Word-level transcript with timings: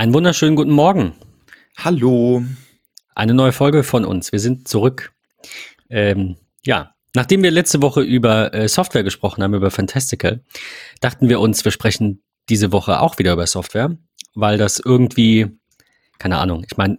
Einen 0.00 0.14
wunderschönen 0.14 0.56
guten 0.56 0.70
Morgen. 0.70 1.12
Hallo. 1.76 2.42
Eine 3.14 3.34
neue 3.34 3.52
Folge 3.52 3.82
von 3.82 4.06
uns. 4.06 4.32
Wir 4.32 4.40
sind 4.40 4.66
zurück. 4.66 5.12
Ähm, 5.90 6.36
ja, 6.64 6.94
nachdem 7.14 7.42
wir 7.42 7.50
letzte 7.50 7.82
Woche 7.82 8.00
über 8.00 8.54
äh, 8.54 8.66
Software 8.66 9.02
gesprochen 9.02 9.42
haben, 9.42 9.52
über 9.52 9.70
Fantastical, 9.70 10.42
dachten 11.02 11.28
wir 11.28 11.38
uns, 11.38 11.66
wir 11.66 11.70
sprechen 11.70 12.22
diese 12.48 12.72
Woche 12.72 12.98
auch 13.00 13.18
wieder 13.18 13.34
über 13.34 13.46
Software, 13.46 13.94
weil 14.34 14.56
das 14.56 14.80
irgendwie, 14.82 15.48
keine 16.18 16.38
Ahnung, 16.38 16.64
ich 16.66 16.78
meine, 16.78 16.96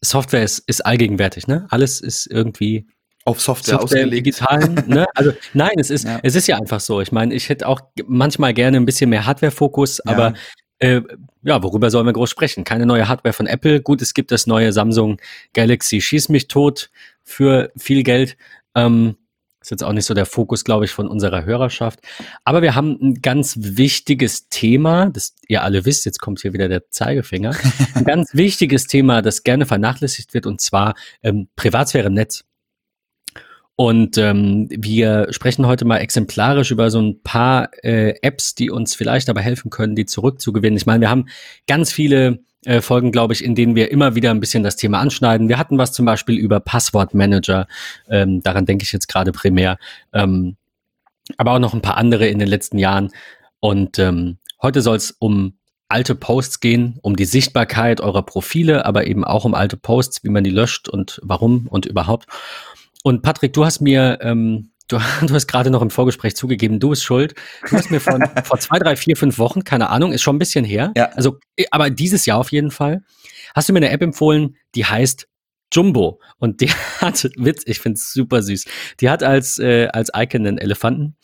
Software 0.00 0.42
ist, 0.42 0.60
ist 0.60 0.86
allgegenwärtig, 0.86 1.46
ne? 1.46 1.66
Alles 1.68 2.00
ist 2.00 2.26
irgendwie 2.26 2.86
auf 3.26 3.38
Software, 3.42 3.80
Software 3.80 4.04
ausgelegt. 4.04 4.26
digitalen, 4.26 4.82
ne? 4.86 5.04
Also 5.14 5.32
nein, 5.52 5.74
es 5.76 5.90
ist, 5.90 6.06
Ja. 6.06 6.20
es 6.22 6.34
ist 6.36 6.46
ja 6.46 6.56
einfach 6.56 6.80
so. 6.80 7.02
Ich 7.02 7.12
meine, 7.12 7.34
ich 7.34 7.50
hätte 7.50 7.68
auch 7.68 7.82
manchmal 8.06 8.54
gerne 8.54 8.78
ein 8.78 8.86
bisschen 8.86 9.10
mehr 9.10 9.26
Hardware-Fokus, 9.26 10.00
Ja. 10.06 10.32
Äh, 10.80 11.02
ja, 11.42 11.62
worüber 11.62 11.90
sollen 11.90 12.06
wir 12.06 12.12
groß 12.12 12.30
sprechen? 12.30 12.64
Keine 12.64 12.86
neue 12.86 13.08
Hardware 13.08 13.32
von 13.32 13.46
Apple. 13.46 13.80
Gut, 13.80 14.02
es 14.02 14.14
gibt 14.14 14.30
das 14.32 14.46
neue 14.46 14.72
Samsung 14.72 15.18
Galaxy 15.52 16.00
Schieß 16.00 16.28
mich 16.28 16.48
tot 16.48 16.90
für 17.22 17.70
viel 17.76 18.02
Geld. 18.02 18.36
Ähm, 18.74 19.16
ist 19.60 19.70
jetzt 19.70 19.84
auch 19.84 19.92
nicht 19.92 20.06
so 20.06 20.14
der 20.14 20.24
Fokus, 20.24 20.64
glaube 20.64 20.86
ich, 20.86 20.90
von 20.90 21.06
unserer 21.06 21.44
Hörerschaft. 21.44 22.00
Aber 22.44 22.62
wir 22.62 22.74
haben 22.74 22.98
ein 23.00 23.14
ganz 23.20 23.56
wichtiges 23.58 24.48
Thema, 24.48 25.10
das 25.10 25.34
ihr 25.48 25.62
alle 25.62 25.84
wisst, 25.84 26.06
jetzt 26.06 26.18
kommt 26.18 26.40
hier 26.40 26.54
wieder 26.54 26.68
der 26.68 26.88
Zeigefinger. 26.90 27.54
Ein 27.94 28.04
ganz 28.04 28.30
wichtiges 28.32 28.86
Thema, 28.86 29.20
das 29.20 29.42
gerne 29.42 29.66
vernachlässigt 29.66 30.32
wird, 30.32 30.46
und 30.46 30.62
zwar 30.62 30.94
ähm, 31.22 31.48
Privatsphäre 31.56 32.06
im 32.06 32.14
Netz. 32.14 32.44
Und 33.76 34.18
ähm, 34.18 34.68
wir 34.70 35.28
sprechen 35.30 35.66
heute 35.66 35.86
mal 35.86 35.98
exemplarisch 35.98 36.70
über 36.70 36.90
so 36.90 37.00
ein 37.00 37.22
paar 37.22 37.70
äh, 37.82 38.14
Apps, 38.20 38.54
die 38.54 38.70
uns 38.70 38.94
vielleicht 38.94 39.28
dabei 39.28 39.40
helfen 39.40 39.70
können, 39.70 39.96
die 39.96 40.04
zurückzugewinnen. 40.04 40.76
Ich 40.76 40.86
meine, 40.86 41.00
wir 41.00 41.10
haben 41.10 41.28
ganz 41.66 41.90
viele 41.90 42.40
äh, 42.66 42.82
Folgen, 42.82 43.10
glaube 43.10 43.32
ich, 43.32 43.42
in 43.42 43.54
denen 43.54 43.74
wir 43.74 43.90
immer 43.90 44.14
wieder 44.14 44.30
ein 44.30 44.40
bisschen 44.40 44.62
das 44.62 44.76
Thema 44.76 44.98
anschneiden. 44.98 45.48
Wir 45.48 45.58
hatten 45.58 45.78
was 45.78 45.92
zum 45.92 46.04
Beispiel 46.04 46.36
über 46.36 46.60
Passwortmanager. 46.60 47.66
Ähm, 48.10 48.42
daran 48.42 48.66
denke 48.66 48.82
ich 48.82 48.92
jetzt 48.92 49.08
gerade 49.08 49.32
primär. 49.32 49.78
Ähm, 50.12 50.56
aber 51.38 51.52
auch 51.52 51.58
noch 51.58 51.72
ein 51.72 51.82
paar 51.82 51.96
andere 51.96 52.26
in 52.26 52.38
den 52.38 52.48
letzten 52.48 52.78
Jahren. 52.78 53.10
Und 53.60 53.98
ähm, 53.98 54.38
heute 54.60 54.82
soll 54.82 54.96
es 54.96 55.12
um 55.12 55.54
alte 55.88 56.14
Posts 56.14 56.60
gehen, 56.60 56.98
um 57.02 57.16
die 57.16 57.24
Sichtbarkeit 57.24 58.00
eurer 58.00 58.22
Profile, 58.22 58.84
aber 58.84 59.06
eben 59.06 59.24
auch 59.24 59.44
um 59.44 59.54
alte 59.54 59.76
Posts, 59.76 60.22
wie 60.24 60.28
man 60.28 60.44
die 60.44 60.50
löscht 60.50 60.88
und 60.88 61.20
warum 61.22 61.66
und 61.68 61.86
überhaupt. 61.86 62.26
Und 63.02 63.22
Patrick, 63.22 63.52
du 63.52 63.64
hast 63.64 63.80
mir, 63.80 64.18
ähm, 64.22 64.72
du, 64.88 64.98
du 65.26 65.34
hast 65.34 65.46
gerade 65.46 65.70
noch 65.70 65.82
im 65.82 65.90
Vorgespräch 65.90 66.36
zugegeben, 66.36 66.80
du 66.80 66.90
bist 66.90 67.04
schuld. 67.04 67.34
Du 67.68 67.76
hast 67.76 67.90
mir 67.90 68.00
von, 68.00 68.22
vor 68.44 68.58
zwei, 68.58 68.78
drei, 68.78 68.96
vier, 68.96 69.16
fünf 69.16 69.38
Wochen, 69.38 69.64
keine 69.64 69.90
Ahnung, 69.90 70.12
ist 70.12 70.22
schon 70.22 70.36
ein 70.36 70.40
bisschen 70.40 70.64
her. 70.64 70.92
Ja. 70.96 71.10
Also, 71.14 71.38
äh, 71.56 71.64
aber 71.70 71.90
dieses 71.90 72.26
Jahr 72.26 72.38
auf 72.38 72.52
jeden 72.52 72.70
Fall, 72.70 73.02
hast 73.54 73.68
du 73.68 73.72
mir 73.72 73.78
eine 73.78 73.90
App 73.90 74.02
empfohlen, 74.02 74.56
die 74.74 74.84
heißt 74.84 75.26
Jumbo. 75.72 76.20
Und 76.38 76.60
die 76.60 76.68
hat, 77.00 77.28
Witz, 77.36 77.62
ich 77.66 77.78
find's 77.78 78.12
super 78.12 78.42
süß. 78.42 78.64
Die 79.00 79.10
hat 79.10 79.22
als, 79.22 79.58
äh, 79.58 79.88
als 79.92 80.10
Icon 80.14 80.46
einen 80.46 80.58
Elefanten. 80.58 81.16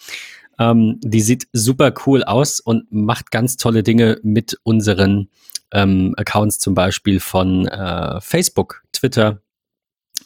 Ähm, 0.59 0.99
die 1.03 1.21
sieht 1.21 1.49
super 1.53 1.93
cool 2.07 2.25
aus 2.25 2.61
und 2.61 2.91
macht 2.91 3.31
ganz 3.31 3.57
tolle 3.57 3.83
Dinge 3.83 4.19
mit 4.23 4.59
unseren 4.63 5.29
ähm, 5.73 6.15
Accounts, 6.17 6.59
zum 6.59 6.75
Beispiel 6.75 7.21
von 7.21 7.67
äh, 7.67 8.21
Facebook, 8.21 8.83
Twitter, 8.93 9.43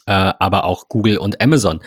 äh, 0.05 0.33
aber 0.39 0.63
auch 0.65 0.89
Google 0.89 1.17
und 1.17 1.41
Amazon. 1.41 1.81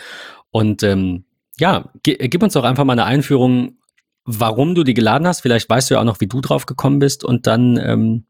Und 0.51 0.83
ähm, 0.83 1.25
ja, 1.57 1.91
gib 2.03 2.43
uns 2.43 2.53
doch 2.53 2.63
einfach 2.63 2.85
mal 2.85 2.93
eine 2.93 3.05
Einführung, 3.05 3.77
warum 4.25 4.75
du 4.75 4.83
die 4.83 4.93
geladen 4.93 5.27
hast. 5.27 5.41
Vielleicht 5.41 5.69
weißt 5.69 5.89
du 5.89 5.95
ja 5.95 6.01
auch 6.01 6.05
noch, 6.05 6.19
wie 6.19 6.27
du 6.27 6.41
drauf 6.41 6.65
gekommen 6.65 6.99
bist 6.99 7.23
und 7.23 7.47
dann, 7.47 7.77
ähm, 7.77 8.25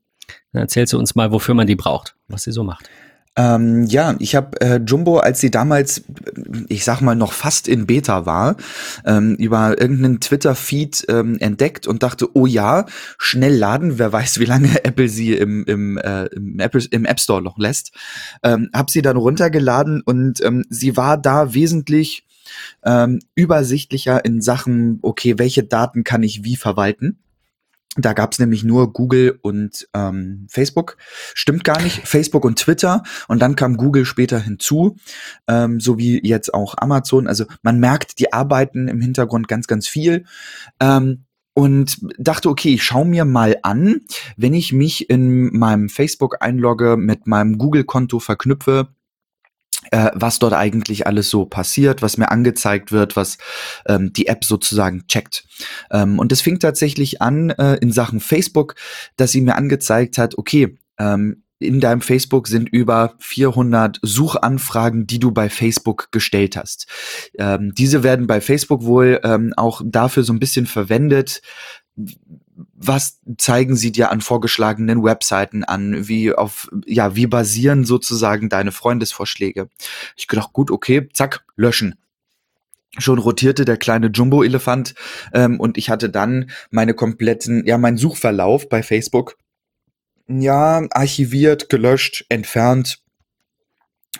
dann 0.52 0.64
erzählst 0.64 0.94
du 0.94 1.00
uns 1.00 1.16
mal, 1.16 1.32
wofür 1.32 1.56
man 1.56 1.68
die 1.68 1.76
braucht, 1.76 2.16
was 2.28 2.44
sie 2.44 2.52
so 2.52 2.64
macht. 2.64 2.90
Ähm, 3.38 3.84
ja, 3.86 4.16
ich 4.20 4.36
habe 4.36 4.60
äh, 4.62 4.78
Jumbo, 4.78 5.18
als 5.18 5.42
sie 5.42 5.52
damals, 5.52 6.04
ich 6.70 6.86
sag 6.86 7.02
mal, 7.02 7.16
noch 7.16 7.34
fast 7.34 7.68
in 7.68 7.86
Beta 7.86 8.26
war, 8.26 8.56
ähm, 9.06 9.36
über 9.36 9.80
irgendeinen 9.80 10.22
Twitter-Feed 10.22 11.06
ähm, 11.10 11.38
entdeckt 11.40 11.86
und 11.86 12.02
dachte, 12.02 12.30
oh 12.34 12.46
ja, 12.46 12.86
schnell 13.18 13.56
laden, 13.56 14.00
wer 14.00 14.14
weiß, 14.14 14.40
wie 14.40 14.46
lange 14.46 14.70
Apple 14.86 15.10
sie 15.10 15.34
im, 15.34 15.66
im, 15.66 15.98
äh, 15.98 16.26
im, 16.28 16.60
Apple, 16.60 16.84
im 16.92 17.06
App 17.06 17.20
Store 17.20 17.42
noch 17.42 17.58
lässt. 17.58 17.92
Ähm, 18.42 18.70
hab 18.74 18.90
sie 18.90 19.02
dann 19.02 19.18
runtergeladen 19.18 20.02
und 20.02 20.42
ähm, 20.42 20.64
sie 20.70 20.96
war 20.96 21.18
da 21.18 21.54
wesentlich 21.54 22.26
ähm, 22.84 23.20
übersichtlicher 23.36 24.24
in 24.24 24.42
Sachen, 24.42 25.00
okay, 25.02 25.38
welche 25.38 25.64
Daten 25.64 26.04
kann 26.04 26.24
ich 26.24 26.44
wie 26.44 26.56
verwalten. 26.56 27.18
Da 27.98 28.14
gab's 28.14 28.40
nämlich 28.40 28.64
nur 28.64 28.92
Google 28.92 29.40
und 29.42 29.88
ähm, 29.94 30.48
Facebook. 30.50 30.98
Stimmt 31.34 31.64
gar 31.64 31.82
nicht. 31.82 32.06
Facebook 32.08 32.44
und 32.44 32.60
Twitter. 32.60 33.04
Und 33.28 33.42
dann 33.42 33.56
kam 33.56 33.78
Google 33.78 34.06
später 34.06 34.40
hinzu, 34.40 34.98
ähm, 35.48 35.80
so 35.80 35.98
wie 35.98 36.20
jetzt 36.26 36.54
auch 36.54 36.76
Amazon. 36.78 37.28
Also 37.28 37.46
man 37.62 37.80
merkt, 37.80 38.20
die 38.20 38.34
arbeiten 38.34 38.88
im 38.88 39.00
Hintergrund 39.02 39.48
ganz, 39.48 39.68
ganz 39.68 39.88
viel. 39.88 40.26
Ähm, 40.82 41.26
und 41.58 42.00
dachte, 42.18 42.50
okay, 42.50 42.74
ich 42.74 42.84
schau 42.84 43.06
mir 43.06 43.24
mal 43.24 43.58
an, 43.64 44.02
wenn 44.36 44.54
ich 44.54 44.74
mich 44.74 45.10
in 45.10 45.58
meinem 45.58 45.88
Facebook 45.88 46.42
einlogge, 46.42 46.98
mit 46.98 47.28
meinem 47.28 47.58
Google-Konto 47.58 48.20
verknüpfe, 48.20 48.90
äh, 49.92 50.12
was 50.14 50.40
dort 50.40 50.54
eigentlich 50.54 51.08
alles 51.08 51.30
so 51.30 51.46
passiert, 51.46 52.02
was 52.02 52.18
mir 52.18 52.32
angezeigt 52.32 52.92
wird, 52.92 53.16
was 53.16 53.38
ähm, 53.88 54.14
die 54.14 54.28
App 54.28 54.44
sozusagen 54.44 55.08
checkt. 55.08 55.46
Ähm, 55.92 56.20
und 56.20 56.32
es 56.32 56.42
fing 56.42 56.60
tatsächlich 56.60 57.22
an 57.22 57.50
äh, 57.52 57.76
in 57.76 57.92
Sachen 57.92 58.20
Facebook, 58.20 58.76
dass 59.18 59.32
sie 59.32 59.42
mir 59.42 59.56
angezeigt 59.56 60.18
hat, 60.18 60.38
okay, 60.38 60.78
ähm, 60.98 61.44
in 61.60 61.80
deinem 61.80 62.02
Facebook 62.02 62.48
sind 62.48 62.68
über 62.70 63.16
400 63.20 64.00
Suchanfragen, 64.02 65.08
die 65.08 65.20
du 65.20 65.32
bei 65.32 65.50
Facebook 65.50 66.12
gestellt 66.12 66.58
hast. 66.58 66.88
Ähm, 67.38 67.74
diese 67.76 68.04
werden 68.04 68.28
bei 68.28 68.42
Facebook 68.42 68.84
wohl 68.84 69.22
ähm, 69.24 69.54
auch 69.56 69.82
dafür 69.86 70.24
so 70.24 70.34
ein 70.34 70.40
bisschen 70.40 70.66
verwendet, 70.66 71.42
was 72.88 73.20
zeigen 73.38 73.76
sie 73.76 73.92
dir 73.92 74.12
an 74.12 74.22
vorgeschlagenen 74.22 75.04
Webseiten 75.04 75.64
an? 75.64 76.08
Wie 76.08 76.34
auf, 76.34 76.70
ja, 76.86 77.16
wie 77.16 77.28
basieren 77.28 77.86
sozusagen 77.86 78.50
deine 78.50 78.72
Freundesvorschläge? 78.72 79.70
Ich 80.16 80.28
gedacht, 80.28 80.54
gut, 80.54 80.72
okay, 80.72 81.08
zack, 81.14 81.46
löschen. 81.56 81.96
Schon 82.98 83.20
rotierte 83.20 83.66
der 83.66 83.78
kleine 83.78 84.08
Jumbo-Elefant 84.08 84.96
ähm, 85.34 85.60
und 85.60 85.78
ich 85.78 85.90
hatte 85.90 86.10
dann 86.10 86.50
meine 86.72 86.94
kompletten, 86.94 87.66
ja, 87.66 87.78
meinen 87.78 87.98
Suchverlauf 87.98 88.70
bei 88.70 88.84
Facebook, 88.84 89.38
ja, 90.28 90.82
archiviert, 90.92 91.70
gelöscht, 91.70 92.26
entfernt, 92.30 93.04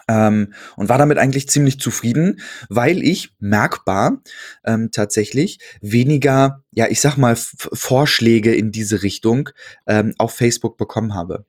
ähm, 0.08 0.54
und 0.76 0.90
war 0.90 0.98
damit 0.98 1.18
eigentlich 1.18 1.50
ziemlich 1.50 1.80
zufrieden, 1.80 2.40
weil 2.70 3.04
ich 3.04 3.34
merkbar 3.40 4.22
ähm, 4.66 4.92
tatsächlich 4.92 5.60
weniger, 5.82 6.64
ja, 6.76 6.88
ich 6.90 7.00
sag 7.00 7.16
mal, 7.16 7.36
Vorschläge 7.38 8.54
in 8.54 8.72
diese 8.72 9.02
Richtung 9.02 9.50
ähm, 9.88 10.14
auf 10.18 10.34
Facebook 10.34 10.78
bekommen 10.78 11.14
habe. 11.14 11.46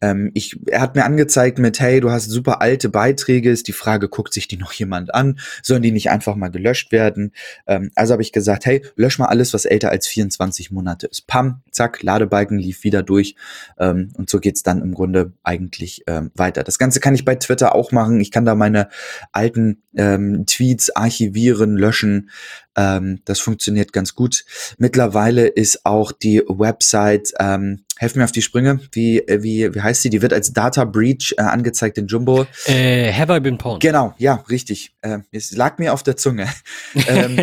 Ähm, 0.00 0.30
ich, 0.34 0.58
er 0.66 0.80
hat 0.80 0.94
mir 0.94 1.04
angezeigt 1.04 1.58
mit, 1.58 1.80
hey, 1.80 2.00
du 2.00 2.10
hast 2.10 2.30
super 2.30 2.62
alte 2.62 2.88
Beiträge, 2.88 3.50
ist 3.50 3.66
die 3.66 3.72
Frage, 3.72 4.08
guckt 4.08 4.32
sich 4.32 4.46
die 4.46 4.56
noch 4.56 4.72
jemand 4.72 5.12
an? 5.12 5.40
Sollen 5.62 5.82
die 5.82 5.90
nicht 5.90 6.08
einfach 6.10 6.36
mal 6.36 6.50
gelöscht 6.50 6.92
werden? 6.92 7.32
Ähm, 7.66 7.90
also 7.96 8.12
habe 8.12 8.22
ich 8.22 8.30
gesagt, 8.30 8.64
hey, 8.64 8.84
lösch 8.94 9.18
mal 9.18 9.26
alles, 9.26 9.52
was 9.52 9.64
älter 9.64 9.90
als 9.90 10.06
24 10.06 10.70
Monate 10.70 11.08
ist. 11.08 11.26
Pam, 11.26 11.62
zack, 11.72 12.02
Ladebalken 12.04 12.58
lief 12.58 12.84
wieder 12.84 13.02
durch 13.02 13.34
ähm, 13.76 14.12
und 14.14 14.30
so 14.30 14.38
geht's 14.38 14.62
dann 14.62 14.82
im 14.82 14.94
Grunde 14.94 15.32
eigentlich 15.42 16.04
ähm, 16.06 16.30
weiter. 16.36 16.62
Das 16.62 16.78
Ganze 16.78 17.00
kann 17.00 17.16
ich 17.16 17.24
bei 17.24 17.34
Twitter 17.34 17.74
auch 17.74 17.90
machen. 17.90 18.20
Ich 18.20 18.30
kann 18.30 18.44
da 18.44 18.54
meine 18.54 18.88
alten 19.32 19.82
ähm, 19.96 20.46
Tweets 20.46 20.94
archivieren, 20.94 21.76
löschen. 21.76 22.30
Ähm, 22.76 23.20
das 23.24 23.40
funktioniert 23.40 23.92
ganz 23.92 24.14
gut. 24.14 24.44
Mittlerweile 24.78 25.46
ist 25.48 25.84
auch 25.84 26.12
die 26.12 26.42
Website, 26.46 27.32
ähm, 27.38 27.84
helf 27.96 28.14
mir 28.14 28.24
auf 28.24 28.32
die 28.32 28.42
Sprünge, 28.42 28.80
wie, 28.92 29.18
äh, 29.18 29.42
wie, 29.42 29.74
wie 29.74 29.80
heißt 29.80 30.02
sie? 30.02 30.10
Die 30.10 30.22
wird 30.22 30.32
als 30.32 30.52
Data 30.52 30.84
Breach 30.84 31.34
äh, 31.36 31.42
angezeigt 31.42 31.98
in 31.98 32.06
Jumbo. 32.06 32.46
Äh, 32.66 33.12
have 33.12 33.34
I 33.36 33.40
been 33.40 33.58
pwned? 33.58 33.80
Genau, 33.80 34.14
ja, 34.18 34.44
richtig. 34.48 34.94
Ähm, 35.02 35.24
es 35.32 35.50
lag 35.52 35.78
mir 35.78 35.92
auf 35.92 36.02
der 36.02 36.16
Zunge. 36.16 36.48
ähm, 37.08 37.36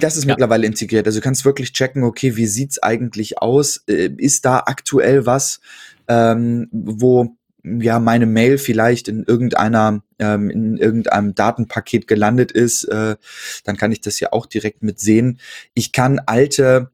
das 0.00 0.16
ist 0.16 0.24
Ja. 0.24 0.32
mittlerweile 0.34 0.66
integriert. 0.66 1.06
Also 1.06 1.20
du 1.20 1.24
kannst 1.24 1.44
wirklich 1.44 1.72
checken, 1.72 2.04
okay, 2.04 2.36
wie 2.36 2.46
sieht's 2.46 2.82
eigentlich 2.82 3.38
aus? 3.38 3.82
Äh, 3.88 4.10
ist 4.18 4.44
da 4.44 4.58
aktuell 4.66 5.26
was, 5.26 5.60
ähm, 6.06 6.68
wo 6.72 7.34
ja 7.62 7.98
meine 7.98 8.26
Mail 8.26 8.58
vielleicht 8.58 9.08
in 9.08 9.24
irgendeiner 9.24 10.02
ähm, 10.18 10.50
in 10.50 10.76
irgendeinem 10.76 11.34
Datenpaket 11.34 12.06
gelandet 12.06 12.52
ist, 12.52 12.84
äh, 12.84 13.16
dann 13.64 13.76
kann 13.76 13.92
ich 13.92 14.00
das 14.00 14.20
ja 14.20 14.32
auch 14.32 14.46
direkt 14.46 14.82
mit 14.82 15.00
sehen. 15.00 15.40
Ich 15.74 15.92
kann 15.92 16.20
alte 16.24 16.90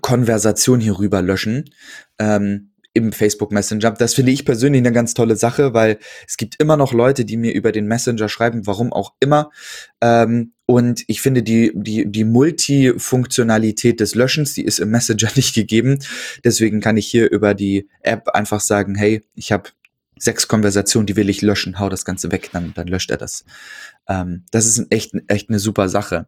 Konversation 0.00 0.80
hier 0.80 0.98
rüber 0.98 1.22
löschen. 1.22 1.70
Ähm, 2.18 2.72
im 2.94 3.12
Facebook 3.12 3.52
Messenger. 3.52 3.92
Das 3.92 4.14
finde 4.14 4.32
ich 4.32 4.44
persönlich 4.44 4.80
eine 4.80 4.92
ganz 4.92 5.14
tolle 5.14 5.36
Sache, 5.36 5.72
weil 5.72 5.98
es 6.26 6.36
gibt 6.36 6.60
immer 6.60 6.76
noch 6.76 6.92
Leute, 6.92 7.24
die 7.24 7.36
mir 7.36 7.54
über 7.54 7.72
den 7.72 7.86
Messenger 7.86 8.28
schreiben, 8.28 8.66
warum 8.66 8.92
auch 8.92 9.14
immer, 9.20 9.50
ähm, 10.00 10.52
Und 10.66 11.04
ich 11.06 11.20
finde, 11.20 11.42
die, 11.42 11.72
die, 11.74 12.10
die 12.10 12.24
Multifunktionalität 12.24 14.00
des 14.00 14.14
Löschens, 14.14 14.54
die 14.54 14.64
ist 14.64 14.78
im 14.78 14.90
Messenger 14.90 15.28
nicht 15.36 15.54
gegeben. 15.54 15.98
Deswegen 16.44 16.80
kann 16.80 16.96
ich 16.96 17.06
hier 17.06 17.30
über 17.30 17.54
die 17.54 17.88
App 18.00 18.28
einfach 18.28 18.60
sagen, 18.60 18.94
hey, 18.94 19.22
ich 19.34 19.52
habe 19.52 19.70
sechs 20.18 20.46
Konversationen, 20.46 21.06
die 21.06 21.16
will 21.16 21.28
ich 21.30 21.42
löschen, 21.42 21.78
hau 21.78 21.88
das 21.88 22.04
Ganze 22.04 22.30
weg, 22.30 22.50
dann, 22.52 22.72
dann 22.74 22.86
löscht 22.86 23.10
er 23.10 23.16
das. 23.16 23.44
Ähm, 24.08 24.44
das 24.50 24.66
ist 24.66 24.86
echt, 24.90 25.12
echt 25.28 25.48
eine 25.48 25.58
super 25.58 25.88
Sache. 25.88 26.26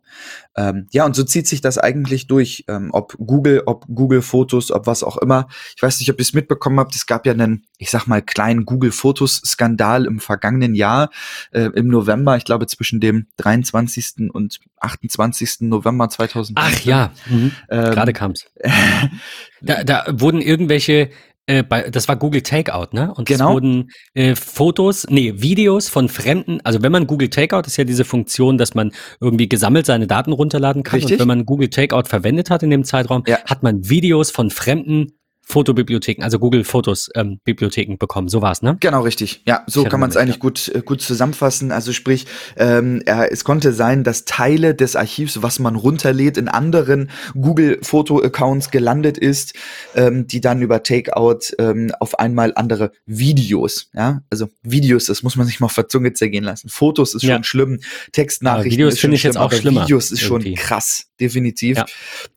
Ähm, 0.57 0.87
ja, 0.91 1.05
und 1.05 1.15
so 1.15 1.23
zieht 1.23 1.47
sich 1.47 1.61
das 1.61 1.77
eigentlich 1.79 2.27
durch, 2.27 2.65
ähm, 2.69 2.91
ob 2.93 3.17
Google, 3.19 3.63
ob 3.67 3.87
Google 3.87 4.23
Fotos, 4.23 4.71
ob 4.71 4.87
was 4.87 5.03
auch 5.03 5.17
immer. 5.19 5.49
Ich 5.77 5.83
weiß 5.83 5.99
nicht, 6.01 6.11
ob 6.11 6.19
ihr 6.19 6.23
es 6.23 6.33
mitbekommen 6.33 6.81
habt, 6.81 6.95
es 6.95 7.07
gab 7.07 7.27
ja 7.27 7.33
einen, 7.33 7.67
ich 7.79 7.91
sag 7.91 8.07
mal, 8.07 8.23
kleinen 8.23 8.65
Google 8.65 8.93
Fotos 8.93 9.43
Skandal 9.45 10.07
im 10.07 10.19
vergangenen 10.19 10.75
Jahr, 10.75 11.11
äh, 11.53 11.71
im 11.75 11.89
November, 11.89 12.37
ich 12.37 12.45
glaube 12.45 12.67
zwischen 12.67 13.01
dem 13.01 13.27
23. 13.37 14.31
und 14.33 14.61
28. 14.79 15.61
November 15.61 16.09
2000. 16.09 16.59
Ach 16.61 16.81
ja, 16.81 17.13
mhm. 17.27 17.53
gerade 17.69 18.13
kam's. 18.13 18.47
da, 19.61 19.85
da 19.85 20.05
wurden 20.11 20.41
irgendwelche 20.41 21.11
äh, 21.47 21.63
bei, 21.63 21.91
das 21.91 22.09
war 22.09 22.17
Google 22.17 22.43
Takeout, 22.43 22.89
ne? 22.93 23.13
Und 23.15 23.29
genau. 23.29 23.49
es 23.49 23.55
wurden 23.55 23.91
äh, 24.15 24.35
Fotos, 24.35 25.07
nee, 25.11 25.35
Videos 25.37 25.89
von 25.89 26.09
Fremden, 26.09 26.61
also 26.65 26.83
wenn 26.83 26.93
man 26.93 27.07
Google 27.07 27.29
Takeout, 27.29 27.63
ist 27.67 27.77
ja 27.77 27.85
diese 27.85 28.05
Funktion, 28.05 28.57
dass 28.57 28.75
man 28.75 28.93
irgendwie 29.21 29.49
gesammelt 29.49 29.87
seine 29.87 30.07
Daten 30.07 30.33
runterladen 30.33 30.83
kann. 30.83 30.99
Richtig. 30.99 31.15
Und 31.15 31.21
wenn 31.21 31.29
man 31.29 31.45
Google 31.45 31.69
Takeout 31.69 32.05
verwendet 32.07 32.51
hat 32.51 32.63
in 32.63 32.71
dem 32.71 32.85
Zeitraum, 32.85 33.25
ja. 33.27 33.39
hat 33.45 33.63
man 33.63 33.89
Videos 33.89 34.31
von 34.31 34.51
Fremden 34.51 35.13
Fotobibliotheken, 35.47 36.23
also 36.23 36.39
Google 36.39 36.65
Fotos 36.65 37.11
ähm, 37.15 37.39
Bibliotheken 37.45 37.97
bekommen. 37.99 38.29
So 38.29 38.41
war's, 38.41 38.63
ne? 38.63 38.77
Genau, 38.81 39.03
richtig. 39.03 39.43
Ja, 39.47 39.63
so 39.67 39.85
kann 39.85 40.01
man 40.01 40.11
es 40.11 40.17
eigentlich 40.17 40.37
ja. 40.37 40.41
gut, 40.41 40.69
äh, 40.75 40.81
gut 40.81 41.03
zusammenfassen. 41.03 41.71
Also 41.71 41.93
sprich, 41.93 42.27
ähm, 42.57 43.03
äh, 43.05 43.29
es 43.31 43.45
konnte 43.45 43.73
sein, 43.73 44.05
dass 44.05 44.25
Teile 44.25 44.75
des 44.75 44.97
Archivs, 44.97 45.43
was 45.43 45.59
man 45.59 45.77
runterlädt, 45.77 46.39
in 46.39 46.49
anderen 46.49 47.11
Google 47.35 47.79
Foto-Accounts 47.83 48.71
gelandet 48.71 49.19
ist, 49.19 49.55
ähm, 49.95 50.27
die 50.27 50.41
dann 50.41 50.63
über 50.63 50.83
Takeout 50.83 51.41
ähm, 51.59 51.93
auf 52.01 52.19
einmal 52.19 52.53
andere 52.57 52.93
Videos, 53.07 53.91
ja, 53.93 54.23
also 54.31 54.49
Videos, 54.63 55.07
das 55.07 55.23
muss 55.23 55.37
man 55.37 55.47
sich 55.47 55.61
mal 55.61 55.67
auf 55.67 55.75
der 55.75 55.89
Zunge 55.89 56.15
zergehen 56.15 56.45
lassen. 56.45 56.69
Fotos 56.69 57.15
ist 57.15 57.23
ja. 57.23 57.35
schon 57.35 57.45
schlimm, 57.45 57.81
Textnachrichten 58.13 58.73
ja, 58.73 58.87
Videos 58.87 58.99
finde 58.99 59.17
ich 59.17 59.23
jetzt 59.23 59.37
auch 59.37 59.53
schlimmer. 59.53 59.83
Videos 59.83 60.11
ist 60.11 60.23
irgendwie. 60.23 60.57
schon 60.57 60.67
krass, 60.67 61.07
definitiv. 61.21 61.77
Ja. 61.77 61.87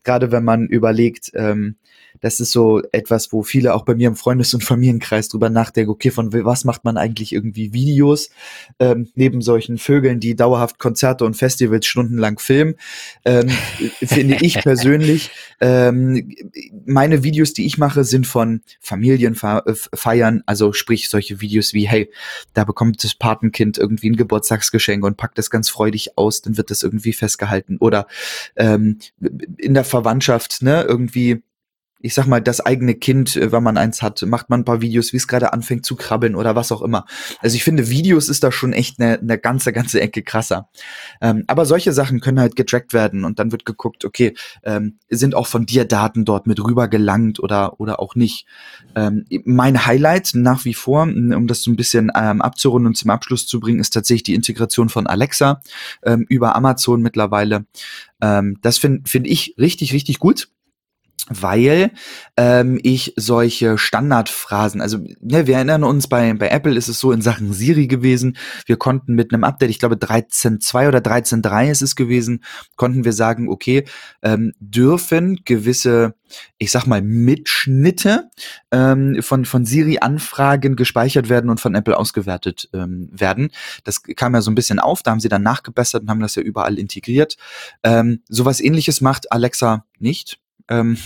Gerade 0.04 0.30
wenn 0.30 0.44
man 0.44 0.66
überlegt, 0.66 1.30
ähm, 1.34 1.76
das 2.20 2.40
ist 2.40 2.52
so 2.52 2.82
etwas, 2.92 3.32
wo 3.32 3.42
viele 3.42 3.74
auch 3.74 3.84
bei 3.84 3.94
mir 3.94 4.08
im 4.08 4.16
Freundes- 4.16 4.54
und 4.54 4.64
Familienkreis 4.64 5.28
drüber 5.28 5.50
nachdenken, 5.50 5.90
okay, 5.90 6.10
von 6.10 6.32
was 6.32 6.64
macht 6.64 6.84
man 6.84 6.96
eigentlich 6.96 7.32
irgendwie 7.32 7.72
Videos, 7.72 8.30
ähm, 8.78 9.08
neben 9.14 9.40
solchen 9.42 9.78
Vögeln, 9.78 10.20
die 10.20 10.36
dauerhaft 10.36 10.78
Konzerte 10.78 11.24
und 11.24 11.34
Festivals 11.34 11.86
stundenlang 11.86 12.38
filmen, 12.38 12.74
ähm, 13.24 13.48
finde 14.02 14.38
ich 14.40 14.54
persönlich, 14.54 15.30
ähm, 15.60 16.34
meine 16.86 17.22
Videos, 17.22 17.52
die 17.52 17.66
ich 17.66 17.78
mache, 17.78 18.04
sind 18.04 18.26
von 18.26 18.62
Familienfeiern, 18.80 20.42
also 20.46 20.72
sprich 20.72 21.08
solche 21.08 21.40
Videos 21.40 21.72
wie, 21.72 21.88
hey, 21.88 22.10
da 22.54 22.64
bekommt 22.64 23.02
das 23.04 23.14
Patenkind 23.14 23.78
irgendwie 23.78 24.10
ein 24.10 24.16
Geburtstagsgeschenk 24.16 25.04
und 25.04 25.16
packt 25.16 25.38
das 25.38 25.50
ganz 25.50 25.68
freudig 25.68 26.16
aus, 26.16 26.42
dann 26.42 26.56
wird 26.56 26.70
das 26.70 26.82
irgendwie 26.82 27.12
festgehalten. 27.12 27.78
Oder 27.78 28.06
ähm, 28.56 28.98
in 29.56 29.74
der 29.74 29.84
Verwandtschaft, 29.84 30.62
ne, 30.62 30.82
irgendwie 30.82 31.42
ich 32.00 32.14
sag 32.14 32.26
mal, 32.26 32.40
das 32.40 32.60
eigene 32.60 32.94
Kind, 32.94 33.36
äh, 33.36 33.50
wenn 33.50 33.62
man 33.62 33.76
eins 33.76 34.02
hat, 34.02 34.22
macht 34.22 34.50
man 34.50 34.60
ein 34.60 34.64
paar 34.64 34.80
Videos, 34.80 35.12
wie 35.12 35.16
es 35.16 35.26
gerade 35.26 35.52
anfängt 35.52 35.84
zu 35.84 35.96
krabbeln 35.96 36.34
oder 36.36 36.54
was 36.54 36.70
auch 36.70 36.82
immer. 36.82 37.06
Also 37.40 37.56
ich 37.56 37.64
finde, 37.64 37.90
Videos 37.90 38.28
ist 38.28 38.44
da 38.44 38.52
schon 38.52 38.72
echt 38.72 39.00
eine, 39.00 39.18
eine 39.18 39.38
ganze, 39.38 39.72
ganze 39.72 40.00
Ecke 40.00 40.22
krasser. 40.22 40.68
Ähm, 41.20 41.44
aber 41.48 41.66
solche 41.66 41.92
Sachen 41.92 42.20
können 42.20 42.38
halt 42.38 42.56
getrackt 42.56 42.92
werden 42.92 43.24
und 43.24 43.38
dann 43.38 43.50
wird 43.50 43.64
geguckt, 43.64 44.04
okay, 44.04 44.34
ähm, 44.62 44.98
sind 45.08 45.34
auch 45.34 45.46
von 45.46 45.66
dir 45.66 45.84
Daten 45.84 46.24
dort 46.24 46.46
mit 46.46 46.62
rüber 46.62 46.88
gelangt 46.88 47.40
oder, 47.40 47.80
oder 47.80 48.00
auch 48.00 48.14
nicht. 48.14 48.46
Ähm, 48.94 49.24
mein 49.44 49.86
Highlight 49.86 50.32
nach 50.34 50.64
wie 50.64 50.74
vor, 50.74 51.02
um 51.02 51.46
das 51.46 51.62
so 51.62 51.70
ein 51.70 51.76
bisschen 51.76 52.12
ähm, 52.14 52.40
abzurunden 52.42 52.88
und 52.88 52.96
zum 52.96 53.10
Abschluss 53.10 53.46
zu 53.46 53.58
bringen, 53.58 53.80
ist 53.80 53.90
tatsächlich 53.90 54.22
die 54.22 54.34
Integration 54.34 54.88
von 54.88 55.06
Alexa 55.06 55.62
ähm, 56.04 56.26
über 56.28 56.54
Amazon 56.54 57.02
mittlerweile. 57.02 57.66
Ähm, 58.20 58.58
das 58.62 58.78
finde 58.78 59.08
find 59.08 59.26
ich 59.26 59.54
richtig, 59.58 59.92
richtig 59.92 60.18
gut 60.18 60.48
weil 61.28 61.90
ähm, 62.36 62.78
ich 62.82 63.12
solche 63.16 63.78
Standardphrasen, 63.78 64.80
also 64.80 64.98
ne, 65.20 65.46
wir 65.46 65.56
erinnern 65.56 65.84
uns, 65.84 66.06
bei, 66.06 66.32
bei 66.34 66.48
Apple 66.48 66.76
ist 66.76 66.88
es 66.88 67.00
so 67.00 67.12
in 67.12 67.22
Sachen 67.22 67.52
Siri 67.52 67.86
gewesen, 67.86 68.36
wir 68.66 68.76
konnten 68.76 69.14
mit 69.14 69.32
einem 69.32 69.44
Update, 69.44 69.70
ich 69.70 69.78
glaube 69.78 69.96
13.2 69.96 70.88
oder 70.88 70.98
13.3 70.98 71.70
ist 71.70 71.82
es 71.82 71.96
gewesen, 71.96 72.44
konnten 72.76 73.04
wir 73.04 73.12
sagen, 73.12 73.48
okay, 73.48 73.84
ähm, 74.22 74.52
dürfen 74.58 75.40
gewisse, 75.44 76.14
ich 76.56 76.70
sag 76.70 76.86
mal, 76.86 77.02
Mitschnitte 77.02 78.30
ähm, 78.70 79.18
von, 79.20 79.44
von 79.44 79.64
Siri-Anfragen 79.64 80.76
gespeichert 80.76 81.28
werden 81.28 81.50
und 81.50 81.60
von 81.60 81.74
Apple 81.74 81.96
ausgewertet 81.96 82.68
ähm, 82.72 83.10
werden. 83.12 83.50
Das 83.84 84.02
kam 84.02 84.34
ja 84.34 84.40
so 84.40 84.50
ein 84.50 84.54
bisschen 84.54 84.78
auf, 84.78 85.02
da 85.02 85.10
haben 85.10 85.20
sie 85.20 85.28
dann 85.28 85.42
nachgebessert 85.42 86.02
und 86.02 86.10
haben 86.10 86.20
das 86.20 86.36
ja 86.36 86.42
überall 86.42 86.78
integriert. 86.78 87.36
Ähm, 87.82 88.22
sowas 88.28 88.60
ähnliches 88.60 89.00
macht 89.00 89.30
Alexa 89.32 89.84
nicht 89.98 90.38
ähm, 90.68 90.96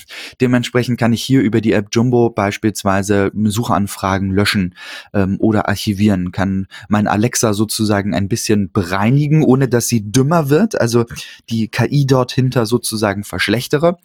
dementsprechend 0.41 0.99
kann 0.99 1.13
ich 1.13 1.23
hier 1.23 1.41
über 1.41 1.61
die 1.61 1.73
App 1.73 1.89
Jumbo 1.93 2.31
beispielsweise 2.31 3.31
Suchanfragen 3.35 4.31
löschen 4.31 4.75
ähm, 5.13 5.37
oder 5.39 5.69
archivieren, 5.69 6.33
kann 6.33 6.67
mein 6.89 7.07
Alexa 7.07 7.53
sozusagen 7.53 8.15
ein 8.15 8.29
bisschen 8.29 8.71
bereinigen, 8.73 9.43
ohne 9.43 9.69
dass 9.69 9.89
sie 9.89 10.11
dümmer 10.11 10.51
wird, 10.51 10.81
also 10.81 11.05
die 11.49 11.69
KI 11.69 12.07
dort 12.07 12.33
hinter 12.33 12.67
sozusagen 12.67 13.25
verschlechtere. 13.25 13.99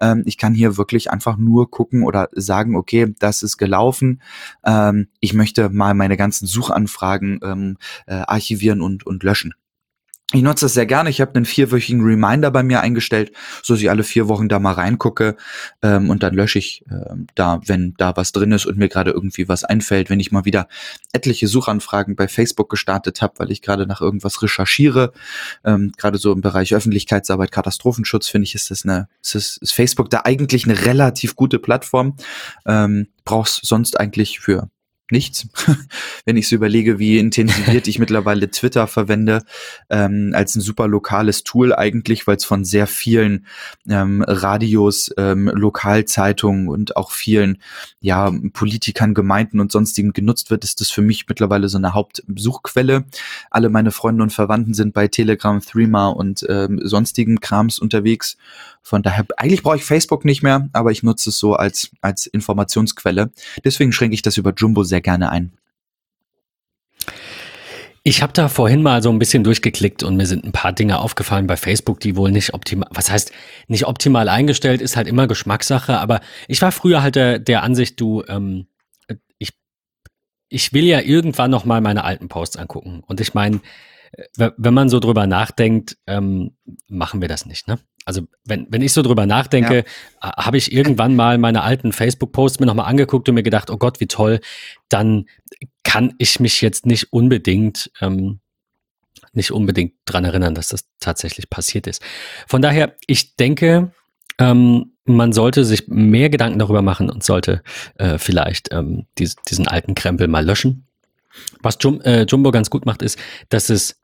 Ähm, 0.00 0.22
ich 0.26 0.38
kann 0.38 0.54
hier 0.54 0.76
wirklich 0.76 1.10
einfach 1.10 1.36
nur 1.36 1.70
gucken 1.70 2.02
oder 2.02 2.28
sagen, 2.32 2.76
okay, 2.76 3.14
das 3.18 3.42
ist 3.42 3.56
gelaufen. 3.56 4.22
Ähm, 4.64 5.08
ich 5.20 5.34
möchte 5.34 5.68
mal 5.70 5.94
meine 5.94 6.16
ganzen 6.16 6.46
Suchanfragen 6.46 7.40
ähm, 7.42 7.76
äh, 8.06 8.14
archivieren 8.14 8.80
und, 8.80 9.06
und 9.06 9.22
löschen. 9.22 9.54
Ich 10.32 10.42
nutze 10.42 10.66
das 10.66 10.74
sehr 10.74 10.86
gerne. 10.86 11.10
Ich 11.10 11.20
habe 11.20 11.34
einen 11.34 11.44
vierwöchigen 11.44 12.02
Reminder 12.04 12.52
bei 12.52 12.62
mir 12.62 12.80
eingestellt, 12.80 13.32
so 13.64 13.74
dass 13.74 13.80
ich 13.80 13.90
alle 13.90 14.04
vier 14.04 14.28
Wochen 14.28 14.48
da 14.48 14.60
mal 14.60 14.74
reingucke 14.74 15.36
ähm, 15.82 16.08
und 16.08 16.22
dann 16.22 16.34
lösche 16.34 16.60
ich 16.60 16.84
äh, 16.88 17.16
da, 17.34 17.60
wenn 17.66 17.94
da 17.98 18.16
was 18.16 18.30
drin 18.30 18.52
ist 18.52 18.64
und 18.64 18.78
mir 18.78 18.88
gerade 18.88 19.10
irgendwie 19.10 19.48
was 19.48 19.64
einfällt. 19.64 20.08
Wenn 20.08 20.20
ich 20.20 20.30
mal 20.30 20.44
wieder 20.44 20.68
etliche 21.12 21.48
Suchanfragen 21.48 22.14
bei 22.14 22.28
Facebook 22.28 22.70
gestartet 22.70 23.22
habe, 23.22 23.34
weil 23.38 23.50
ich 23.50 23.60
gerade 23.60 23.88
nach 23.88 24.00
irgendwas 24.00 24.40
recherchiere, 24.40 25.12
ähm, 25.64 25.90
gerade 25.96 26.18
so 26.18 26.30
im 26.30 26.42
Bereich 26.42 26.76
Öffentlichkeitsarbeit, 26.76 27.50
Katastrophenschutz, 27.50 28.28
finde 28.28 28.44
ich, 28.44 28.54
ist 28.54 28.70
das 28.70 28.84
eine, 28.84 29.08
ist, 29.20 29.34
das, 29.34 29.56
ist 29.56 29.72
Facebook 29.72 30.10
da 30.10 30.20
eigentlich 30.24 30.64
eine 30.64 30.84
relativ 30.84 31.34
gute 31.34 31.58
Plattform. 31.58 32.14
Ähm, 32.66 33.08
brauchst 33.24 33.66
sonst 33.66 33.98
eigentlich 33.98 34.38
für 34.38 34.70
nichts. 35.10 35.48
Wenn 36.24 36.36
ich 36.36 36.48
so 36.48 36.56
überlege, 36.56 36.98
wie 36.98 37.18
intensiviert 37.18 37.88
ich 37.88 37.98
mittlerweile 37.98 38.50
Twitter 38.50 38.86
verwende, 38.86 39.42
ähm, 39.88 40.32
als 40.34 40.54
ein 40.54 40.60
super 40.60 40.88
lokales 40.88 41.44
Tool 41.44 41.74
eigentlich, 41.74 42.26
weil 42.26 42.36
es 42.36 42.44
von 42.44 42.64
sehr 42.64 42.86
vielen 42.86 43.46
ähm, 43.88 44.22
Radios, 44.26 45.10
ähm, 45.16 45.50
Lokalzeitungen 45.52 46.68
und 46.68 46.96
auch 46.96 47.10
vielen 47.10 47.58
ja, 48.00 48.32
Politikern, 48.52 49.14
Gemeinden 49.14 49.60
und 49.60 49.72
sonstigen 49.72 50.12
genutzt 50.12 50.50
wird, 50.50 50.64
ist 50.64 50.80
das 50.80 50.90
für 50.90 51.02
mich 51.02 51.28
mittlerweile 51.28 51.68
so 51.68 51.78
eine 51.78 51.94
Hauptsuchquelle. 51.94 53.04
Alle 53.50 53.68
meine 53.68 53.90
Freunde 53.90 54.22
und 54.22 54.32
Verwandten 54.32 54.74
sind 54.74 54.94
bei 54.94 55.08
Telegram, 55.08 55.60
Threema 55.60 56.08
und 56.08 56.44
ähm, 56.48 56.80
sonstigen 56.82 57.40
Krams 57.40 57.78
unterwegs. 57.78 58.36
Von 58.82 59.02
daher, 59.02 59.26
eigentlich 59.36 59.62
brauche 59.62 59.76
ich 59.76 59.84
Facebook 59.84 60.24
nicht 60.24 60.42
mehr, 60.42 60.68
aber 60.72 60.90
ich 60.90 61.02
nutze 61.02 61.30
es 61.30 61.38
so 61.38 61.54
als, 61.54 61.90
als 62.00 62.26
Informationsquelle. 62.26 63.30
Deswegen 63.64 63.92
schränke 63.92 64.14
ich 64.14 64.22
das 64.22 64.36
über 64.36 64.54
Jumbo 64.56 64.84
sehr 65.00 65.02
gerne 65.02 65.30
ein. 65.30 65.52
Ich 68.02 68.22
habe 68.22 68.32
da 68.32 68.48
vorhin 68.48 68.82
mal 68.82 69.02
so 69.02 69.10
ein 69.10 69.18
bisschen 69.18 69.44
durchgeklickt 69.44 70.02
und 70.02 70.16
mir 70.16 70.26
sind 70.26 70.44
ein 70.44 70.52
paar 70.52 70.72
Dinge 70.72 70.98
aufgefallen 71.00 71.46
bei 71.46 71.56
Facebook, 71.56 72.00
die 72.00 72.16
wohl 72.16 72.30
nicht 72.30 72.54
optimal, 72.54 72.88
was 72.92 73.10
heißt 73.10 73.30
nicht 73.68 73.86
optimal 73.86 74.28
eingestellt, 74.28 74.80
ist 74.80 74.96
halt 74.96 75.06
immer 75.06 75.26
Geschmackssache, 75.26 75.98
aber 75.98 76.20
ich 76.48 76.62
war 76.62 76.72
früher 76.72 77.02
halt 77.02 77.14
der, 77.14 77.38
der 77.38 77.62
Ansicht, 77.62 78.00
du, 78.00 78.22
ähm, 78.26 78.68
ich, 79.38 79.50
ich 80.48 80.72
will 80.72 80.84
ja 80.84 81.00
irgendwann 81.00 81.50
noch 81.50 81.66
mal 81.66 81.82
meine 81.82 82.04
alten 82.04 82.28
Posts 82.28 82.56
angucken. 82.56 83.02
Und 83.06 83.20
ich 83.20 83.34
meine, 83.34 83.60
wenn 84.36 84.74
man 84.74 84.88
so 84.88 84.98
drüber 84.98 85.26
nachdenkt, 85.26 85.98
ähm, 86.06 86.56
machen 86.88 87.20
wir 87.20 87.28
das 87.28 87.44
nicht, 87.44 87.68
ne? 87.68 87.78
Also 88.04 88.22
wenn, 88.44 88.66
wenn 88.70 88.82
ich 88.82 88.92
so 88.92 89.02
drüber 89.02 89.26
nachdenke, 89.26 89.84
ja. 90.22 90.36
habe 90.36 90.56
ich 90.56 90.72
irgendwann 90.72 91.14
mal 91.14 91.38
meine 91.38 91.62
alten 91.62 91.92
Facebook-Posts 91.92 92.60
mir 92.60 92.66
nochmal 92.66 92.86
angeguckt 92.86 93.28
und 93.28 93.34
mir 93.34 93.42
gedacht, 93.42 93.70
oh 93.70 93.76
Gott, 93.76 94.00
wie 94.00 94.06
toll, 94.06 94.40
dann 94.88 95.26
kann 95.84 96.14
ich 96.18 96.40
mich 96.40 96.60
jetzt 96.60 96.86
nicht 96.86 97.12
unbedingt, 97.12 97.90
ähm, 98.00 98.40
nicht 99.32 99.52
unbedingt 99.52 99.94
dran 100.06 100.24
erinnern, 100.24 100.54
dass 100.54 100.68
das 100.68 100.86
tatsächlich 100.98 101.50
passiert 101.50 101.86
ist. 101.86 102.02
Von 102.46 102.62
daher, 102.62 102.96
ich 103.06 103.36
denke, 103.36 103.92
ähm, 104.38 104.92
man 105.04 105.32
sollte 105.32 105.64
sich 105.64 105.88
mehr 105.88 106.30
Gedanken 106.30 106.58
darüber 106.58 106.82
machen 106.82 107.10
und 107.10 107.22
sollte 107.22 107.62
äh, 107.96 108.18
vielleicht 108.18 108.72
ähm, 108.72 109.06
dies, 109.18 109.36
diesen 109.48 109.68
alten 109.68 109.94
Krempel 109.94 110.28
mal 110.28 110.44
löschen. 110.44 110.86
Was 111.60 111.78
Jum, 111.80 112.00
äh, 112.02 112.22
Jumbo 112.22 112.50
ganz 112.50 112.70
gut 112.70 112.86
macht, 112.86 113.02
ist, 113.02 113.18
dass 113.50 113.68
es 113.68 114.00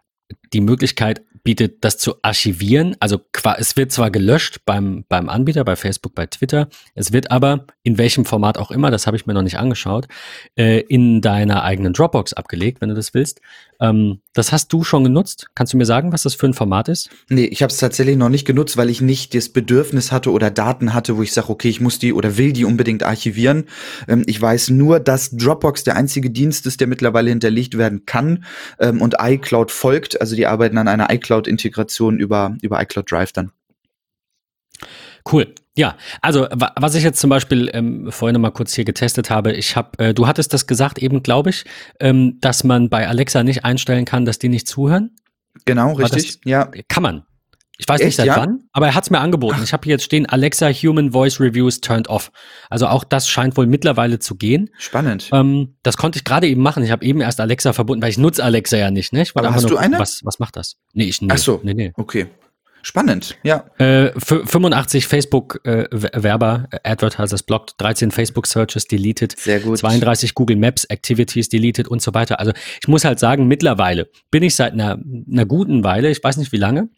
die 0.53 0.61
Möglichkeit 0.61 1.23
bietet, 1.47 1.85
das 1.85 1.97
zu 1.97 2.17
archivieren. 2.23 2.97
Also 2.99 3.21
es 3.57 3.77
wird 3.77 3.93
zwar 3.93 4.11
gelöscht 4.11 4.63
beim, 4.67 5.05
beim 5.09 5.29
Anbieter, 5.29 5.65
bei 5.65 5.77
Facebook, 5.77 6.13
bei 6.13 6.27
Twitter, 6.27 6.69
es 6.97 7.13
wird 7.13 7.31
aber 7.31 7.67
in 7.85 7.99
welchem 7.99 8.25
Format 8.25 8.59
auch 8.59 8.73
immer, 8.73 8.91
das 8.91 9.07
habe 9.07 9.17
ich 9.17 9.27
mir 9.27 9.33
noch 9.33 9.43
nicht 9.43 9.57
angeschaut, 9.57 10.09
äh, 10.57 10.81
in 10.81 11.21
deiner 11.21 11.63
eigenen 11.63 11.93
Dropbox 11.93 12.33
abgelegt, 12.33 12.81
wenn 12.81 12.89
du 12.89 12.97
das 12.97 13.15
willst. 13.15 13.41
Ähm, 13.81 14.21
das 14.35 14.53
hast 14.53 14.73
du 14.73 14.85
schon 14.85 15.05
genutzt. 15.05 15.49
Kannst 15.55 15.73
du 15.73 15.77
mir 15.77 15.85
sagen, 15.85 16.13
was 16.13 16.23
das 16.23 16.35
für 16.35 16.47
ein 16.47 16.55
Format 16.55 16.89
ist? 16.89 17.11
Nee, 17.29 17.45
ich 17.45 17.63
habe 17.63 17.71
es 17.71 17.79
tatsächlich 17.79 18.17
noch 18.17 18.29
nicht 18.29 18.47
genutzt, 18.47 18.77
weil 18.77 18.91
ich 18.91 19.01
nicht 19.01 19.35
das 19.35 19.49
Bedürfnis 19.49 20.13
hatte 20.13 20.31
oder 20.31 20.51
Daten 20.51 20.95
hatte, 20.95 21.17
wo 21.17 21.23
ich 21.23 21.33
sage, 21.33 21.49
okay, 21.51 21.69
ich 21.69 21.81
muss 21.81 21.99
die 21.99 22.13
oder 22.13 22.37
will 22.37 22.53
die 22.53 22.65
unbedingt 22.65 23.03
archivieren. 23.03 23.65
Ähm, 24.09 24.25
ich 24.27 24.41
weiß 24.41 24.71
nur, 24.71 25.01
dass 25.01 25.31
Dropbox 25.31 25.85
der 25.85 25.97
einzige 25.97 26.31
Dienst 26.31 26.67
ist, 26.67 26.81
der 26.81 26.87
mittlerweile 26.87 27.31
hinterlegt 27.31 27.79
werden 27.79 28.07
kann 28.07 28.45
ähm, 28.79 29.01
und 29.01 29.17
iCloud 29.21 29.71
folgt. 29.71 30.21
Also 30.21 30.37
die 30.37 30.47
arbeiten 30.47 30.79
an 30.79 30.89
einer 30.89 31.13
iCloud-Integration 31.13 32.19
über, 32.19 32.57
über 32.63 32.81
iCloud 32.81 33.11
Drive 33.11 33.33
dann. 33.33 33.53
Cool. 35.31 35.55
Ja, 35.79 35.97
also 36.23 36.47
was 36.51 36.95
ich 36.95 37.05
jetzt 37.05 37.21
zum 37.21 37.29
Beispiel 37.29 37.71
ähm, 37.75 38.11
vorhin 38.11 38.41
mal 38.41 38.51
kurz 38.51 38.75
hier 38.75 38.85
getestet 38.87 39.29
habe, 39.29 39.53
ich 39.53 39.77
habe, 39.77 39.99
äh, 39.99 40.15
du 40.15 40.27
hattest 40.27 40.55
das 40.55 40.67
gesagt 40.67 40.99
eben, 40.99 41.23
glaube 41.23 41.51
ich, 41.51 41.65
ähm, 42.01 42.39
dass 42.41 42.65
man 42.65 42.89
bei 42.89 43.07
Alexa 43.07 43.43
nicht 43.43 43.65
einstellen 43.65 44.07
kann, 44.07 44.25
dass 44.25 44.39
die 44.39 44.49
nicht 44.49 44.67
zuhören. 44.67 45.17
Genau, 45.67 45.93
richtig. 45.93 46.41
Das, 46.41 46.41
ja, 46.45 46.71
kann 46.89 47.03
man. 47.03 47.27
Ich 47.79 47.87
weiß 47.87 48.01
Echt, 48.01 48.07
nicht 48.07 48.17
seit 48.17 48.27
ja? 48.27 48.37
wann, 48.39 48.61
aber 48.73 48.87
er 48.87 48.95
hat 48.95 49.05
es 49.05 49.11
mir 49.11 49.19
angeboten. 49.21 49.57
Ach. 49.59 49.65
Ich 49.65 49.75
habe 49.75 49.85
hier 49.85 49.93
jetzt 49.93 50.05
stehen 50.05 50.25
Alexa 50.25 50.71
Human 50.71 51.13
Voice 51.13 51.41
Reviews 51.41 51.83
turned 51.83 52.09
off. 52.09 52.33
Also 52.71 52.87
auch 52.87 53.05
das 53.05 53.29
scheint 53.29 53.59
wohl 53.59 53.67
mittlerweile 53.67 54.19
zu 54.19 54.37
gehen. 54.37 54.71
Spannend. 54.79 55.29
Ähm, 55.33 55.77
das 55.83 55.99
konnte 55.99 56.19
ich 56.19 56.25
gerade 56.25 56.47
eben 56.47 56.63
machen. 56.63 56.83
Ich 56.83 56.91
habe 56.91 57.05
eben 57.05 57.21
erst 57.21 57.39
Alexa 57.39 57.75
verbunden, 57.75 58.03
weil 58.03 58.11
ich 58.11 58.19
nutze 58.19 58.43
Alexa 58.43 58.79
ja 58.79 58.91
nicht. 58.91 59.13
Ne? 59.13 59.23
Ich 59.23 59.37
aber 59.37 59.53
hast 59.53 59.63
nur, 59.63 59.73
du 59.73 59.77
eine? 59.77 59.99
Was, 59.99 60.23
was 60.25 60.39
macht 60.39 60.57
das? 60.57 60.77
Nee, 60.95 61.05
ich 61.05 61.21
nicht. 61.21 61.31
Ach 61.31 61.37
so. 61.37 61.61
Nee, 61.63 61.75
nee. 61.75 61.93
Okay. 61.97 62.29
Spannend, 62.87 63.37
ja. 63.43 63.65
Äh, 63.79 64.13
85 64.17 65.09
Facebook-Werber, 65.09 66.69
äh, 66.71 66.79
Advertisers 66.85 67.43
blocked, 67.43 67.75
13 67.79 68.13
Facebook-Searches 68.13 68.87
deleted, 68.87 69.37
Sehr 69.37 69.59
gut. 69.59 69.79
32 69.79 70.35
Google 70.35 70.55
Maps 70.55 70.85
Activities 70.85 71.49
deleted 71.49 71.89
und 71.89 72.01
so 72.01 72.15
weiter. 72.15 72.39
Also 72.39 72.53
ich 72.81 72.87
muss 72.87 73.05
halt 73.05 73.19
sagen, 73.19 73.49
mittlerweile 73.49 74.09
bin 74.31 74.45
ich 74.45 74.55
seit 74.55 74.73
einer, 74.73 75.01
einer 75.29 75.47
guten 75.47 75.83
Weile, 75.83 76.13
ich 76.13 76.23
weiß 76.23 76.37
nicht 76.37 76.53
wie 76.53 76.59
lange, 76.59 76.89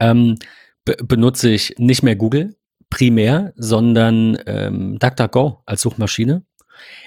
ähm, 0.00 0.40
benutze 0.84 1.50
ich 1.50 1.76
nicht 1.78 2.02
mehr 2.02 2.16
Google 2.16 2.56
primär, 2.90 3.52
sondern 3.54 4.36
ähm, 4.46 4.98
DuckDuckGo 4.98 5.62
als 5.66 5.82
Suchmaschine. 5.82 6.44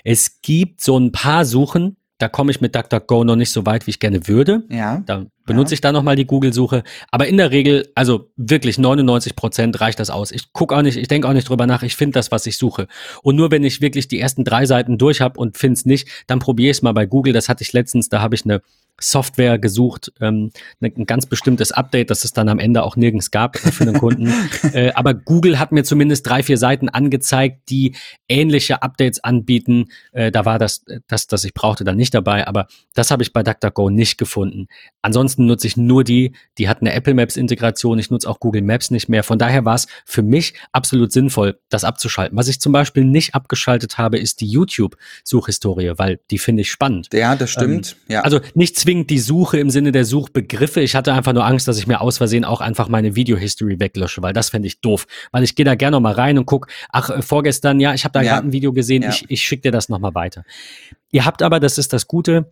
Es 0.06 0.42
gibt 0.42 0.80
so 0.80 0.98
ein 0.98 1.12
paar 1.12 1.44
Suchen, 1.44 1.98
da 2.20 2.28
komme 2.28 2.52
ich 2.52 2.60
mit 2.62 2.76
DuckDuckGo 2.76 3.24
noch 3.24 3.38
nicht 3.38 3.50
so 3.50 3.66
weit, 3.66 3.88
wie 3.88 3.92
ich 3.92 4.00
gerne 4.00 4.28
würde. 4.28 4.64
Ja. 4.70 5.02
Da 5.06 5.26
benutze 5.46 5.72
ja. 5.72 5.76
ich 5.76 5.82
da 5.82 5.94
nochmal 5.94 6.18
die 6.18 6.26
Google-Suche. 6.26 6.84
Aber 7.12 7.28
in 7.28 7.38
der 7.38 7.52
Regel, 7.52 7.90
also 7.96 8.30
wirklich 8.36 8.78
99 8.78 9.38
Prozent 9.38 9.80
reicht 9.80 10.00
das 10.00 10.10
aus. 10.10 10.32
Ich 10.32 10.52
gucke 10.52 10.76
auch 10.76 10.82
nicht, 10.82 10.98
ich 10.98 11.08
denke 11.08 11.30
auch 11.30 11.34
nicht 11.34 11.48
drüber 11.48 11.66
nach, 11.66 11.82
ich 11.82 11.96
finde 11.96 12.14
das, 12.14 12.30
was 12.30 12.46
ich 12.46 12.58
suche. 12.58 12.88
Und 13.24 13.38
nur 13.38 13.52
wenn 13.52 13.64
ich 13.64 13.80
wirklich 13.80 14.10
die 14.10 14.20
ersten 14.20 14.44
drei 14.44 14.66
Seiten 14.66 14.98
durch 14.98 15.22
habe 15.22 15.40
und 15.40 15.58
finde 15.58 15.74
es 15.74 15.86
nicht, 15.86 16.10
dann 16.28 16.40
probiere 16.40 16.72
ich 16.72 16.78
es 16.78 16.82
mal 16.82 16.92
bei 16.92 17.06
Google. 17.06 17.32
Das 17.32 17.48
hatte 17.48 17.64
ich 17.64 17.72
letztens, 17.72 18.10
da 18.10 18.22
habe 18.22 18.36
ich 18.36 18.44
eine 18.44 18.62
Software 19.00 19.58
gesucht, 19.58 20.12
ähm, 20.22 20.52
ne, 20.80 20.92
ein 20.96 21.06
ganz 21.06 21.26
bestimmtes 21.26 21.72
Update, 21.72 22.10
das 22.10 22.24
es 22.24 22.34
dann 22.34 22.50
am 22.50 22.60
Ende 22.60 22.84
auch 22.84 22.96
nirgends 22.96 23.32
gab 23.32 23.58
für 23.58 23.86
den 23.86 23.98
Kunden. 23.98 24.34
äh, 24.74 24.92
aber 24.94 25.14
Google 25.14 25.60
hat 25.60 25.72
mir 25.72 25.84
zumindest 25.84 26.28
drei, 26.28 26.44
vier 26.44 26.58
Seiten 26.58 26.90
angezeigt, 26.90 27.70
die 27.70 27.96
ähnliche 28.28 28.82
Updates 28.82 29.24
anbieten. 29.24 29.86
Äh, 30.12 30.32
da 30.32 30.46
war 30.46 30.60
das, 30.60 30.86
das, 31.08 31.28
das 31.28 31.44
ich 31.44 31.54
brauchte, 31.54 31.84
dann 31.84 31.98
nicht 31.98 32.14
dabei, 32.14 32.48
aber 32.48 32.68
das 32.94 33.12
habe 33.12 33.24
ich 33.24 33.34
bei 33.34 33.44
DuckDuckGo 33.44 33.90
nicht 33.90 34.18
gefunden. 34.18 34.68
Ansonsten 35.02 35.46
nutze 35.46 35.68
ich 35.68 35.78
nur 35.78 36.04
die, 36.04 36.34
die 36.58 36.68
hat 36.68 36.82
eine 36.82 36.94
Apple 36.94 37.14
Maps 37.14 37.38
Integration. 37.38 38.00
Ich 38.00 38.12
nutze 38.12 38.30
auch 38.30 38.40
Google 38.40 38.62
Maps 38.62 38.92
nicht 38.92 39.10
mehr. 39.10 39.24
Von 39.24 39.40
daher 39.40 39.66
war 39.66 39.76
es 39.76 39.88
für 40.06 40.22
mich 40.22 40.54
absolut 40.72 41.12
sinnvoll, 41.12 41.60
das 41.70 41.84
abzuschalten. 41.84 42.38
Was 42.38 42.48
ich 42.48 42.60
zum 42.60 42.72
Beispiel 42.72 43.06
nicht 43.06 43.36
abgeschaltet 43.36 43.98
habe, 43.98 44.20
ist 44.20 44.42
die 44.42 44.48
YouTube-Suchhistorie, 44.48 45.94
weil 45.98 46.20
die 46.32 46.38
finde 46.38 46.62
ich 46.62 46.72
spannend. 46.72 47.10
Ja, 47.14 47.36
das 47.36 47.52
stimmt. 47.52 47.96
Ähm, 48.08 48.14
ja. 48.14 48.22
Also 48.22 48.40
nichts 48.54 48.86
zwingend 48.90 49.12
die 49.12 49.20
Suche 49.20 49.60
im 49.60 49.70
Sinne 49.70 49.92
der 49.92 50.04
Suchbegriffe. 50.04 50.82
Ich 50.82 50.96
hatte 50.96 51.14
einfach 51.14 51.34
nur 51.34 51.46
Angst, 51.46 51.68
dass 51.68 51.78
ich 51.78 51.86
mir 51.86 52.02
aus 52.02 52.18
Versehen 52.18 52.44
auch 52.44 52.60
einfach 52.60 52.90
meine 52.90 53.16
Video-History 53.16 53.80
weglösche, 53.80 54.24
weil 54.24 54.34
das 54.34 54.50
fände 54.50 54.68
ich 54.68 54.82
doof. 54.82 55.06
Weil 55.32 55.44
ich 55.44 55.54
gehe 55.54 55.64
da 55.64 55.76
gerne 55.76 55.98
noch 55.98 56.02
mal 56.02 56.14
rein 56.14 56.40
und 56.40 56.48
guck, 56.48 56.66
ach, 56.92 57.12
äh, 57.12 57.22
vorgestern, 57.22 57.80
ja, 57.80 57.94
ich 57.94 58.04
habe 58.04 58.14
da 58.14 58.24
ja. 58.24 58.34
gerade 58.34 58.48
ein 58.48 58.52
Video 58.52 58.74
gesehen, 58.74 59.04
ja. 59.04 59.10
ich, 59.10 59.26
ich 59.30 59.44
schicke 59.44 59.62
dir 59.62 59.72
das 59.72 59.90
noch 59.90 60.00
mal 60.00 60.16
weiter. 60.16 60.44
Ihr 61.12 61.24
habt 61.24 61.44
aber, 61.44 61.60
das 61.60 61.78
ist 61.78 61.94
das 61.94 62.08
Gute, 62.08 62.52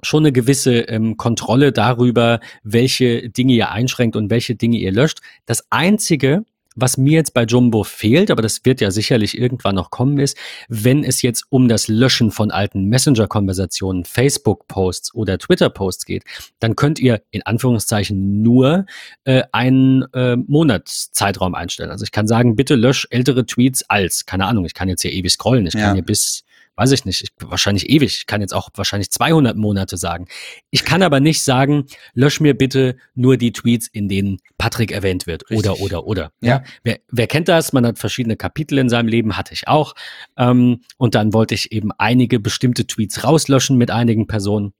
schon 0.00 0.22
eine 0.22 0.30
gewisse 0.30 0.74
ähm, 0.82 1.16
Kontrolle 1.16 1.72
darüber, 1.72 2.38
welche 2.62 3.28
Dinge 3.30 3.54
ihr 3.54 3.72
einschränkt 3.72 4.14
und 4.14 4.30
welche 4.30 4.54
Dinge 4.54 4.78
ihr 4.78 4.92
löscht. 4.92 5.22
Das 5.44 5.64
Einzige, 5.70 6.44
was 6.74 6.96
mir 6.96 7.12
jetzt 7.12 7.34
bei 7.34 7.44
Jumbo 7.44 7.84
fehlt, 7.84 8.30
aber 8.30 8.42
das 8.42 8.64
wird 8.64 8.80
ja 8.80 8.90
sicherlich 8.90 9.38
irgendwann 9.38 9.74
noch 9.74 9.90
kommen, 9.90 10.18
ist, 10.18 10.36
wenn 10.68 11.04
es 11.04 11.22
jetzt 11.22 11.44
um 11.50 11.68
das 11.68 11.88
Löschen 11.88 12.30
von 12.30 12.50
alten 12.50 12.86
Messenger-Konversationen, 12.86 14.04
Facebook-Posts 14.04 15.14
oder 15.14 15.38
Twitter-Posts 15.38 16.04
geht, 16.04 16.24
dann 16.58 16.76
könnt 16.76 16.98
ihr 16.98 17.22
in 17.30 17.42
Anführungszeichen 17.42 18.42
nur 18.42 18.86
äh, 19.24 19.42
einen 19.52 20.02
äh, 20.12 20.36
Monatszeitraum 20.36 21.54
einstellen. 21.54 21.90
Also 21.90 22.04
ich 22.04 22.12
kann 22.12 22.26
sagen, 22.26 22.56
bitte 22.56 22.74
lösch 22.74 23.06
ältere 23.10 23.46
Tweets 23.46 23.88
als, 23.88 24.26
keine 24.26 24.46
Ahnung, 24.46 24.64
ich 24.64 24.74
kann 24.74 24.88
jetzt 24.88 25.02
hier 25.02 25.12
ewig 25.12 25.32
scrollen, 25.32 25.66
ich 25.66 25.74
ja. 25.74 25.80
kann 25.80 25.94
hier 25.94 26.04
bis 26.04 26.44
weiß 26.76 26.92
ich 26.92 27.04
nicht, 27.04 27.22
ich, 27.22 27.30
wahrscheinlich 27.38 27.88
ewig. 27.88 28.16
Ich 28.16 28.26
kann 28.26 28.40
jetzt 28.40 28.54
auch 28.54 28.68
wahrscheinlich 28.74 29.10
200 29.10 29.56
Monate 29.56 29.96
sagen. 29.96 30.26
Ich 30.70 30.84
kann 30.84 31.02
aber 31.02 31.20
nicht 31.20 31.42
sagen, 31.42 31.86
lösch 32.14 32.40
mir 32.40 32.56
bitte 32.56 32.96
nur 33.14 33.36
die 33.36 33.52
Tweets, 33.52 33.86
in 33.88 34.08
denen 34.08 34.38
Patrick 34.58 34.92
erwähnt 34.92 35.26
wird. 35.26 35.50
Richtig. 35.50 35.70
Oder, 35.70 35.80
oder, 35.80 36.06
oder. 36.06 36.32
Ja. 36.40 36.62
Wer, 36.82 37.00
wer 37.10 37.26
kennt 37.26 37.48
das? 37.48 37.72
Man 37.72 37.86
hat 37.86 37.98
verschiedene 37.98 38.36
Kapitel 38.36 38.78
in 38.78 38.88
seinem 38.88 39.08
Leben, 39.08 39.36
hatte 39.36 39.54
ich 39.54 39.68
auch. 39.68 39.94
Ähm, 40.36 40.80
und 40.96 41.14
dann 41.14 41.32
wollte 41.32 41.54
ich 41.54 41.72
eben 41.72 41.90
einige 41.98 42.40
bestimmte 42.40 42.86
Tweets 42.86 43.24
rauslöschen 43.24 43.76
mit 43.76 43.90
einigen 43.90 44.26
Personen. 44.26 44.72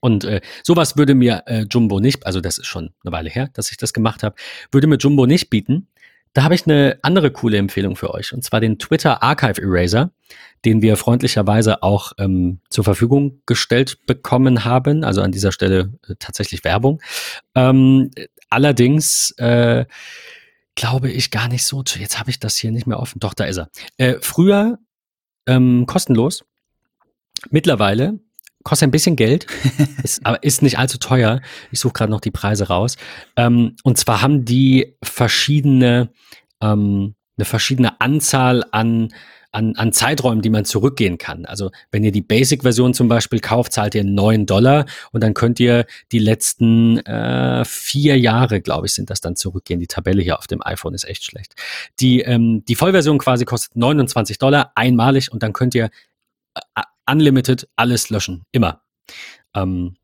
Und 0.00 0.24
äh, 0.24 0.40
sowas 0.62 0.96
würde 0.96 1.14
mir 1.14 1.42
äh, 1.46 1.66
Jumbo 1.70 2.00
nicht, 2.00 2.26
also 2.26 2.40
das 2.40 2.58
ist 2.58 2.66
schon 2.66 2.90
eine 3.04 3.12
Weile 3.12 3.30
her, 3.30 3.50
dass 3.52 3.70
ich 3.70 3.76
das 3.76 3.92
gemacht 3.92 4.22
habe, 4.22 4.36
würde 4.70 4.86
mir 4.86 4.96
Jumbo 4.96 5.26
nicht 5.26 5.50
bieten. 5.50 5.88
Da 6.32 6.44
habe 6.44 6.54
ich 6.54 6.66
eine 6.66 6.98
andere 7.02 7.30
coole 7.30 7.58
Empfehlung 7.58 7.94
für 7.94 8.12
euch, 8.14 8.32
und 8.32 8.42
zwar 8.42 8.60
den 8.60 8.78
Twitter 8.78 9.22
Archive 9.22 9.60
Eraser, 9.60 10.12
den 10.64 10.82
wir 10.82 10.96
freundlicherweise 10.96 11.82
auch 11.82 12.12
ähm, 12.18 12.60
zur 12.70 12.84
Verfügung 12.84 13.42
gestellt 13.46 14.06
bekommen 14.06 14.64
haben. 14.64 15.04
Also 15.04 15.22
an 15.22 15.32
dieser 15.32 15.52
Stelle 15.52 15.92
äh, 16.08 16.14
tatsächlich 16.18 16.64
Werbung. 16.64 17.00
Ähm, 17.54 18.10
allerdings 18.48 19.32
äh, 19.38 19.86
glaube 20.74 21.10
ich 21.10 21.30
gar 21.30 21.48
nicht 21.48 21.64
so. 21.64 21.82
Jetzt 21.98 22.18
habe 22.18 22.30
ich 22.30 22.38
das 22.38 22.56
hier 22.56 22.70
nicht 22.70 22.86
mehr 22.86 23.00
offen. 23.00 23.20
Doch, 23.20 23.34
da 23.34 23.44
ist 23.44 23.58
er. 23.58 23.70
Äh, 23.96 24.16
früher 24.20 24.78
ähm, 25.46 25.86
kostenlos. 25.86 26.44
Mittlerweile 27.50 28.20
kostet 28.62 28.88
ein 28.88 28.92
bisschen 28.92 29.16
Geld, 29.16 29.46
ist, 30.02 30.24
aber 30.24 30.42
ist 30.42 30.62
nicht 30.62 30.78
allzu 30.78 30.98
teuer. 30.98 31.40
Ich 31.70 31.80
suche 31.80 31.94
gerade 31.94 32.12
noch 32.12 32.20
die 32.20 32.30
Preise 32.30 32.68
raus. 32.68 32.96
Ähm, 33.36 33.76
und 33.82 33.98
zwar 33.98 34.22
haben 34.22 34.44
die 34.44 34.96
verschiedene, 35.02 36.10
ähm, 36.60 37.14
eine 37.36 37.44
verschiedene 37.44 38.00
Anzahl 38.00 38.64
an 38.70 39.12
an, 39.52 39.74
an 39.76 39.92
Zeiträumen, 39.92 40.42
die 40.42 40.50
man 40.50 40.64
zurückgehen 40.64 41.18
kann. 41.18 41.44
Also 41.44 41.70
wenn 41.90 42.02
ihr 42.02 42.12
die 42.12 42.22
Basic-Version 42.22 42.94
zum 42.94 43.08
Beispiel 43.08 43.38
kauft, 43.38 43.72
zahlt 43.72 43.94
ihr 43.94 44.04
neun 44.04 44.46
Dollar 44.46 44.86
und 45.12 45.22
dann 45.22 45.34
könnt 45.34 45.60
ihr 45.60 45.86
die 46.10 46.18
letzten 46.18 46.98
äh, 46.98 47.64
vier 47.64 48.18
Jahre, 48.18 48.60
glaube 48.60 48.86
ich, 48.86 48.94
sind 48.94 49.10
das 49.10 49.20
dann 49.20 49.36
zurückgehen. 49.36 49.78
Die 49.78 49.86
Tabelle 49.86 50.22
hier 50.22 50.38
auf 50.38 50.46
dem 50.46 50.62
iPhone 50.64 50.94
ist 50.94 51.04
echt 51.04 51.24
schlecht. 51.24 51.54
Die, 52.00 52.20
ähm, 52.20 52.64
die 52.66 52.74
Vollversion 52.74 53.18
quasi 53.18 53.44
kostet 53.44 53.76
29 53.76 54.38
Dollar 54.38 54.72
einmalig 54.74 55.30
und 55.30 55.42
dann 55.42 55.52
könnt 55.52 55.74
ihr 55.74 55.90
äh, 56.54 56.82
unlimited 57.10 57.68
alles 57.76 58.10
löschen. 58.10 58.44
Immer. 58.52 58.82
Ähm, 59.54 59.96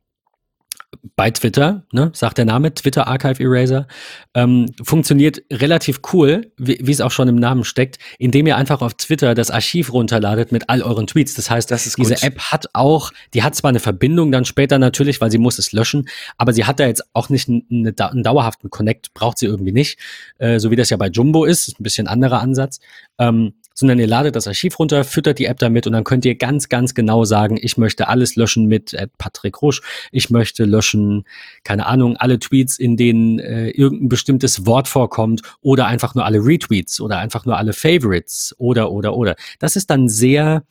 bei 1.16 1.30
Twitter, 1.30 1.84
ne, 1.92 2.10
sagt 2.14 2.38
der 2.38 2.44
Name, 2.44 2.72
Twitter 2.72 3.06
Archive 3.06 3.42
Eraser, 3.42 3.86
ähm, 4.34 4.66
funktioniert 4.82 5.42
relativ 5.52 6.00
cool, 6.12 6.52
wie, 6.56 6.78
wie 6.80 6.92
es 6.92 7.00
auch 7.00 7.10
schon 7.10 7.28
im 7.28 7.36
Namen 7.36 7.64
steckt, 7.64 7.98
indem 8.18 8.46
ihr 8.46 8.56
einfach 8.56 8.80
auf 8.80 8.94
Twitter 8.94 9.34
das 9.34 9.50
Archiv 9.50 9.92
runterladet 9.92 10.50
mit 10.52 10.68
all 10.68 10.82
euren 10.82 11.06
Tweets. 11.06 11.34
Das 11.34 11.50
heißt, 11.50 11.70
das 11.70 11.84
diese 11.84 12.14
gut. 12.14 12.22
App 12.22 12.38
hat 12.38 12.66
auch, 12.72 13.12
die 13.34 13.42
hat 13.42 13.54
zwar 13.54 13.68
eine 13.68 13.80
Verbindung 13.80 14.32
dann 14.32 14.44
später 14.44 14.78
natürlich, 14.78 15.20
weil 15.20 15.30
sie 15.30 15.38
muss 15.38 15.58
es 15.58 15.72
löschen, 15.72 16.08
aber 16.36 16.52
sie 16.52 16.64
hat 16.64 16.80
da 16.80 16.86
jetzt 16.86 17.04
auch 17.12 17.28
nicht 17.28 17.48
eine, 17.48 17.62
einen 17.70 18.22
dauerhaften 18.22 18.70
Connect, 18.70 19.12
braucht 19.12 19.38
sie 19.38 19.46
irgendwie 19.46 19.72
nicht, 19.72 19.98
äh, 20.38 20.58
so 20.58 20.70
wie 20.70 20.76
das 20.76 20.90
ja 20.90 20.96
bei 20.96 21.08
Jumbo 21.08 21.44
ist, 21.44 21.68
ist 21.68 21.80
ein 21.80 21.82
bisschen 21.82 22.06
anderer 22.06 22.40
Ansatz. 22.40 22.80
Ähm, 23.18 23.54
sondern 23.78 24.00
ihr 24.00 24.08
ladet 24.08 24.34
das 24.34 24.48
Archiv 24.48 24.76
runter, 24.80 25.04
füttert 25.04 25.38
die 25.38 25.44
App 25.44 25.60
damit 25.60 25.86
und 25.86 25.92
dann 25.92 26.02
könnt 26.02 26.24
ihr 26.24 26.34
ganz, 26.34 26.68
ganz 26.68 26.94
genau 26.94 27.24
sagen, 27.24 27.56
ich 27.60 27.76
möchte 27.76 28.08
alles 28.08 28.34
löschen 28.34 28.66
mit 28.66 28.96
Patrick 29.18 29.62
Rusch, 29.62 29.82
ich 30.10 30.30
möchte 30.30 30.64
löschen, 30.64 31.22
keine 31.62 31.86
Ahnung, 31.86 32.16
alle 32.16 32.40
Tweets, 32.40 32.80
in 32.80 32.96
denen 32.96 33.38
äh, 33.38 33.68
irgendein 33.68 34.08
bestimmtes 34.08 34.66
Wort 34.66 34.88
vorkommt 34.88 35.42
oder 35.60 35.86
einfach 35.86 36.16
nur 36.16 36.24
alle 36.24 36.44
Retweets 36.44 37.00
oder 37.00 37.18
einfach 37.18 37.46
nur 37.46 37.56
alle 37.56 37.72
Favorites 37.72 38.52
oder, 38.58 38.90
oder, 38.90 39.16
oder. 39.16 39.36
Das 39.60 39.76
ist 39.76 39.90
dann 39.90 40.08
sehr, 40.08 40.64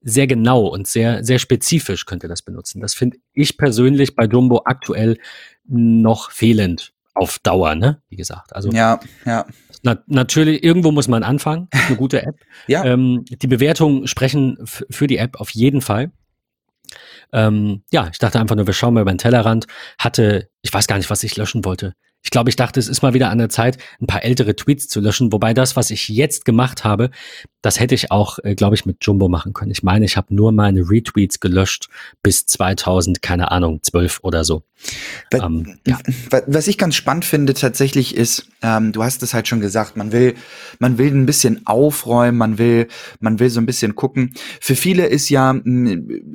sehr 0.00 0.26
genau 0.26 0.66
und 0.66 0.88
sehr, 0.88 1.22
sehr 1.22 1.38
spezifisch 1.38 2.06
könnt 2.06 2.24
ihr 2.24 2.28
das 2.28 2.42
benutzen. 2.42 2.80
Das 2.80 2.92
finde 2.92 3.18
ich 3.34 3.56
persönlich 3.56 4.16
bei 4.16 4.24
Jumbo 4.24 4.62
aktuell 4.64 5.16
noch 5.64 6.32
fehlend 6.32 6.92
auf 7.18 7.38
Dauer, 7.40 7.74
ne? 7.74 8.02
Wie 8.08 8.16
gesagt. 8.16 8.54
Also 8.54 8.70
ja, 8.70 9.00
ja. 9.24 9.46
Na, 9.82 10.02
natürlich, 10.06 10.64
irgendwo 10.64 10.90
muss 10.90 11.08
man 11.08 11.22
anfangen. 11.22 11.68
Eine 11.70 11.96
gute 11.96 12.22
App. 12.22 12.36
ja. 12.66 12.84
Ähm, 12.84 13.24
die 13.28 13.46
Bewertungen 13.46 14.06
sprechen 14.06 14.58
für 14.64 15.06
die 15.06 15.18
App 15.18 15.40
auf 15.40 15.50
jeden 15.50 15.80
Fall. 15.80 16.10
Ähm, 17.32 17.82
ja, 17.92 18.08
ich 18.10 18.18
dachte 18.18 18.40
einfach 18.40 18.56
nur, 18.56 18.66
wir 18.66 18.74
schauen 18.74 18.94
mal 18.94 19.02
über 19.02 19.12
den 19.12 19.18
Tellerrand. 19.18 19.66
Hatte, 19.98 20.48
ich 20.62 20.72
weiß 20.72 20.86
gar 20.86 20.96
nicht, 20.96 21.10
was 21.10 21.22
ich 21.22 21.36
löschen 21.36 21.64
wollte. 21.64 21.94
Ich 22.28 22.30
glaube, 22.30 22.50
ich 22.50 22.56
dachte, 22.56 22.78
es 22.78 22.88
ist 22.88 23.00
mal 23.00 23.14
wieder 23.14 23.30
an 23.30 23.38
der 23.38 23.48
Zeit, 23.48 23.78
ein 24.02 24.06
paar 24.06 24.22
ältere 24.22 24.54
Tweets 24.54 24.86
zu 24.86 25.00
löschen. 25.00 25.32
Wobei 25.32 25.54
das, 25.54 25.76
was 25.76 25.90
ich 25.90 26.08
jetzt 26.08 26.44
gemacht 26.44 26.84
habe, 26.84 27.08
das 27.62 27.80
hätte 27.80 27.94
ich 27.94 28.10
auch, 28.10 28.38
äh, 28.44 28.54
glaube 28.54 28.74
ich, 28.76 28.84
mit 28.84 28.98
Jumbo 29.00 29.30
machen 29.30 29.54
können. 29.54 29.70
Ich 29.70 29.82
meine, 29.82 30.04
ich 30.04 30.18
habe 30.18 30.34
nur 30.34 30.52
meine 30.52 30.82
Retweets 30.90 31.40
gelöscht 31.40 31.88
bis 32.22 32.44
2000, 32.44 33.22
keine 33.22 33.50
Ahnung, 33.50 33.82
12 33.82 34.20
oder 34.22 34.44
so. 34.44 34.62
Ähm, 35.32 35.78
ja. 35.86 35.98
Was 36.46 36.68
ich 36.68 36.78
ganz 36.78 36.94
spannend 36.94 37.24
finde 37.24 37.54
tatsächlich 37.54 38.14
ist, 38.14 38.48
ähm, 38.62 38.92
du 38.92 39.02
hast 39.02 39.22
es 39.22 39.34
halt 39.34 39.48
schon 39.48 39.60
gesagt, 39.60 39.96
man 39.96 40.12
will, 40.12 40.34
man 40.78 40.98
will 40.98 41.12
ein 41.12 41.26
bisschen 41.26 41.66
aufräumen, 41.66 42.38
man 42.38 42.58
will, 42.58 42.88
man 43.20 43.40
will 43.40 43.50
so 43.50 43.60
ein 43.60 43.66
bisschen 43.66 43.94
gucken. 43.96 44.34
Für 44.60 44.76
viele 44.76 45.06
ist 45.06 45.30
ja, 45.30 45.58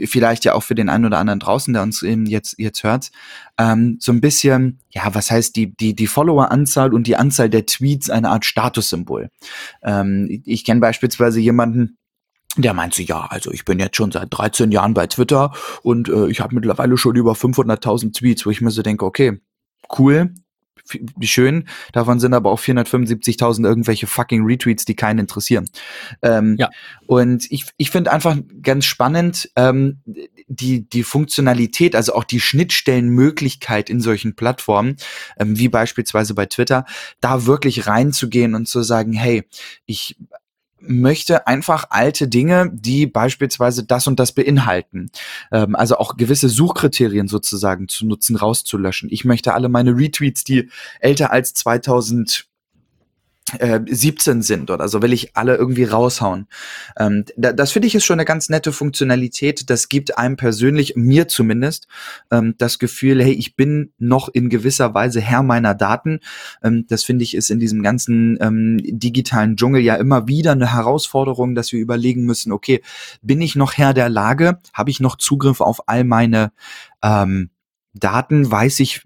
vielleicht 0.05 0.43
ja 0.43 0.55
auch 0.55 0.63
für 0.63 0.75
den 0.75 0.89
einen 0.89 1.05
oder 1.05 1.19
anderen 1.19 1.39
draußen, 1.39 1.73
der 1.73 1.83
uns 1.83 2.01
eben 2.01 2.25
jetzt, 2.25 2.55
jetzt 2.57 2.83
hört, 2.83 3.11
ähm, 3.57 3.97
so 3.99 4.11
ein 4.11 4.21
bisschen, 4.21 4.79
ja, 4.89 5.03
was 5.13 5.31
heißt 5.31 5.55
die, 5.55 5.75
die, 5.75 5.82
die 5.91 6.07
Follower-Anzahl 6.07 6.93
und 6.93 7.05
die 7.05 7.17
Anzahl 7.17 7.49
der 7.49 7.65
Tweets 7.65 8.09
eine 8.09 8.29
Art 8.29 8.45
Statussymbol. 8.45 9.29
Ähm, 9.83 10.41
ich 10.45 10.63
kenne 10.63 10.79
beispielsweise 10.79 11.41
jemanden, 11.41 11.97
der 12.55 12.73
meinte, 12.73 13.03
ja, 13.03 13.25
also 13.25 13.51
ich 13.51 13.65
bin 13.65 13.79
jetzt 13.79 13.97
schon 13.97 14.11
seit 14.11 14.27
13 14.31 14.71
Jahren 14.71 14.93
bei 14.93 15.07
Twitter 15.07 15.51
und 15.81 16.07
äh, 16.07 16.27
ich 16.27 16.39
habe 16.39 16.55
mittlerweile 16.55 16.97
schon 16.97 17.15
über 17.15 17.33
500.000 17.33 18.13
Tweets, 18.13 18.45
wo 18.45 18.51
ich 18.51 18.61
mir 18.61 18.71
so 18.71 18.81
denke, 18.81 19.05
okay, 19.05 19.41
cool, 19.97 20.33
schön. 21.21 21.67
Davon 21.91 22.19
sind 22.19 22.33
aber 22.33 22.51
auch 22.51 22.59
475.000 22.59 23.65
irgendwelche 23.65 24.07
fucking 24.07 24.45
Retweets, 24.45 24.85
die 24.85 24.95
keinen 24.95 25.19
interessieren. 25.19 25.69
Ähm, 26.21 26.55
ja. 26.57 26.69
Und 27.07 27.49
ich, 27.51 27.65
ich 27.77 27.89
finde 27.89 28.11
einfach 28.11 28.37
ganz 28.61 28.85
spannend 28.85 29.49
ähm, 29.55 30.01
die, 30.47 30.87
die 30.87 31.03
Funktionalität, 31.03 31.95
also 31.95 32.13
auch 32.13 32.23
die 32.23 32.39
Schnittstellenmöglichkeit 32.39 33.89
in 33.89 34.01
solchen 34.01 34.35
Plattformen, 34.35 34.97
ähm, 35.37 35.57
wie 35.57 35.69
beispielsweise 35.69 36.33
bei 36.33 36.45
Twitter, 36.45 36.85
da 37.21 37.45
wirklich 37.45 37.87
reinzugehen 37.87 38.55
und 38.55 38.67
zu 38.67 38.83
sagen, 38.83 39.13
hey, 39.13 39.43
ich 39.85 40.17
möchte 40.85 41.47
einfach 41.47 41.85
alte 41.89 42.27
Dinge, 42.27 42.69
die 42.73 43.07
beispielsweise 43.07 43.83
das 43.83 44.07
und 44.07 44.19
das 44.19 44.31
beinhalten. 44.31 45.11
Ähm, 45.51 45.75
also 45.75 45.97
auch 45.97 46.17
gewisse 46.17 46.49
Suchkriterien 46.49 47.27
sozusagen 47.27 47.87
zu 47.87 48.05
nutzen, 48.05 48.35
rauszulöschen. 48.35 49.09
Ich 49.11 49.25
möchte 49.25 49.53
alle 49.53 49.69
meine 49.69 49.91
Retweets, 49.91 50.43
die 50.43 50.69
älter 50.99 51.31
als 51.31 51.53
2000 51.53 52.47
äh, 53.59 53.79
17 53.85 54.41
sind 54.41 54.71
oder 54.71 54.87
so, 54.87 55.01
will 55.01 55.13
ich 55.13 55.35
alle 55.35 55.55
irgendwie 55.55 55.83
raushauen. 55.83 56.47
Ähm, 56.97 57.25
da, 57.35 57.53
das 57.53 57.71
finde 57.71 57.87
ich 57.87 57.95
ist 57.95 58.05
schon 58.05 58.15
eine 58.15 58.25
ganz 58.25 58.49
nette 58.49 58.71
Funktionalität. 58.71 59.69
Das 59.69 59.89
gibt 59.89 60.17
einem 60.17 60.37
persönlich, 60.37 60.95
mir 60.95 61.27
zumindest, 61.27 61.87
ähm, 62.31 62.55
das 62.57 62.79
Gefühl, 62.79 63.23
hey, 63.23 63.33
ich 63.33 63.55
bin 63.55 63.91
noch 63.97 64.29
in 64.29 64.49
gewisser 64.49 64.93
Weise 64.93 65.21
Herr 65.21 65.43
meiner 65.43 65.75
Daten. 65.75 66.19
Ähm, 66.63 66.85
das 66.87 67.03
finde 67.03 67.23
ich 67.23 67.35
ist 67.35 67.49
in 67.49 67.59
diesem 67.59 67.83
ganzen 67.83 68.37
ähm, 68.41 68.79
digitalen 68.81 69.55
Dschungel 69.55 69.81
ja 69.81 69.95
immer 69.95 70.27
wieder 70.27 70.53
eine 70.53 70.73
Herausforderung, 70.73 71.55
dass 71.55 71.71
wir 71.73 71.79
überlegen 71.79 72.25
müssen, 72.25 72.51
okay, 72.51 72.81
bin 73.21 73.41
ich 73.41 73.55
noch 73.55 73.73
Herr 73.73 73.93
der 73.93 74.09
Lage? 74.09 74.59
Habe 74.73 74.89
ich 74.89 74.99
noch 74.99 75.17
Zugriff 75.17 75.61
auf 75.61 75.87
all 75.87 76.03
meine 76.03 76.51
ähm, 77.03 77.49
Daten? 77.93 78.49
Weiß 78.49 78.79
ich, 78.79 79.03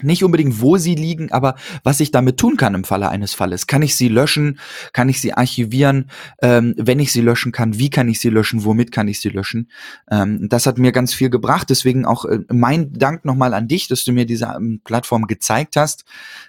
nicht 0.00 0.24
unbedingt, 0.24 0.60
wo 0.60 0.76
sie 0.76 0.94
liegen, 0.94 1.30
aber 1.32 1.56
was 1.84 2.00
ich 2.00 2.10
damit 2.10 2.38
tun 2.38 2.56
kann 2.56 2.74
im 2.74 2.84
Falle 2.84 3.08
eines 3.08 3.34
Falles. 3.34 3.66
Kann 3.66 3.82
ich 3.82 3.96
sie 3.96 4.08
löschen? 4.08 4.58
Kann 4.92 5.08
ich 5.08 5.20
sie 5.20 5.34
archivieren? 5.34 6.10
Ähm, 6.40 6.74
wenn 6.78 6.98
ich 6.98 7.12
sie 7.12 7.20
löschen 7.20 7.52
kann, 7.52 7.78
wie 7.78 7.90
kann 7.90 8.08
ich 8.08 8.20
sie 8.20 8.30
löschen? 8.30 8.64
Womit 8.64 8.92
kann 8.92 9.08
ich 9.08 9.20
sie 9.20 9.28
löschen? 9.28 9.68
Ähm, 10.10 10.48
das 10.48 10.66
hat 10.66 10.78
mir 10.78 10.92
ganz 10.92 11.14
viel 11.14 11.30
gebracht. 11.30 11.70
Deswegen 11.70 12.06
auch 12.06 12.24
äh, 12.24 12.40
mein 12.50 12.92
Dank 12.92 13.24
nochmal 13.24 13.54
an 13.54 13.68
dich, 13.68 13.88
dass 13.88 14.04
du 14.04 14.12
mir 14.12 14.26
diese 14.26 14.46
ähm, 14.56 14.80
Plattform 14.84 15.26
gezeigt 15.26 15.76
hast. 15.76 16.04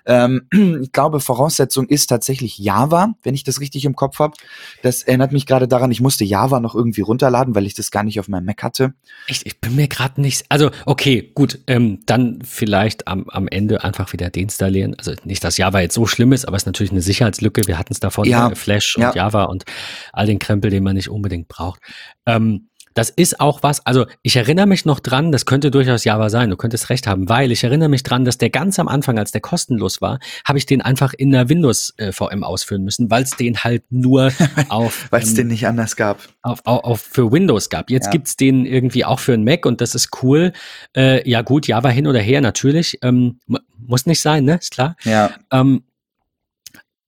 Ähm, 0.06 0.48
ich 0.82 0.92
glaube, 0.92 1.20
Voraussetzung 1.20 1.88
ist 1.88 2.08
tatsächlich 2.08 2.58
Java, 2.58 3.16
wenn 3.24 3.36
ich 3.36 3.44
das 3.44 3.60
richtig 3.60 3.86
im 3.86 3.96
Kopf 3.96 4.20
habe. 4.20 4.36
Das 4.82 5.04
erinnert 5.04 5.32
mich 5.32 5.46
gerade 5.46 5.68
daran, 5.68 5.92
ich 5.92 6.02
musste 6.02 6.24
Java 6.24 6.60
noch 6.60 6.76
irgendwie 6.76 7.02
runterladen, 7.02 7.56
weil 7.56 7.66
ich 7.66 7.74
das 7.74 7.92
gar 7.92 8.04
nicht 8.04 8.20
auf 8.20 8.28
meinem 8.28 8.46
Mac 8.46 8.64
hatte. 8.64 8.94
Echt? 9.28 9.46
Ich 9.46 9.60
bin 9.60 9.76
mir 9.76 9.88
gerade 9.88 10.22
nicht. 10.22 10.46
Also, 10.50 10.72
okay, 10.86 11.32
gut. 11.34 11.60
Ähm, 11.68 12.00
dann 12.06 12.40
vielleicht 12.44 13.08
am 13.08 13.26
am 13.34 13.48
Ende 13.48 13.84
einfach 13.84 14.14
wieder 14.14 14.30
deinstallieren. 14.30 14.96
Also 14.98 15.14
nicht, 15.24 15.44
dass 15.44 15.58
Java 15.58 15.80
jetzt 15.80 15.96
so 15.96 16.06
schlimm 16.06 16.34
ist, 16.34 16.46
aber 16.46 16.56
es 16.56 16.64
ist 16.64 16.68
natürlich 16.68 16.92
eine 16.92 17.02
Sicherheitslücke. 17.02 17.68
Wir 17.68 17.78
hatten 17.78 17.94
es 17.94 18.00
davon, 18.00 18.26
ja. 18.26 18.50
Äh, 18.50 18.56
Flash 18.56 18.96
und 18.96 19.04
ja. 19.04 19.14
Java 19.14 19.44
und 19.46 19.64
all 20.12 20.26
den 20.26 20.40
Krempel, 20.40 20.70
den 20.70 20.84
man 20.84 20.96
nicht 20.96 21.10
unbedingt 21.10 21.48
braucht. 21.48 21.82
Ähm, 22.26 22.70
das 22.94 23.10
ist 23.10 23.40
auch 23.40 23.64
was, 23.64 23.86
also 23.86 24.06
ich 24.22 24.36
erinnere 24.36 24.68
mich 24.68 24.86
noch 24.86 25.00
dran, 25.00 25.32
das 25.32 25.46
könnte 25.46 25.72
durchaus 25.72 26.04
Java 26.04 26.30
sein, 26.30 26.50
du 26.50 26.58
könntest 26.58 26.90
recht 26.90 27.08
haben, 27.08 27.30
weil 27.30 27.52
ich 27.52 27.64
erinnere 27.64 27.90
mich 27.90 28.04
dran, 28.04 28.26
dass 28.26 28.38
der 28.38 28.50
ganz 28.50 28.80
am 28.80 28.88
Anfang, 28.88 29.18
als 29.18 29.32
der 29.32 29.42
kostenlos 29.42 30.02
war, 30.02 30.20
habe 30.46 30.58
ich 30.58 30.66
den 30.66 30.82
einfach 30.82 31.14
in 31.14 31.32
der 31.32 31.50
Windows 31.50 31.94
äh, 31.98 32.12
VM 32.12 32.44
ausführen 32.44 32.84
müssen, 32.84 33.10
weil 33.10 33.24
es 33.24 33.32
den 33.32 33.64
halt 33.64 33.84
nur 33.90 34.32
auf 34.70 35.08
weil 35.10 35.24
es 35.24 35.30
ähm, 35.32 35.36
den 35.36 35.48
nicht 35.48 35.68
anders 35.68 35.96
gab. 35.96 36.20
Auf, 36.42 36.60
auf, 36.66 36.84
auf 36.84 37.02
für 37.02 37.32
Windows 37.32 37.70
gab. 37.70 37.90
Jetzt 37.90 38.06
ja. 38.06 38.12
gibt's 38.12 38.36
den 38.36 38.66
irgendwie 38.66 39.06
auch 39.06 39.20
für 39.20 39.34
einen 39.34 39.44
Mac 39.44 39.66
und 39.66 39.82
das 39.82 39.96
ist 39.96 40.10
cool. 40.22 40.54
Äh, 40.96 41.28
ja 41.30 41.42
gut, 41.42 41.68
Java 41.68 41.90
hin 41.90 42.08
oder 42.08 42.20
her 42.20 42.42
natürlich, 42.42 43.00
ähm, 43.02 43.40
muss 43.78 44.06
nicht 44.06 44.22
sein, 44.22 44.46
ne? 44.46 44.58
Ist 44.62 44.72
klar. 44.72 44.96
Ja. 45.04 45.32
Ähm, 45.52 45.84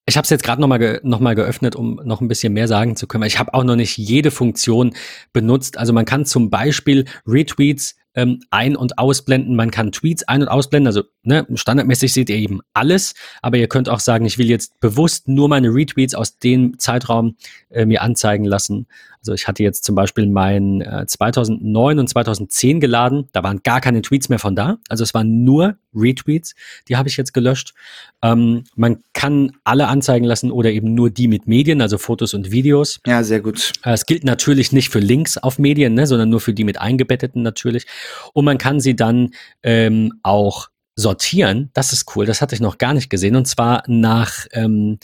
ich 0.08 0.18
habe 0.18 0.24
es 0.24 0.30
jetzt 0.30 0.44
gerade 0.44 0.62
nochmal 0.62 0.80
ge 0.80 1.00
noch 1.04 1.20
geöffnet, 1.20 1.76
um 1.76 2.00
noch 2.04 2.22
ein 2.22 2.28
bisschen 2.28 2.54
mehr 2.54 2.68
sagen 2.68 2.96
zu 2.96 3.08
können. 3.08 3.24
Ich 3.24 3.40
habe 3.40 3.54
auch 3.54 3.64
noch 3.64 3.76
nicht 3.76 3.98
jede 3.98 4.30
Funktion 4.30 4.94
benutzt. 5.34 5.78
Also 5.78 5.94
man 5.94 6.06
kann 6.06 6.26
zum 6.26 6.50
Beispiel 6.52 7.06
Retweets 7.26 7.96
ähm, 8.14 8.42
ein- 8.52 8.76
und 8.76 9.00
ausblenden. 9.00 9.56
Man 9.56 9.72
kann 9.72 9.92
Tweets 9.92 10.24
ein- 10.28 10.44
und 10.44 10.48
ausblenden. 10.48 10.88
Also 10.88 11.04
ne, 11.24 11.48
standardmäßig 11.54 12.14
seht 12.14 12.30
ihr 12.30 12.38
eben 12.38 12.62
alles. 12.74 13.16
Aber 13.42 13.58
ihr 13.58 13.68
könnt 13.68 13.90
auch 13.90 14.00
sagen, 14.00 14.26
ich 14.26 14.38
will 14.38 14.48
jetzt 14.48 14.80
bewusst 14.80 15.28
nur 15.28 15.50
meine 15.50 15.70
Retweets 15.70 16.14
aus 16.14 16.38
dem 16.38 16.78
Zeitraum 16.78 17.36
äh, 17.70 17.86
mir 17.86 18.04
anzeigen 18.04 18.46
lassen. 18.46 18.88
Also 19.26 19.34
ich 19.34 19.48
hatte 19.48 19.64
jetzt 19.64 19.84
zum 19.84 19.96
Beispiel 19.96 20.28
mein 20.28 20.82
äh, 20.82 21.06
2009 21.08 21.98
und 21.98 22.08
2010 22.08 22.80
geladen. 22.80 23.28
Da 23.32 23.42
waren 23.42 23.62
gar 23.64 23.82
keine 23.82 24.04
Tweets 24.04 24.30
mehr 24.30 24.38
von 24.38 24.56
da. 24.56 24.78
Also 24.88 25.04
es 25.04 25.16
waren 25.16 25.44
nur 25.44 25.78
Retweets. 25.96 26.54
Die 26.88 26.96
habe 26.96 27.10
ich 27.10 27.18
jetzt 27.18 27.34
gelöscht. 27.34 27.74
Ähm, 28.22 28.66
man 28.76 29.00
kann 29.14 29.54
alle 29.64 29.88
anzeigen 29.88 30.26
lassen 30.26 30.52
oder 30.52 30.72
eben 30.72 30.94
nur 30.94 31.10
die 31.10 31.28
mit 31.28 31.48
Medien, 31.48 31.82
also 31.82 31.98
Fotos 31.98 32.36
und 32.36 32.52
Videos. 32.52 33.00
Ja, 33.08 33.24
sehr 33.24 33.42
gut. 33.42 33.74
Äh, 33.84 33.94
es 33.94 34.06
gilt 34.06 34.24
natürlich 34.24 34.72
nicht 34.72 34.90
für 34.90 35.00
Links 35.00 35.40
auf 35.40 35.58
Medien, 35.58 35.96
ne, 35.96 36.06
sondern 36.06 36.30
nur 36.30 36.40
für 36.40 36.54
die 36.54 36.64
mit 36.64 36.80
eingebetteten 36.80 37.42
natürlich. 37.42 37.88
Und 38.34 38.46
man 38.46 38.60
kann 38.60 38.80
sie 38.80 38.96
dann 38.96 39.32
ähm, 39.64 40.14
auch 40.22 40.70
sortieren. 40.96 41.72
Das 41.74 41.94
ist 41.94 42.16
cool. 42.16 42.28
Das 42.28 42.42
hatte 42.42 42.54
ich 42.54 42.62
noch 42.62 42.78
gar 42.78 42.94
nicht 42.94 43.10
gesehen. 43.10 43.36
Und 43.36 43.48
zwar 43.48 43.84
nach 43.88 44.46
ähm, 44.52 45.00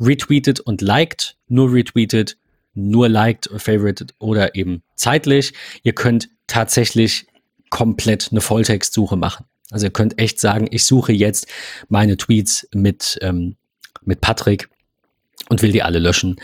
retweeted 0.00 0.60
und 0.60 0.80
liked, 0.80 1.36
nur 1.48 1.72
retweeted, 1.72 2.36
nur 2.74 3.08
liked, 3.08 3.48
favorited 3.56 4.14
oder 4.18 4.54
eben 4.54 4.82
zeitlich. 4.96 5.52
Ihr 5.82 5.94
könnt 5.94 6.28
tatsächlich 6.46 7.26
komplett 7.70 8.28
eine 8.30 8.40
Volltextsuche 8.40 9.16
machen. 9.16 9.46
Also 9.70 9.86
ihr 9.86 9.92
könnt 9.92 10.18
echt 10.18 10.38
sagen, 10.38 10.68
ich 10.70 10.84
suche 10.84 11.12
jetzt 11.12 11.46
meine 11.88 12.16
Tweets 12.16 12.68
mit, 12.72 13.18
ähm, 13.22 13.56
mit 14.02 14.20
Patrick 14.20 14.68
und 15.48 15.62
will 15.62 15.72
die 15.72 15.82
alle 15.82 15.98
löschen. 15.98 16.36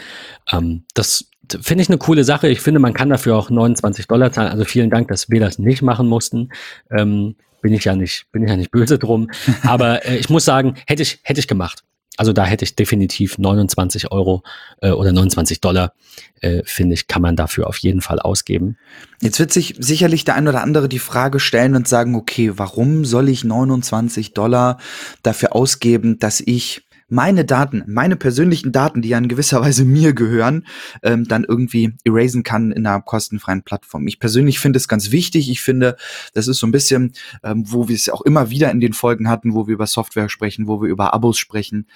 Ähm, 0.50 0.84
das 0.94 1.26
finde 1.60 1.82
ich 1.82 1.88
eine 1.88 1.98
coole 1.98 2.24
Sache. 2.24 2.48
Ich 2.48 2.60
finde, 2.60 2.80
man 2.80 2.94
kann 2.94 3.10
dafür 3.10 3.36
auch 3.36 3.50
29 3.50 4.06
Dollar 4.06 4.32
zahlen. 4.32 4.50
Also 4.50 4.64
vielen 4.64 4.90
Dank, 4.90 5.08
dass 5.08 5.30
wir 5.30 5.40
das 5.40 5.58
nicht 5.58 5.82
machen 5.82 6.08
mussten. 6.08 6.50
Ähm, 6.90 7.36
bin 7.62 7.74
ich 7.74 7.84
ja 7.84 7.94
nicht, 7.94 8.26
bin 8.32 8.42
ich 8.42 8.50
ja 8.50 8.56
nicht 8.56 8.70
böse 8.70 8.98
drum. 8.98 9.30
Aber 9.62 10.04
äh, 10.06 10.16
ich 10.16 10.30
muss 10.30 10.44
sagen, 10.44 10.74
hätte 10.86 11.02
ich, 11.02 11.20
hätte 11.22 11.40
ich 11.40 11.48
gemacht. 11.48 11.84
Also 12.16 12.32
da 12.32 12.44
hätte 12.44 12.64
ich 12.64 12.76
definitiv 12.76 13.38
29 13.38 14.12
Euro 14.12 14.42
äh, 14.82 14.90
oder 14.90 15.12
29 15.12 15.60
Dollar, 15.60 15.94
äh, 16.40 16.62
finde 16.64 16.94
ich, 16.94 17.06
kann 17.06 17.22
man 17.22 17.36
dafür 17.36 17.66
auf 17.66 17.78
jeden 17.78 18.02
Fall 18.02 18.18
ausgeben. 18.18 18.76
Jetzt 19.22 19.38
wird 19.38 19.52
sich 19.52 19.76
sicherlich 19.78 20.24
der 20.24 20.34
ein 20.34 20.48
oder 20.48 20.62
andere 20.62 20.88
die 20.88 20.98
Frage 20.98 21.40
stellen 21.40 21.74
und 21.76 21.88
sagen, 21.88 22.14
okay, 22.14 22.52
warum 22.56 23.04
soll 23.04 23.28
ich 23.28 23.44
29 23.44 24.34
Dollar 24.34 24.78
dafür 25.22 25.54
ausgeben, 25.54 26.18
dass 26.18 26.40
ich 26.40 26.82
meine 27.10 27.44
Daten, 27.44 27.82
meine 27.86 28.16
persönlichen 28.16 28.72
Daten, 28.72 29.02
die 29.02 29.10
ja 29.10 29.18
in 29.18 29.28
gewisser 29.28 29.60
Weise 29.62 29.84
mir 29.84 30.12
gehören, 30.12 30.66
ähm, 31.02 31.26
dann 31.26 31.44
irgendwie 31.44 31.94
erasen 32.04 32.42
kann 32.42 32.72
in 32.72 32.86
einer 32.86 33.00
kostenfreien 33.00 33.62
Plattform. 33.62 34.06
Ich 34.06 34.18
persönlich 34.18 34.58
finde 34.58 34.78
es 34.78 34.88
ganz 34.88 35.10
wichtig. 35.10 35.50
Ich 35.50 35.60
finde, 35.60 35.96
das 36.34 36.48
ist 36.48 36.58
so 36.58 36.66
ein 36.66 36.72
bisschen, 36.72 37.12
ähm, 37.42 37.64
wo 37.66 37.88
wir 37.88 37.96
es 37.96 38.08
auch 38.08 38.22
immer 38.22 38.50
wieder 38.50 38.70
in 38.70 38.80
den 38.80 38.92
Folgen 38.92 39.28
hatten, 39.28 39.54
wo 39.54 39.66
wir 39.66 39.74
über 39.74 39.86
Software 39.86 40.28
sprechen, 40.28 40.66
wo 40.66 40.80
wir 40.80 40.88
über 40.88 41.12
Abos 41.12 41.38
sprechen. 41.38 41.86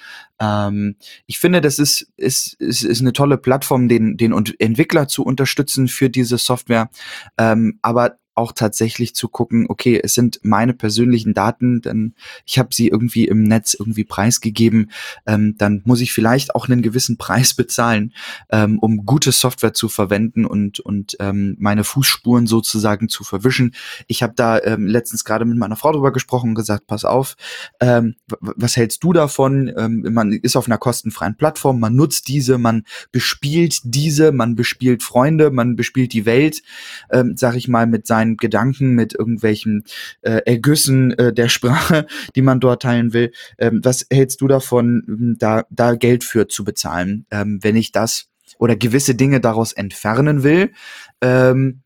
Ähm, 0.40 0.96
ich 1.26 1.38
finde, 1.38 1.60
das 1.60 1.78
ist, 1.78 2.06
ist, 2.16 2.54
ist, 2.54 2.84
ist 2.84 3.00
eine 3.00 3.12
tolle 3.12 3.38
Plattform, 3.38 3.88
den, 3.88 4.16
den 4.16 4.32
Entwickler 4.58 5.08
zu 5.08 5.24
unterstützen 5.24 5.88
für 5.88 6.10
diese 6.10 6.38
Software. 6.38 6.90
Ähm, 7.38 7.78
aber 7.82 8.18
auch 8.34 8.52
tatsächlich 8.52 9.14
zu 9.14 9.28
gucken, 9.28 9.66
okay, 9.68 10.00
es 10.02 10.14
sind 10.14 10.40
meine 10.42 10.74
persönlichen 10.74 11.34
Daten, 11.34 11.80
denn 11.80 12.14
ich 12.46 12.58
habe 12.58 12.74
sie 12.74 12.88
irgendwie 12.88 13.26
im 13.26 13.42
Netz 13.42 13.74
irgendwie 13.74 14.04
preisgegeben, 14.04 14.90
ähm, 15.26 15.56
dann 15.58 15.82
muss 15.84 16.00
ich 16.00 16.12
vielleicht 16.12 16.54
auch 16.54 16.68
einen 16.68 16.82
gewissen 16.82 17.16
Preis 17.16 17.54
bezahlen, 17.54 18.12
ähm, 18.50 18.78
um 18.78 19.06
gute 19.06 19.32
Software 19.32 19.74
zu 19.74 19.88
verwenden 19.88 20.44
und, 20.44 20.80
und 20.80 21.16
ähm, 21.20 21.56
meine 21.58 21.84
Fußspuren 21.84 22.46
sozusagen 22.46 23.08
zu 23.08 23.24
verwischen. 23.24 23.74
Ich 24.06 24.22
habe 24.22 24.34
da 24.36 24.58
ähm, 24.60 24.86
letztens 24.86 25.24
gerade 25.24 25.44
mit 25.44 25.56
meiner 25.56 25.76
Frau 25.76 25.92
drüber 25.92 26.12
gesprochen 26.12 26.50
und 26.50 26.54
gesagt, 26.54 26.86
pass 26.86 27.04
auf, 27.04 27.36
ähm, 27.80 28.16
was 28.40 28.76
hältst 28.76 29.04
du 29.04 29.12
davon? 29.12 29.72
Ähm, 29.76 30.06
man 30.12 30.32
ist 30.32 30.56
auf 30.56 30.66
einer 30.66 30.78
kostenfreien 30.78 31.36
Plattform, 31.36 31.80
man 31.80 31.94
nutzt 31.94 32.28
diese, 32.28 32.58
man 32.58 32.84
bespielt 33.12 33.80
diese, 33.84 34.32
man 34.32 34.56
bespielt 34.56 35.02
Freunde, 35.02 35.50
man 35.50 35.76
bespielt 35.76 36.12
die 36.12 36.26
Welt, 36.26 36.62
ähm, 37.10 37.34
sag 37.36 37.54
ich 37.54 37.68
mal, 37.68 37.86
mit 37.86 38.06
seinen 38.06 38.23
Gedanken, 38.36 38.94
mit 38.94 39.14
irgendwelchen 39.14 39.84
äh, 40.22 40.40
Ergüssen 40.44 41.12
äh, 41.18 41.32
der 41.32 41.48
Sprache, 41.48 42.06
die 42.36 42.42
man 42.42 42.60
dort 42.60 42.82
teilen 42.82 43.12
will. 43.12 43.32
Ähm, 43.58 43.80
was 43.82 44.06
hältst 44.10 44.40
du 44.40 44.48
davon, 44.48 45.36
da, 45.38 45.64
da 45.70 45.94
Geld 45.94 46.24
für 46.24 46.48
zu 46.48 46.64
bezahlen, 46.64 47.26
ähm, 47.30 47.58
wenn 47.62 47.76
ich 47.76 47.92
das 47.92 48.26
oder 48.58 48.76
gewisse 48.76 49.14
Dinge 49.14 49.40
daraus 49.40 49.72
entfernen 49.72 50.42
will? 50.42 50.72
Ähm, 51.20 51.82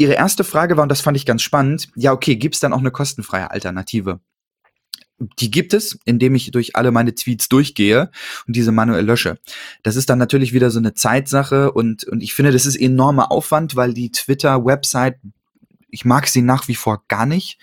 Ihre 0.00 0.14
erste 0.14 0.44
Frage 0.44 0.78
war, 0.78 0.84
und 0.84 0.88
das 0.88 1.02
fand 1.02 1.18
ich 1.18 1.26
ganz 1.26 1.42
spannend, 1.42 1.88
ja, 1.94 2.12
okay, 2.12 2.36
gibt 2.36 2.54
es 2.54 2.60
dann 2.60 2.72
auch 2.72 2.78
eine 2.78 2.90
kostenfreie 2.90 3.50
Alternative? 3.50 4.20
Die 5.38 5.50
gibt 5.50 5.74
es, 5.74 5.98
indem 6.06 6.34
ich 6.34 6.50
durch 6.50 6.74
alle 6.74 6.90
meine 6.90 7.14
Tweets 7.14 7.50
durchgehe 7.50 8.10
und 8.46 8.56
diese 8.56 8.72
manuell 8.72 9.04
lösche. 9.04 9.38
Das 9.82 9.96
ist 9.96 10.08
dann 10.08 10.18
natürlich 10.18 10.54
wieder 10.54 10.70
so 10.70 10.78
eine 10.78 10.94
Zeitsache 10.94 11.72
und, 11.72 12.04
und 12.04 12.22
ich 12.22 12.32
finde, 12.32 12.50
das 12.52 12.64
ist 12.64 12.76
enormer 12.76 13.30
Aufwand, 13.30 13.76
weil 13.76 13.92
die 13.92 14.10
Twitter-Website 14.10 15.18
ich 15.90 16.04
mag 16.04 16.28
sie 16.28 16.42
nach 16.42 16.68
wie 16.68 16.74
vor 16.74 17.02
gar 17.08 17.26
nicht. 17.26 17.58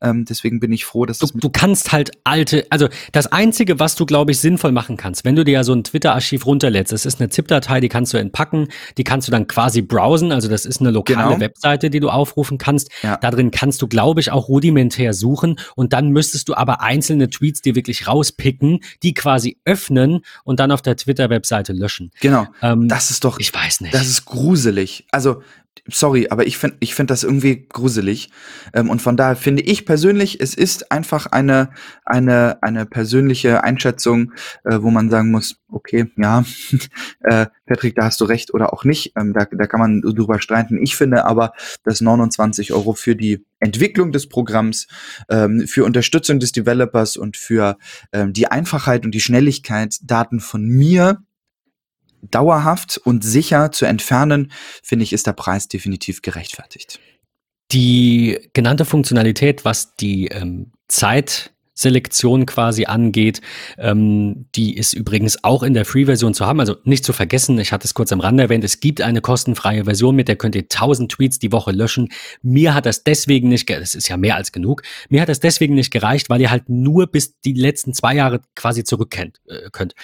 Ähm, 0.00 0.24
deswegen 0.24 0.60
bin 0.60 0.72
ich 0.72 0.84
froh, 0.84 1.06
dass 1.06 1.18
du, 1.18 1.26
du 1.34 1.50
kannst 1.50 1.92
halt 1.92 2.12
alte, 2.24 2.66
also 2.70 2.88
das 3.12 3.26
Einzige, 3.26 3.78
was 3.78 3.94
du, 3.94 4.06
glaube 4.06 4.32
ich, 4.32 4.40
sinnvoll 4.40 4.72
machen 4.72 4.96
kannst, 4.96 5.24
wenn 5.24 5.36
du 5.36 5.44
dir 5.44 5.52
ja 5.52 5.64
so 5.64 5.72
ein 5.72 5.84
Twitter-Archiv 5.84 6.46
runterlädst, 6.46 6.92
das 6.92 7.06
ist 7.06 7.20
eine 7.20 7.28
ZIP-Datei, 7.28 7.80
die 7.80 7.88
kannst 7.88 8.12
du 8.12 8.18
entpacken, 8.18 8.68
die 8.96 9.04
kannst 9.04 9.28
du 9.28 9.32
dann 9.32 9.46
quasi 9.46 9.82
browsen, 9.82 10.32
also 10.32 10.48
das 10.48 10.64
ist 10.64 10.80
eine 10.80 10.90
lokale 10.90 11.28
genau. 11.28 11.40
Webseite, 11.40 11.90
die 11.90 12.00
du 12.00 12.10
aufrufen 12.10 12.58
kannst. 12.58 12.90
Ja. 13.02 13.16
Da 13.16 13.30
drin 13.30 13.50
kannst 13.50 13.82
du, 13.82 13.88
glaube 13.88 14.20
ich, 14.20 14.30
auch 14.30 14.48
rudimentär 14.48 15.14
suchen 15.14 15.58
und 15.74 15.92
dann 15.92 16.10
müsstest 16.10 16.48
du 16.48 16.54
aber 16.54 16.80
einzelne 16.80 17.30
Tweets 17.30 17.62
dir 17.62 17.74
wirklich 17.74 18.06
rauspicken, 18.06 18.80
die 19.02 19.14
quasi 19.14 19.58
öffnen 19.64 20.20
und 20.44 20.60
dann 20.60 20.70
auf 20.70 20.82
der 20.82 20.96
Twitter-Webseite 20.96 21.72
löschen. 21.72 22.10
Genau. 22.20 22.46
Ähm, 22.62 22.88
das 22.88 23.10
ist 23.10 23.24
doch, 23.24 23.38
ich 23.38 23.52
weiß 23.52 23.80
nicht. 23.80 23.94
Das 23.94 24.06
ist 24.06 24.24
gruselig. 24.24 25.06
Also 25.10 25.42
sorry, 25.86 26.28
aber 26.30 26.46
ich 26.46 26.58
finde 26.58 26.76
ich 26.80 26.94
finde 26.94 27.12
das 27.12 27.24
irgendwie 27.24 27.66
gruselig. 27.68 28.30
Ähm, 28.74 28.90
und 28.90 29.02
von 29.02 29.16
daher 29.16 29.36
finde 29.36 29.62
ich 29.62 29.86
persönlich, 29.86 30.40
es 30.40 30.54
ist 30.54 30.90
einfach 30.92 31.26
eine, 31.26 31.70
eine, 32.04 32.62
eine 32.62 32.86
persönliche 32.86 33.64
Einschätzung, 33.64 34.32
äh, 34.64 34.78
wo 34.80 34.90
man 34.90 35.10
sagen 35.10 35.30
muss, 35.30 35.60
okay, 35.70 36.10
ja, 36.16 36.44
äh, 37.20 37.46
Patrick, 37.66 37.94
da 37.94 38.04
hast 38.04 38.20
du 38.20 38.24
recht 38.24 38.52
oder 38.54 38.72
auch 38.72 38.84
nicht. 38.84 39.12
Ähm, 39.16 39.32
da, 39.32 39.46
da 39.50 39.66
kann 39.66 39.80
man 39.80 40.00
drüber 40.00 40.40
streiten. 40.40 40.82
Ich 40.82 40.96
finde 40.96 41.24
aber, 41.24 41.52
dass 41.84 42.00
29 42.00 42.72
Euro 42.72 42.94
für 42.94 43.14
die 43.14 43.44
Entwicklung 43.60 44.12
des 44.12 44.28
Programms, 44.28 44.86
ähm, 45.28 45.66
für 45.66 45.84
Unterstützung 45.84 46.38
des 46.38 46.52
Developers 46.52 47.16
und 47.16 47.36
für 47.36 47.76
ähm, 48.12 48.32
die 48.32 48.48
Einfachheit 48.48 49.04
und 49.04 49.12
die 49.12 49.20
Schnelligkeit, 49.20 49.96
Daten 50.02 50.40
von 50.40 50.66
mir 50.66 51.22
dauerhaft 52.22 52.98
und 52.98 53.24
sicher 53.24 53.72
zu 53.72 53.84
entfernen, 53.84 54.52
finde 54.82 55.04
ich, 55.04 55.12
ist 55.12 55.26
der 55.26 55.32
Preis 55.32 55.68
definitiv 55.68 56.22
gerechtfertigt. 56.22 56.98
Die 57.72 58.38
genannte 58.54 58.84
Funktionalität, 58.84 59.64
was 59.64 59.94
die 59.96 60.28
ähm, 60.28 60.72
Zeitselektion 60.88 62.46
quasi 62.46 62.86
angeht, 62.86 63.42
ähm, 63.76 64.46
die 64.54 64.74
ist 64.74 64.94
übrigens 64.94 65.44
auch 65.44 65.62
in 65.62 65.74
der 65.74 65.84
Free-Version 65.84 66.32
zu 66.32 66.46
haben. 66.46 66.60
Also 66.60 66.76
nicht 66.84 67.04
zu 67.04 67.12
vergessen, 67.12 67.58
ich 67.58 67.70
hatte 67.70 67.84
es 67.84 67.92
kurz 67.92 68.10
am 68.10 68.20
Rande 68.20 68.44
erwähnt, 68.44 68.64
es 68.64 68.80
gibt 68.80 69.02
eine 69.02 69.20
kostenfreie 69.20 69.84
Version, 69.84 70.16
mit 70.16 70.28
der 70.28 70.36
könnt 70.36 70.54
ihr 70.54 70.62
1000 70.62 71.12
Tweets 71.12 71.38
die 71.38 71.52
Woche 71.52 71.72
löschen. 71.72 72.08
Mir 72.40 72.72
hat 72.72 72.86
das 72.86 73.04
deswegen 73.04 73.50
nicht, 73.50 73.68
das 73.68 73.94
ist 73.94 74.08
ja 74.08 74.16
mehr 74.16 74.36
als 74.36 74.50
genug, 74.50 74.80
mir 75.10 75.20
hat 75.20 75.28
das 75.28 75.40
deswegen 75.40 75.74
nicht 75.74 75.90
gereicht, 75.90 76.30
weil 76.30 76.40
ihr 76.40 76.50
halt 76.50 76.70
nur 76.70 77.06
bis 77.06 77.38
die 77.40 77.52
letzten 77.52 77.92
zwei 77.92 78.14
Jahre 78.14 78.40
quasi 78.54 78.82
zurück 78.82 79.10
kennt, 79.10 79.42
äh, 79.46 79.68
könnt. 79.72 79.94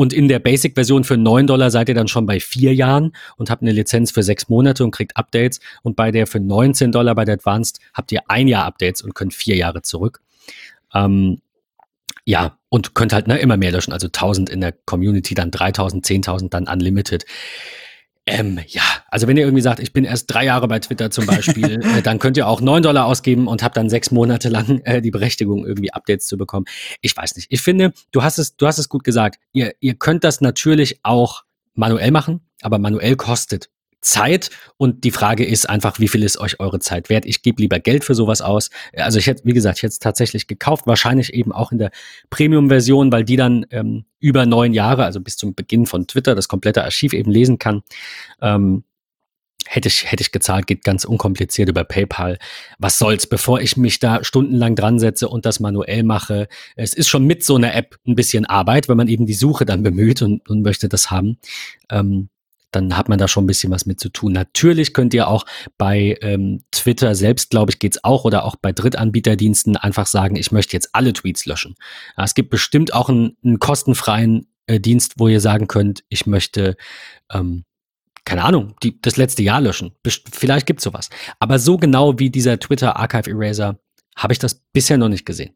Und 0.00 0.14
in 0.14 0.28
der 0.28 0.38
Basic-Version 0.38 1.04
für 1.04 1.18
9 1.18 1.46
Dollar 1.46 1.70
seid 1.70 1.90
ihr 1.90 1.94
dann 1.94 2.08
schon 2.08 2.24
bei 2.24 2.40
vier 2.40 2.74
Jahren 2.74 3.12
und 3.36 3.50
habt 3.50 3.60
eine 3.60 3.70
Lizenz 3.70 4.10
für 4.10 4.22
sechs 4.22 4.48
Monate 4.48 4.82
und 4.82 4.92
kriegt 4.92 5.14
Updates. 5.18 5.60
Und 5.82 5.94
bei 5.94 6.10
der 6.10 6.26
für 6.26 6.40
19 6.40 6.90
Dollar 6.90 7.14
bei 7.14 7.26
der 7.26 7.34
Advanced 7.34 7.80
habt 7.92 8.10
ihr 8.10 8.22
ein 8.28 8.48
Jahr 8.48 8.64
Updates 8.64 9.02
und 9.02 9.14
könnt 9.14 9.34
vier 9.34 9.56
Jahre 9.56 9.82
zurück. 9.82 10.22
Ähm, 10.94 11.42
ja, 12.24 12.56
und 12.70 12.94
könnt 12.94 13.12
halt 13.12 13.28
ne, 13.28 13.40
immer 13.40 13.58
mehr 13.58 13.72
löschen. 13.72 13.92
Also 13.92 14.06
1000 14.06 14.48
in 14.48 14.62
der 14.62 14.72
Community, 14.72 15.34
dann 15.34 15.50
3000, 15.50 16.06
10.000, 16.06 16.48
dann 16.48 16.66
Unlimited. 16.66 17.26
Ähm, 18.26 18.60
ja, 18.66 18.82
also 19.08 19.26
wenn 19.26 19.36
ihr 19.36 19.44
irgendwie 19.44 19.62
sagt, 19.62 19.80
ich 19.80 19.92
bin 19.92 20.04
erst 20.04 20.32
drei 20.32 20.44
Jahre 20.44 20.68
bei 20.68 20.78
Twitter 20.78 21.10
zum 21.10 21.26
Beispiel, 21.26 21.80
äh, 21.96 22.02
dann 22.02 22.18
könnt 22.18 22.36
ihr 22.36 22.46
auch 22.46 22.60
neun 22.60 22.82
Dollar 22.82 23.06
ausgeben 23.06 23.48
und 23.48 23.62
habt 23.62 23.76
dann 23.76 23.88
sechs 23.88 24.10
Monate 24.10 24.48
lang 24.48 24.80
äh, 24.84 25.00
die 25.00 25.10
Berechtigung, 25.10 25.66
irgendwie 25.66 25.92
Updates 25.92 26.26
zu 26.26 26.36
bekommen. 26.36 26.66
Ich 27.00 27.16
weiß 27.16 27.36
nicht. 27.36 27.48
Ich 27.50 27.62
finde, 27.62 27.92
du 28.12 28.22
hast 28.22 28.38
es, 28.38 28.56
du 28.56 28.66
hast 28.66 28.78
es 28.78 28.88
gut 28.88 29.04
gesagt. 29.04 29.40
Ihr, 29.52 29.74
ihr 29.80 29.94
könnt 29.94 30.22
das 30.24 30.40
natürlich 30.40 31.00
auch 31.02 31.44
manuell 31.74 32.10
machen, 32.10 32.40
aber 32.62 32.78
manuell 32.78 33.16
kostet 33.16 33.70
Zeit 34.00 34.50
und 34.76 35.04
die 35.04 35.10
Frage 35.10 35.44
ist 35.44 35.68
einfach, 35.68 35.98
wie 35.98 36.08
viel 36.08 36.22
ist 36.22 36.38
euch 36.38 36.60
eure 36.60 36.78
Zeit 36.78 37.08
wert? 37.08 37.26
Ich 37.26 37.42
gebe 37.42 37.60
lieber 37.60 37.78
Geld 37.80 38.04
für 38.04 38.14
sowas 38.14 38.40
aus. 38.40 38.70
Also 38.94 39.18
ich 39.18 39.26
hätte, 39.26 39.44
wie 39.44 39.52
gesagt, 39.52 39.78
ich 39.78 39.82
hätte 39.82 39.92
es 39.92 39.98
tatsächlich 39.98 40.46
gekauft, 40.46 40.86
wahrscheinlich 40.86 41.34
eben 41.34 41.52
auch 41.52 41.72
in 41.72 41.78
der 41.78 41.90
Premium-Version, 42.30 43.12
weil 43.12 43.24
die 43.24 43.36
dann 43.36 43.66
ähm, 43.70 44.04
über 44.18 44.46
neun 44.46 44.72
Jahre, 44.72 45.04
also 45.04 45.20
bis 45.20 45.36
zum 45.36 45.54
Beginn 45.54 45.86
von 45.86 46.06
Twitter, 46.06 46.34
das 46.34 46.48
komplette 46.48 46.84
Archiv 46.84 47.12
eben 47.12 47.30
lesen 47.30 47.58
kann. 47.58 47.82
Ähm, 48.40 48.84
hätte 49.66 49.88
ich, 49.88 50.10
hätte 50.10 50.22
ich 50.22 50.32
gezahlt, 50.32 50.66
geht 50.66 50.82
ganz 50.82 51.04
unkompliziert 51.04 51.68
über 51.68 51.84
PayPal. 51.84 52.38
Was 52.78 52.98
soll's, 52.98 53.26
bevor 53.26 53.60
ich 53.60 53.76
mich 53.76 53.98
da 54.00 54.24
stundenlang 54.24 54.74
dran 54.74 54.98
setze 54.98 55.28
und 55.28 55.46
das 55.46 55.60
manuell 55.60 56.02
mache. 56.02 56.48
Es 56.74 56.92
ist 56.92 57.08
schon 57.08 57.24
mit 57.24 57.44
so 57.44 57.56
einer 57.56 57.74
App 57.74 57.96
ein 58.06 58.14
bisschen 58.14 58.46
Arbeit, 58.46 58.88
wenn 58.88 58.96
man 58.96 59.08
eben 59.08 59.26
die 59.26 59.34
Suche 59.34 59.64
dann 59.64 59.82
bemüht 59.82 60.22
und, 60.22 60.48
und 60.48 60.62
möchte 60.62 60.88
das 60.88 61.10
haben. 61.10 61.38
Ähm, 61.90 62.30
dann 62.70 62.96
hat 62.96 63.08
man 63.08 63.18
da 63.18 63.28
schon 63.28 63.44
ein 63.44 63.46
bisschen 63.46 63.72
was 63.72 63.86
mit 63.86 64.00
zu 64.00 64.08
tun. 64.08 64.32
Natürlich 64.32 64.94
könnt 64.94 65.14
ihr 65.14 65.28
auch 65.28 65.44
bei 65.78 66.18
ähm, 66.22 66.62
Twitter 66.70 67.14
selbst, 67.14 67.50
glaube 67.50 67.70
ich, 67.70 67.78
geht's 67.78 68.02
auch 68.04 68.24
oder 68.24 68.44
auch 68.44 68.56
bei 68.56 68.72
Drittanbieterdiensten 68.72 69.76
einfach 69.76 70.06
sagen, 70.06 70.36
ich 70.36 70.52
möchte 70.52 70.74
jetzt 70.74 70.90
alle 70.92 71.12
Tweets 71.12 71.46
löschen. 71.46 71.74
Ja, 72.16 72.24
es 72.24 72.34
gibt 72.34 72.50
bestimmt 72.50 72.94
auch 72.94 73.08
einen, 73.08 73.36
einen 73.44 73.58
kostenfreien 73.58 74.46
äh, 74.66 74.80
Dienst, 74.80 75.14
wo 75.18 75.28
ihr 75.28 75.40
sagen 75.40 75.66
könnt, 75.66 76.04
ich 76.08 76.26
möchte 76.26 76.76
ähm, 77.32 77.64
keine 78.24 78.44
Ahnung, 78.44 78.76
die, 78.82 79.00
das 79.00 79.16
letzte 79.16 79.42
Jahr 79.42 79.60
löschen. 79.60 79.92
Vielleicht 80.04 80.66
gibt's 80.66 80.84
sowas. 80.84 81.08
Aber 81.38 81.58
so 81.58 81.78
genau 81.78 82.18
wie 82.18 82.30
dieser 82.30 82.58
Twitter 82.58 82.96
Archive 82.96 83.30
Eraser 83.30 83.80
habe 84.16 84.32
ich 84.32 84.38
das 84.38 84.62
bisher 84.72 84.98
noch 84.98 85.08
nicht 85.08 85.24
gesehen. 85.24 85.54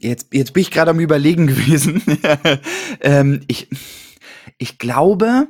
Jetzt, 0.00 0.28
jetzt 0.32 0.52
bin 0.52 0.62
ich 0.62 0.70
gerade 0.70 0.90
am 0.90 1.00
Überlegen 1.00 1.46
gewesen. 1.46 2.02
ähm, 3.00 3.40
ich, 3.46 3.68
ich 4.58 4.78
glaube, 4.78 5.48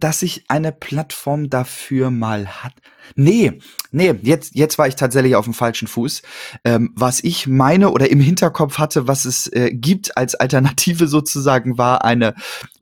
dass 0.00 0.22
ich 0.22 0.44
eine 0.48 0.72
Plattform 0.72 1.50
dafür 1.50 2.10
mal 2.10 2.46
hat. 2.46 2.72
Nee, 3.16 3.58
nee, 3.90 4.14
jetzt, 4.22 4.54
jetzt 4.54 4.78
war 4.78 4.86
ich 4.86 4.96
tatsächlich 4.96 5.36
auf 5.36 5.44
dem 5.44 5.54
falschen 5.54 5.88
Fuß. 5.88 6.22
Ähm, 6.64 6.92
was 6.94 7.22
ich 7.22 7.46
meine 7.46 7.90
oder 7.90 8.10
im 8.10 8.20
Hinterkopf 8.20 8.78
hatte, 8.78 9.08
was 9.08 9.24
es 9.24 9.46
äh, 9.48 9.70
gibt 9.72 10.16
als 10.16 10.34
Alternative 10.34 11.06
sozusagen, 11.06 11.78
war 11.78 12.04
eine 12.04 12.34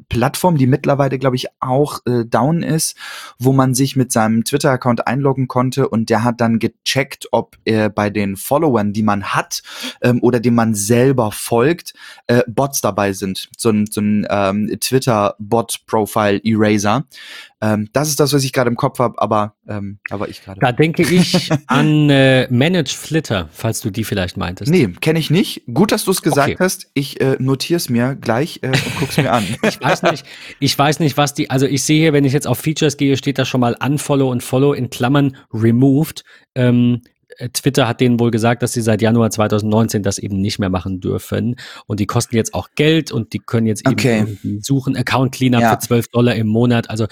Plattform, 0.09 0.57
die 0.57 0.67
mittlerweile, 0.67 1.19
glaube 1.19 1.37
ich, 1.37 1.49
auch 1.61 2.01
äh, 2.07 2.25
down 2.25 2.63
ist, 2.63 2.97
wo 3.39 3.53
man 3.53 3.75
sich 3.75 3.95
mit 3.95 4.11
seinem 4.11 4.43
Twitter-Account 4.45 5.07
einloggen 5.07 5.49
konnte 5.49 5.87
und 5.89 6.09
der 6.09 6.25
hat 6.25 6.41
dann 6.41 6.59
gecheckt, 6.59 7.29
ob 7.31 7.59
äh, 7.65 7.91
bei 7.91 8.09
den 8.11 8.37
Followern, 8.37 8.95
die 8.95 9.03
man 9.03 9.35
hat 9.35 9.63
ähm, 10.01 10.23
oder 10.23 10.41
dem 10.41 10.55
man 10.55 10.75
selber 10.75 11.31
folgt, 11.31 11.93
äh, 12.27 12.43
Bots 12.47 12.81
dabei 12.81 13.13
sind. 13.13 13.51
So 13.57 13.69
ein, 13.71 13.87
so 13.91 14.01
ein 14.01 14.27
ähm, 14.31 14.71
Twitter-Bot-Profile-Eraser. 14.81 17.05
Ähm, 17.61 17.89
das 17.93 18.09
ist 18.09 18.21
das, 18.21 18.33
was 18.33 18.45
ich 18.45 18.53
gerade 18.53 18.71
im 18.71 18.77
Kopf 18.77 18.99
habe, 18.99 19.21
aber 19.21 19.55
ähm, 19.67 19.99
aber 20.11 20.29
ich 20.29 20.43
gerade. 20.43 20.61
Da 20.61 20.73
denke 20.73 21.03
ich 21.11 21.51
an 21.67 22.09
äh, 22.11 22.47
Manage 22.51 22.95
Flitter, 22.95 23.49
falls 23.53 23.81
du 23.81 23.91
die 23.91 24.05
vielleicht 24.05 24.37
meintest. 24.37 24.71
Nee, 24.71 24.89
kenne 25.01 25.19
ich 25.19 25.31
nicht. 25.31 25.63
Gut, 25.73 25.93
dass 25.93 26.05
du 26.05 26.11
es 26.13 26.23
gesagt 26.23 26.51
okay. 26.51 26.57
hast. 26.61 26.91
Ich 26.95 27.21
äh, 27.21 27.37
notiere 27.39 27.79
es 27.79 27.89
mir 27.89 28.15
gleich 28.15 28.61
äh, 28.63 28.69
und 28.69 28.97
guck's 28.99 29.17
mir 29.17 29.33
an. 29.33 29.45
ich 29.63 29.81
weiß 29.81 30.03
nicht, 30.05 30.25
ich 30.61 30.79
weiß 30.79 31.01
nicht, 31.01 31.17
was 31.17 31.35
die. 31.35 31.51
Also 31.51 31.67
ich 31.67 31.83
sehe 31.83 32.01
hier, 32.01 32.13
wenn 32.13 32.25
ich 32.25 32.33
jetzt 32.33 32.47
auf 32.47 32.59
Features 32.59 32.97
gehe, 32.97 33.17
steht 33.17 33.39
da 33.39 33.45
schon 33.45 33.61
mal 33.61 33.77
Unfollow 33.83 34.31
und 34.31 34.43
Follow 34.43 34.73
in 34.73 34.91
Klammern 34.91 35.37
removed. 35.53 36.25
Ähm, 36.55 37.03
äh, 37.05 37.09
Twitter 37.53 37.89
hat 37.89 38.01
denen 38.01 38.21
wohl 38.21 38.31
gesagt, 38.31 38.63
dass 38.63 38.73
sie 38.73 38.81
seit 38.81 39.03
Januar 39.03 39.31
2019 39.31 40.03
das 40.03 40.19
eben 40.19 40.41
nicht 40.41 40.59
mehr 40.59 40.71
machen 40.71 41.01
dürfen. 41.01 41.57
Und 41.87 42.01
die 42.01 42.07
kosten 42.07 42.37
jetzt 42.37 42.55
auch 42.55 42.69
Geld 42.77 43.11
und 43.13 43.33
die 43.33 43.39
können 43.39 43.67
jetzt 43.67 43.85
eben 43.89 44.61
suchen, 44.63 44.97
Account 44.97 45.33
Cleanup 45.35 45.61
Ja. 45.61 45.73
für 45.73 45.79
12 45.79 46.09
Dollar 46.09 46.35
im 46.37 46.47
Monat. 46.47 46.91
Also 46.91 47.07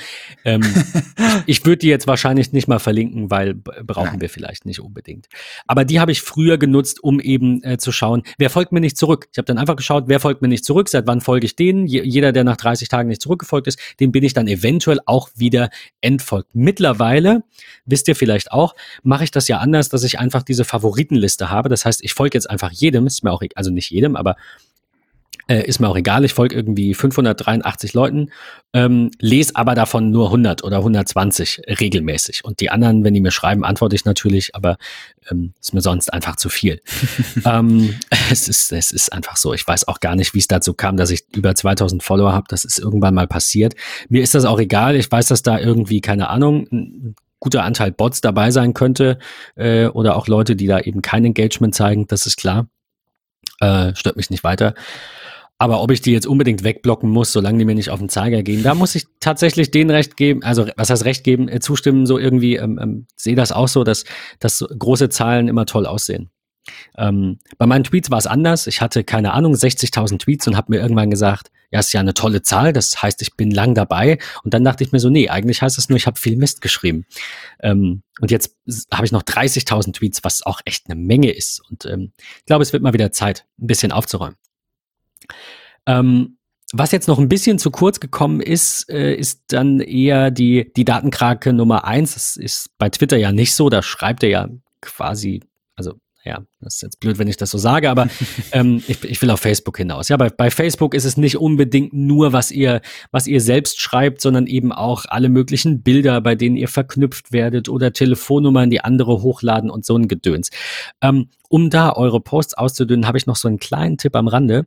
ähm, 0.44 0.62
ich, 1.46 1.56
ich 1.56 1.64
würde 1.64 1.78
die 1.78 1.88
jetzt 1.88 2.06
wahrscheinlich 2.06 2.52
nicht 2.52 2.68
mal 2.68 2.78
verlinken, 2.78 3.30
weil 3.30 3.54
brauchen 3.54 4.10
Nein. 4.12 4.20
wir 4.20 4.28
vielleicht 4.28 4.66
nicht 4.66 4.80
unbedingt. 4.80 5.26
Aber 5.66 5.84
die 5.84 6.00
habe 6.00 6.12
ich 6.12 6.22
früher 6.22 6.58
genutzt, 6.58 7.02
um 7.02 7.18
eben 7.20 7.62
äh, 7.64 7.78
zu 7.78 7.92
schauen, 7.92 8.22
wer 8.38 8.50
folgt 8.50 8.72
mir 8.72 8.80
nicht 8.80 8.96
zurück. 8.96 9.28
Ich 9.32 9.38
habe 9.38 9.46
dann 9.46 9.58
einfach 9.58 9.76
geschaut, 9.76 10.04
wer 10.06 10.20
folgt 10.20 10.42
mir 10.42 10.48
nicht 10.48 10.64
zurück, 10.64 10.88
seit 10.88 11.06
wann 11.06 11.20
folge 11.20 11.46
ich 11.46 11.56
denen. 11.56 11.86
Je, 11.86 12.02
jeder, 12.02 12.32
der 12.32 12.44
nach 12.44 12.56
30 12.56 12.88
Tagen 12.88 13.08
nicht 13.08 13.22
zurückgefolgt 13.22 13.66
ist, 13.68 13.78
dem 14.00 14.12
bin 14.12 14.22
ich 14.22 14.34
dann 14.34 14.48
eventuell 14.48 15.00
auch 15.06 15.30
wieder 15.34 15.70
entfolgt. 16.00 16.50
Mittlerweile, 16.54 17.42
wisst 17.84 18.08
ihr 18.08 18.16
vielleicht 18.16 18.52
auch, 18.52 18.74
mache 19.02 19.24
ich 19.24 19.30
das 19.30 19.48
ja 19.48 19.58
anders, 19.58 19.88
dass 19.88 20.04
ich 20.04 20.15
einfach 20.16 20.42
diese 20.42 20.64
Favoritenliste 20.64 21.50
habe. 21.50 21.68
Das 21.68 21.84
heißt, 21.84 22.02
ich 22.02 22.14
folge 22.14 22.36
jetzt 22.36 22.48
einfach 22.48 22.72
jedem, 22.72 23.06
ist 23.06 23.24
mir 23.24 23.32
auch, 23.32 23.42
e- 23.42 23.48
also 23.54 23.70
nicht 23.70 23.90
jedem, 23.90 24.16
aber 24.16 24.36
äh, 25.48 25.64
ist 25.66 25.78
mir 25.78 25.88
auch 25.88 25.96
egal. 25.96 26.24
Ich 26.24 26.34
folge 26.34 26.56
irgendwie 26.56 26.94
583 26.94 27.94
Leuten, 27.94 28.30
ähm, 28.72 29.10
lese 29.20 29.54
aber 29.54 29.74
davon 29.74 30.10
nur 30.10 30.26
100 30.26 30.64
oder 30.64 30.78
120 30.78 31.62
regelmäßig. 31.80 32.44
Und 32.44 32.60
die 32.60 32.70
anderen, 32.70 33.04
wenn 33.04 33.14
die 33.14 33.20
mir 33.20 33.30
schreiben, 33.30 33.64
antworte 33.64 33.94
ich 33.94 34.04
natürlich, 34.04 34.54
aber 34.54 34.76
ähm, 35.30 35.52
ist 35.60 35.72
mir 35.72 35.82
sonst 35.82 36.12
einfach 36.12 36.36
zu 36.36 36.48
viel. 36.48 36.80
ähm, 37.44 37.94
es, 38.30 38.48
ist, 38.48 38.72
es 38.72 38.90
ist 38.90 39.12
einfach 39.12 39.36
so. 39.36 39.54
Ich 39.54 39.66
weiß 39.66 39.86
auch 39.88 40.00
gar 40.00 40.16
nicht, 40.16 40.34
wie 40.34 40.38
es 40.38 40.48
dazu 40.48 40.74
kam, 40.74 40.96
dass 40.96 41.10
ich 41.10 41.24
über 41.34 41.54
2000 41.54 42.02
Follower 42.02 42.32
habe. 42.32 42.46
Das 42.48 42.64
ist 42.64 42.78
irgendwann 42.78 43.14
mal 43.14 43.28
passiert. 43.28 43.74
Mir 44.08 44.22
ist 44.22 44.34
das 44.34 44.44
auch 44.44 44.58
egal. 44.58 44.96
Ich 44.96 45.10
weiß, 45.10 45.28
dass 45.28 45.42
da 45.42 45.60
irgendwie, 45.60 46.00
keine 46.00 46.28
Ahnung, 46.28 46.66
ein 46.72 47.14
guter 47.40 47.64
Anteil 47.64 47.92
Bots 47.92 48.20
dabei 48.20 48.50
sein 48.50 48.74
könnte 48.74 49.18
äh, 49.56 49.86
oder 49.86 50.16
auch 50.16 50.28
Leute, 50.28 50.56
die 50.56 50.66
da 50.66 50.80
eben 50.80 51.02
kein 51.02 51.24
Engagement 51.24 51.74
zeigen. 51.74 52.06
Das 52.06 52.26
ist 52.26 52.36
klar. 52.36 52.68
Äh, 53.60 53.94
stört 53.94 54.16
mich 54.16 54.30
nicht 54.30 54.44
weiter. 54.44 54.74
Aber 55.58 55.80
ob 55.80 55.90
ich 55.90 56.02
die 56.02 56.12
jetzt 56.12 56.26
unbedingt 56.26 56.64
wegblocken 56.64 57.08
muss, 57.08 57.32
solange 57.32 57.58
die 57.58 57.64
mir 57.64 57.74
nicht 57.74 57.88
auf 57.88 57.98
den 57.98 58.10
Zeiger 58.10 58.42
gehen, 58.42 58.62
da 58.62 58.74
muss 58.74 58.94
ich 58.94 59.06
tatsächlich 59.20 59.70
denen 59.70 59.90
recht 59.90 60.16
geben, 60.16 60.42
also 60.42 60.66
was 60.76 60.90
heißt 60.90 61.06
recht 61.06 61.24
geben, 61.24 61.48
äh, 61.48 61.60
zustimmen, 61.60 62.04
so 62.04 62.18
irgendwie, 62.18 62.56
ähm, 62.56 62.78
ähm, 62.80 63.06
sehe 63.16 63.36
das 63.36 63.52
auch 63.52 63.68
so, 63.68 63.82
dass, 63.82 64.04
dass 64.38 64.62
große 64.78 65.08
Zahlen 65.08 65.48
immer 65.48 65.64
toll 65.64 65.86
aussehen. 65.86 66.30
Ähm, 66.96 67.38
bei 67.58 67.66
meinen 67.66 67.84
Tweets 67.84 68.10
war 68.10 68.18
es 68.18 68.26
anders. 68.26 68.66
Ich 68.66 68.80
hatte, 68.80 69.04
keine 69.04 69.32
Ahnung, 69.32 69.54
60.000 69.54 70.18
Tweets 70.18 70.46
und 70.46 70.56
habe 70.56 70.72
mir 70.72 70.80
irgendwann 70.80 71.10
gesagt, 71.10 71.50
ja, 71.70 71.80
ist 71.80 71.92
ja 71.92 72.00
eine 72.00 72.14
tolle 72.14 72.42
Zahl, 72.42 72.72
das 72.72 73.02
heißt, 73.02 73.22
ich 73.22 73.34
bin 73.34 73.50
lang 73.50 73.74
dabei. 73.74 74.18
Und 74.44 74.54
dann 74.54 74.64
dachte 74.64 74.84
ich 74.84 74.92
mir 74.92 75.00
so, 75.00 75.10
nee, 75.10 75.28
eigentlich 75.28 75.62
heißt 75.62 75.78
es 75.78 75.88
nur, 75.88 75.96
ich 75.96 76.06
habe 76.06 76.18
viel 76.18 76.36
Mist 76.36 76.60
geschrieben. 76.60 77.06
Ähm, 77.60 78.02
und 78.20 78.30
jetzt 78.30 78.56
habe 78.92 79.04
ich 79.04 79.12
noch 79.12 79.22
30.000 79.22 79.92
Tweets, 79.92 80.20
was 80.22 80.44
auch 80.44 80.60
echt 80.64 80.86
eine 80.88 80.94
Menge 81.00 81.30
ist. 81.30 81.60
Und 81.68 81.84
ähm, 81.86 82.12
ich 82.38 82.46
glaube, 82.46 82.62
es 82.62 82.72
wird 82.72 82.82
mal 82.82 82.92
wieder 82.92 83.12
Zeit, 83.12 83.46
ein 83.58 83.66
bisschen 83.66 83.92
aufzuräumen. 83.92 84.36
Ähm, 85.86 86.36
was 86.72 86.92
jetzt 86.92 87.06
noch 87.06 87.18
ein 87.18 87.28
bisschen 87.28 87.58
zu 87.58 87.70
kurz 87.70 88.00
gekommen 88.00 88.40
ist, 88.40 88.90
äh, 88.90 89.14
ist 89.14 89.44
dann 89.48 89.80
eher 89.80 90.30
die, 90.30 90.72
die 90.74 90.84
Datenkrake 90.84 91.52
Nummer 91.52 91.84
eins. 91.84 92.14
Das 92.14 92.36
ist 92.36 92.70
bei 92.78 92.88
Twitter 92.90 93.16
ja 93.16 93.32
nicht 93.32 93.54
so. 93.54 93.70
Da 93.70 93.82
schreibt 93.82 94.22
er 94.24 94.28
ja 94.28 94.48
quasi, 94.80 95.42
also 95.76 95.94
ja, 96.26 96.42
das 96.60 96.76
ist 96.76 96.82
jetzt 96.82 97.00
blöd, 97.00 97.18
wenn 97.18 97.28
ich 97.28 97.36
das 97.36 97.50
so 97.50 97.58
sage, 97.58 97.88
aber 97.88 98.08
ähm, 98.52 98.82
ich, 98.88 99.02
ich 99.04 99.22
will 99.22 99.30
auf 99.30 99.40
Facebook 99.40 99.76
hinaus. 99.76 100.08
Ja, 100.08 100.16
bei, 100.16 100.28
bei 100.28 100.50
Facebook 100.50 100.94
ist 100.94 101.04
es 101.04 101.16
nicht 101.16 101.36
unbedingt 101.36 101.92
nur, 101.92 102.32
was 102.32 102.50
ihr, 102.50 102.80
was 103.12 103.28
ihr 103.28 103.40
selbst 103.40 103.80
schreibt, 103.80 104.20
sondern 104.20 104.46
eben 104.46 104.72
auch 104.72 105.04
alle 105.08 105.28
möglichen 105.28 105.82
Bilder, 105.82 106.20
bei 106.20 106.34
denen 106.34 106.56
ihr 106.56 106.68
verknüpft 106.68 107.32
werdet 107.32 107.68
oder 107.68 107.92
Telefonnummern, 107.92 108.70
die 108.70 108.80
andere 108.80 109.22
hochladen 109.22 109.70
und 109.70 109.86
so 109.86 109.96
ein 109.96 110.08
Gedöns. 110.08 110.50
Ähm, 111.00 111.28
um 111.48 111.70
da 111.70 111.92
eure 111.92 112.20
Posts 112.20 112.54
auszudünnen, 112.54 113.06
habe 113.06 113.18
ich 113.18 113.26
noch 113.26 113.36
so 113.36 113.48
einen 113.48 113.58
kleinen 113.58 113.98
Tipp 113.98 114.16
am 114.16 114.28
Rande. 114.28 114.66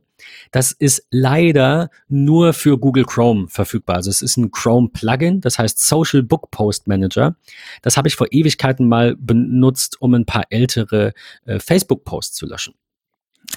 Das 0.50 0.72
ist 0.72 1.06
leider 1.10 1.90
nur 2.08 2.52
für 2.52 2.78
Google 2.78 3.04
Chrome 3.04 3.48
verfügbar. 3.48 3.96
Also 3.96 4.10
es 4.10 4.22
ist 4.22 4.36
ein 4.36 4.50
Chrome-Plugin, 4.50 5.40
das 5.40 5.58
heißt 5.58 5.86
Social 5.86 6.22
Book 6.22 6.50
Post 6.50 6.86
Manager. 6.86 7.36
Das 7.82 7.96
habe 7.96 8.08
ich 8.08 8.16
vor 8.16 8.28
Ewigkeiten 8.30 8.88
mal 8.88 9.16
benutzt, 9.16 10.00
um 10.00 10.14
ein 10.14 10.26
paar 10.26 10.44
ältere 10.50 11.12
äh, 11.44 11.58
Facebook-Posts 11.58 12.36
zu 12.36 12.46
löschen. 12.46 12.74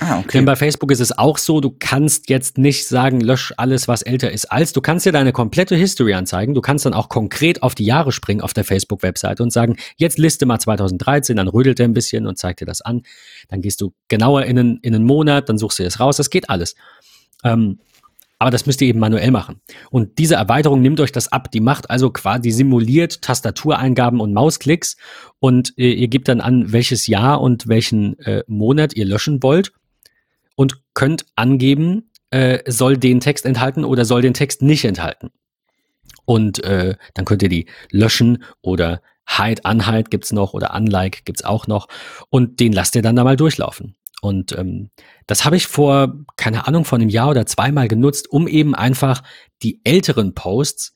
Ah, 0.03 0.15
Denn 0.17 0.25
okay. 0.25 0.41
bei 0.41 0.55
Facebook 0.57 0.91
ist 0.91 0.99
es 0.99 1.17
auch 1.17 1.37
so, 1.37 1.61
du 1.61 1.73
kannst 1.79 2.29
jetzt 2.29 2.57
nicht 2.57 2.87
sagen, 2.87 3.21
lösch 3.21 3.53
alles, 3.55 3.87
was 3.87 4.01
älter 4.01 4.31
ist 4.31 4.51
als. 4.51 4.73
Du 4.73 4.81
kannst 4.81 5.05
dir 5.05 5.13
deine 5.13 5.31
komplette 5.31 5.75
History 5.77 6.13
anzeigen. 6.13 6.53
Du 6.53 6.59
kannst 6.59 6.85
dann 6.85 6.93
auch 6.93 7.07
konkret 7.07 7.63
auf 7.63 7.73
die 7.73 7.85
Jahre 7.85 8.11
springen 8.11 8.41
auf 8.41 8.53
der 8.53 8.65
Facebook-Webseite 8.65 9.41
und 9.41 9.51
sagen, 9.51 9.77
jetzt 9.95 10.17
liste 10.17 10.45
mal 10.45 10.59
2013, 10.59 11.37
dann 11.37 11.47
rödelt 11.47 11.79
er 11.79 11.87
ein 11.87 11.93
bisschen 11.93 12.27
und 12.27 12.37
zeigt 12.37 12.59
dir 12.59 12.65
das 12.65 12.81
an. 12.81 13.03
Dann 13.47 13.61
gehst 13.61 13.79
du 13.79 13.93
genauer 14.09 14.43
in 14.43 14.59
einen, 14.59 14.77
in 14.81 14.93
einen 14.93 15.05
Monat, 15.05 15.47
dann 15.47 15.57
suchst 15.57 15.79
du 15.79 15.83
es 15.83 16.01
raus. 16.01 16.17
Das 16.17 16.29
geht 16.29 16.49
alles. 16.49 16.75
Ähm, 17.45 17.79
aber 18.39 18.51
das 18.51 18.65
müsst 18.65 18.81
ihr 18.81 18.89
eben 18.89 18.99
manuell 18.99 19.31
machen. 19.31 19.61
Und 19.89 20.17
diese 20.17 20.35
Erweiterung 20.35 20.81
nimmt 20.81 20.99
euch 20.99 21.13
das 21.13 21.31
ab. 21.31 21.49
Die 21.51 21.61
macht 21.61 21.89
also 21.89 22.09
quasi 22.09 22.51
simuliert 22.51 23.21
Tastatureingaben 23.21 24.19
und 24.19 24.33
Mausklicks 24.33 24.97
und 25.39 25.77
äh, 25.77 25.93
ihr 25.93 26.09
gebt 26.09 26.27
dann 26.27 26.41
an, 26.41 26.73
welches 26.73 27.07
Jahr 27.07 27.39
und 27.39 27.69
welchen 27.69 28.19
äh, 28.19 28.43
Monat 28.47 28.97
ihr 28.97 29.05
löschen 29.05 29.41
wollt 29.43 29.71
könnt 30.93 31.25
angeben, 31.35 32.11
äh, 32.29 32.59
soll 32.69 32.97
den 32.97 33.19
Text 33.19 33.45
enthalten 33.45 33.83
oder 33.83 34.05
soll 34.05 34.21
den 34.21 34.33
Text 34.33 34.61
nicht 34.61 34.85
enthalten. 34.85 35.31
Und 36.25 36.63
äh, 36.63 36.95
dann 37.13 37.25
könnt 37.25 37.43
ihr 37.43 37.49
die 37.49 37.67
löschen 37.91 38.43
oder 38.61 39.01
Hide, 39.27 39.61
Unhide 39.63 40.09
gibt's 40.09 40.31
noch 40.31 40.53
oder 40.53 40.73
Unlike 40.75 41.21
gibt's 41.25 41.43
auch 41.43 41.67
noch 41.67 41.87
und 42.29 42.59
den 42.59 42.73
lasst 42.73 42.95
ihr 42.95 43.01
dann 43.01 43.15
da 43.15 43.23
mal 43.23 43.37
durchlaufen. 43.37 43.95
Und 44.21 44.57
ähm, 44.57 44.89
das 45.27 45.43
habe 45.43 45.57
ich 45.57 45.67
vor, 45.67 46.13
keine 46.37 46.65
Ahnung, 46.67 46.85
vor 46.85 46.97
einem 46.97 47.09
Jahr 47.09 47.29
oder 47.29 47.45
zweimal 47.45 47.87
genutzt, 47.87 48.29
um 48.31 48.47
eben 48.47 48.73
einfach 48.73 49.21
die 49.63 49.81
älteren 49.83 50.33
Posts 50.33 50.95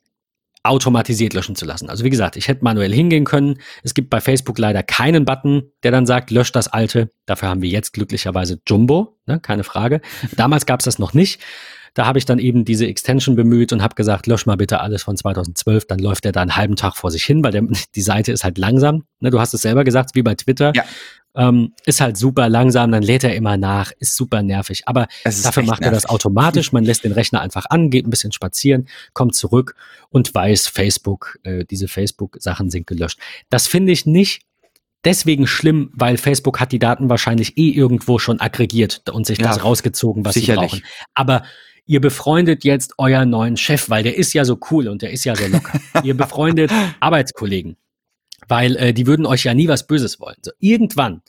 automatisiert 0.68 1.34
löschen 1.34 1.56
zu 1.56 1.66
lassen. 1.66 1.90
Also 1.90 2.04
wie 2.04 2.10
gesagt, 2.10 2.36
ich 2.36 2.48
hätte 2.48 2.64
manuell 2.64 2.94
hingehen 2.94 3.26
können. 3.26 3.60
Es 3.84 3.94
gibt 3.94 4.10
bei 4.10 4.22
Facebook 4.22 4.58
leider 4.60 4.84
keinen 4.84 5.26
Button, 5.26 5.64
der 5.84 5.92
dann 5.92 6.06
sagt, 6.06 6.32
löscht 6.32 6.56
das 6.56 6.68
alte. 6.68 7.10
Dafür 7.26 7.50
haben 7.50 7.62
wir 7.62 7.70
jetzt 7.70 7.94
glücklicherweise 7.94 8.60
Jumbo, 8.68 9.18
ne, 9.26 9.40
keine 9.40 9.64
Frage. 9.64 10.02
Damals 10.36 10.66
gab 10.66 10.82
es 10.82 10.86
das 10.86 11.00
noch 11.00 11.14
nicht. 11.14 11.42
Da 11.94 12.06
habe 12.06 12.20
ich 12.20 12.26
dann 12.26 12.38
eben 12.38 12.64
diese 12.64 12.86
Extension 12.86 13.36
bemüht 13.36 13.74
und 13.74 13.82
habe 13.82 13.96
gesagt, 13.96 14.28
lösch 14.28 14.46
mal 14.46 14.56
bitte 14.56 14.82
alles 14.82 15.02
von 15.02 15.18
2012. 15.18 15.88
Dann 15.88 15.98
läuft 15.98 16.26
der 16.26 16.32
da 16.32 16.42
einen 16.42 16.56
halben 16.56 16.76
Tag 16.76 16.96
vor 16.96 17.10
sich 17.10 17.26
hin, 17.26 17.44
weil 17.44 17.52
der, 17.52 17.64
die 17.96 18.02
Seite 18.02 18.32
ist 18.32 18.44
halt 18.44 18.60
langsam. 18.60 19.06
Ne, 19.20 19.32
du 19.32 19.40
hast 19.40 19.56
es 19.56 19.64
selber 19.64 19.84
gesagt, 19.84 20.12
wie 20.14 20.22
bei 20.22 20.36
Twitter. 20.36 20.74
Ja. 20.76 20.84
Ähm, 21.38 21.74
ist 21.86 22.02
halt 22.02 22.18
super 22.18 22.50
langsam, 22.50 22.92
dann 22.92 23.04
lädt 23.04 23.24
er 23.24 23.36
immer 23.36 23.58
nach, 23.58 23.92
ist 24.00 24.16
super 24.18 24.42
nervig. 24.42 24.88
Aber 24.88 25.08
Dafür 25.24 25.64
macht 25.64 25.82
er 25.84 25.92
das 25.92 26.04
nervig. 26.04 26.10
automatisch. 26.10 26.72
Man 26.74 26.84
lässt 26.84 27.04
den 27.04 27.12
Rechner 27.12 27.42
einfach 27.42 27.68
an, 27.70 27.90
geht 27.92 28.08
ein 28.08 28.10
bisschen 28.10 28.32
spazieren, 28.32 28.88
kommt 29.14 29.36
zurück 29.36 29.76
und 30.10 30.34
weiß, 30.34 30.68
Facebook, 30.68 31.38
äh, 31.44 31.64
diese 31.66 31.88
Facebook-Sachen 31.88 32.70
sind 32.72 32.88
gelöscht. 32.88 33.20
Das 33.50 33.68
finde 33.68 33.92
ich 33.92 34.06
nicht 34.08 34.42
deswegen 35.06 35.46
schlimm, 35.48 35.92
weil 35.94 36.18
Facebook 36.18 36.60
hat 36.60 36.72
die 36.72 36.80
Daten 36.80 37.10
wahrscheinlich 37.10 37.58
eh 37.58 37.70
irgendwo 37.70 38.18
schon 38.20 38.40
aggregiert 38.42 39.04
und 39.12 39.26
sich 39.28 39.38
Ja, 39.38 39.48
das 39.48 39.64
rausgezogen, 39.64 40.26
was 40.26 40.34
sicherlich. 40.34 40.72
sie 40.72 40.80
brauchen. 40.82 40.92
Aber 41.14 41.44
ihr 41.86 42.02
befreundet 42.02 42.64
jetzt 42.66 42.96
euren 42.98 43.30
neuen 43.30 43.56
Chef, 43.58 43.90
weil 43.90 44.04
der 44.04 44.18
ist 44.18 44.34
ja 44.34 44.44
so 44.44 44.60
cool 44.72 44.88
und 44.90 45.02
der 45.04 45.12
ist 45.12 45.24
ja 45.24 45.36
so 45.36 45.46
locker. 45.48 45.80
ihr 46.04 46.18
befreundet 46.18 46.72
Arbeitskollegen, 47.00 47.78
weil 48.48 48.76
äh, 48.78 48.94
die 48.94 49.08
würden 49.08 49.26
euch 49.26 49.44
ja 49.44 49.54
nie 49.54 49.68
was 49.68 49.88
Böses 49.88 50.20
wollen. 50.20 50.38
So, 50.42 50.52
irgendwann 50.60 51.22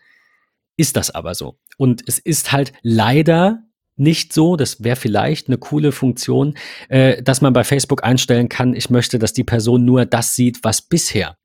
ist 0.76 0.96
das 0.96 1.11
aber 1.11 1.35
so. 1.35 1.59
Und 1.76 2.02
es 2.07 2.18
ist 2.18 2.52
halt 2.52 2.72
leider 2.83 3.62
nicht 3.96 4.33
so, 4.33 4.57
das 4.57 4.83
wäre 4.83 4.96
vielleicht 4.96 5.48
eine 5.48 5.59
coole 5.59 5.92
Funktion, 5.92 6.54
äh, 6.88 7.22
dass 7.22 7.40
man 7.40 7.52
bei 7.52 7.64
Facebook 7.64 8.04
einstellen 8.04 8.48
kann, 8.48 8.74
ich 8.74 8.90
möchte, 8.90 9.18
dass 9.18 9.33
die 9.33 9.44
Person 9.44 9.85
nur 9.85 10.07
das 10.07 10.35
sieht, 10.35 10.62
was 10.62 10.83
bisher, 10.83 11.37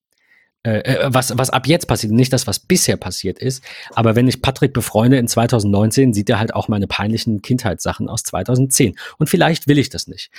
äh, 0.64 0.80
äh, 0.80 1.10
was, 1.12 1.36
was 1.38 1.50
ab 1.50 1.68
jetzt 1.68 1.88
passiert, 1.88 2.14
nicht 2.14 2.32
das, 2.32 2.46
was 2.46 2.60
bisher 2.60 2.96
passiert 2.96 3.40
ist. 3.40 3.64
Aber 3.96 4.16
wenn 4.16 4.28
ich 4.28 4.42
Patrick 4.42 4.74
befreunde 4.74 5.18
in 5.18 5.28
2019, 5.28 6.14
sieht 6.14 6.30
er 6.30 6.40
halt 6.40 6.54
auch 6.54 6.68
meine 6.68 6.88
peinlichen 6.88 7.42
Kindheitssachen 7.42 8.08
aus 8.08 8.24
2010. 8.24 8.96
Und 9.18 9.30
vielleicht 9.30 9.68
will 9.68 9.80
ich 9.80 9.90
das 9.90 10.08
nicht. 10.08 10.30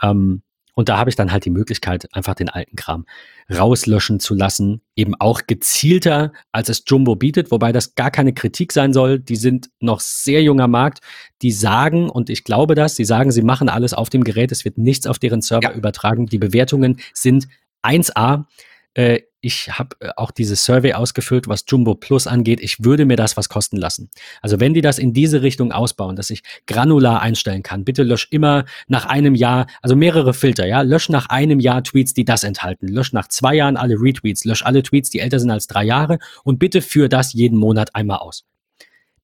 Ähm, 0.00 0.42
und 0.74 0.88
da 0.88 0.98
habe 0.98 1.08
ich 1.10 1.16
dann 1.16 1.32
halt 1.32 1.44
die 1.44 1.50
Möglichkeit, 1.50 2.08
einfach 2.12 2.34
den 2.34 2.48
alten 2.48 2.76
Kram 2.76 3.06
rauslöschen 3.52 4.20
zu 4.20 4.34
lassen. 4.34 4.80
Eben 4.96 5.14
auch 5.18 5.42
gezielter, 5.46 6.32
als 6.52 6.68
es 6.68 6.82
Jumbo 6.86 7.14
bietet, 7.16 7.50
wobei 7.50 7.72
das 7.72 7.94
gar 7.94 8.10
keine 8.10 8.32
Kritik 8.32 8.72
sein 8.72 8.92
soll. 8.92 9.18
Die 9.20 9.36
sind 9.36 9.70
noch 9.80 10.00
sehr 10.00 10.42
junger 10.42 10.68
Markt. 10.68 11.00
Die 11.42 11.52
sagen, 11.52 12.08
und 12.10 12.30
ich 12.30 12.44
glaube 12.44 12.74
das, 12.74 12.96
sie 12.96 13.04
sagen, 13.04 13.30
sie 13.30 13.42
machen 13.42 13.68
alles 13.68 13.94
auf 13.94 14.10
dem 14.10 14.24
Gerät. 14.24 14.50
Es 14.52 14.64
wird 14.64 14.78
nichts 14.78 15.06
auf 15.06 15.18
deren 15.18 15.42
Server 15.42 15.70
Ja. 15.70 15.76
übertragen. 15.76 16.26
Die 16.26 16.38
Bewertungen 16.38 17.00
sind 17.12 17.48
1A. 17.82 18.46
Äh, 18.94 19.20
ich 19.44 19.68
habe 19.78 19.96
äh, 20.00 20.10
auch 20.16 20.30
dieses 20.30 20.64
Survey 20.64 20.94
ausgefüllt, 20.94 21.48
was 21.48 21.64
Jumbo 21.68 21.94
Plus 21.94 22.26
angeht. 22.26 22.60
Ich 22.60 22.82
würde 22.82 23.04
mir 23.04 23.16
das 23.16 23.36
was 23.36 23.48
kosten 23.48 23.76
lassen. 23.76 24.08
Also 24.40 24.58
wenn 24.58 24.72
die 24.72 24.80
das 24.80 24.98
in 24.98 25.12
diese 25.12 25.42
Richtung 25.42 25.70
ausbauen, 25.70 26.16
dass 26.16 26.30
ich 26.30 26.42
granular 26.66 27.20
einstellen 27.20 27.62
kann, 27.62 27.84
bitte 27.84 28.02
lösch 28.02 28.28
immer 28.30 28.64
nach 28.88 29.04
einem 29.04 29.34
Jahr, 29.34 29.66
also 29.82 29.96
mehrere 29.96 30.32
Filter, 30.32 30.66
ja, 30.66 30.80
lösch 30.80 31.10
nach 31.10 31.26
einem 31.28 31.60
Jahr 31.60 31.84
Tweets, 31.84 32.14
die 32.14 32.24
das 32.24 32.42
enthalten, 32.42 32.88
lösch 32.88 33.12
nach 33.12 33.28
zwei 33.28 33.54
Jahren 33.54 33.76
alle 33.76 33.96
Retweets, 34.00 34.44
lösch 34.44 34.64
alle 34.64 34.82
Tweets, 34.82 35.10
die 35.10 35.20
älter 35.20 35.38
sind 35.38 35.50
als 35.50 35.66
drei 35.66 35.84
Jahre 35.84 36.18
und 36.42 36.58
bitte 36.58 36.80
führ 36.80 37.08
das 37.08 37.34
jeden 37.34 37.58
Monat 37.58 37.94
einmal 37.94 38.18
aus. 38.18 38.44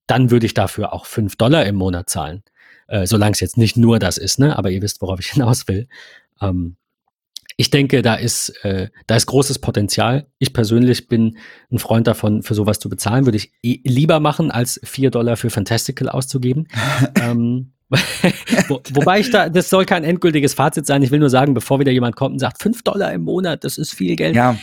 Dann 0.06 0.30
würde 0.30 0.44
ich 0.44 0.54
dafür 0.54 0.92
auch 0.92 1.06
fünf 1.06 1.36
Dollar 1.36 1.64
im 1.64 1.76
Monat 1.76 2.10
zahlen. 2.10 2.42
Äh, 2.88 3.06
solange 3.06 3.32
es 3.32 3.40
jetzt 3.40 3.56
nicht 3.56 3.76
nur 3.76 3.98
das 3.98 4.18
ist, 4.18 4.38
ne? 4.38 4.58
Aber 4.58 4.70
ihr 4.70 4.82
wisst, 4.82 5.00
worauf 5.00 5.20
ich 5.20 5.28
hinaus 5.28 5.68
will. 5.68 5.86
Ähm, 6.42 6.76
ich 7.60 7.68
denke, 7.68 8.00
da 8.00 8.14
ist, 8.14 8.48
äh, 8.64 8.88
da 9.06 9.16
ist 9.16 9.26
großes 9.26 9.58
Potenzial. 9.58 10.26
Ich 10.38 10.54
persönlich 10.54 11.08
bin 11.08 11.36
ein 11.70 11.78
Freund 11.78 12.06
davon, 12.06 12.42
für 12.42 12.54
sowas 12.54 12.78
zu 12.78 12.88
bezahlen. 12.88 13.26
Würde 13.26 13.36
ich 13.36 13.52
eh 13.62 13.80
lieber 13.84 14.18
machen, 14.18 14.50
als 14.50 14.80
vier 14.82 15.10
Dollar 15.10 15.36
für 15.36 15.50
Fantastical 15.50 16.08
auszugeben. 16.08 16.68
ähm, 17.20 17.72
Wo, 18.68 18.80
wobei 18.94 19.20
ich 19.20 19.30
da, 19.30 19.50
das 19.50 19.68
soll 19.68 19.84
kein 19.84 20.04
endgültiges 20.04 20.54
Fazit 20.54 20.86
sein. 20.86 21.02
Ich 21.02 21.10
will 21.10 21.18
nur 21.18 21.28
sagen, 21.28 21.52
bevor 21.52 21.80
wieder 21.80 21.92
jemand 21.92 22.16
kommt 22.16 22.32
und 22.32 22.38
sagt, 22.38 22.62
fünf 22.62 22.82
Dollar 22.82 23.12
im 23.12 23.24
Monat, 23.24 23.62
das 23.62 23.76
ist 23.76 23.92
viel 23.92 24.16
Geld. 24.16 24.34
Ja. 24.34 24.56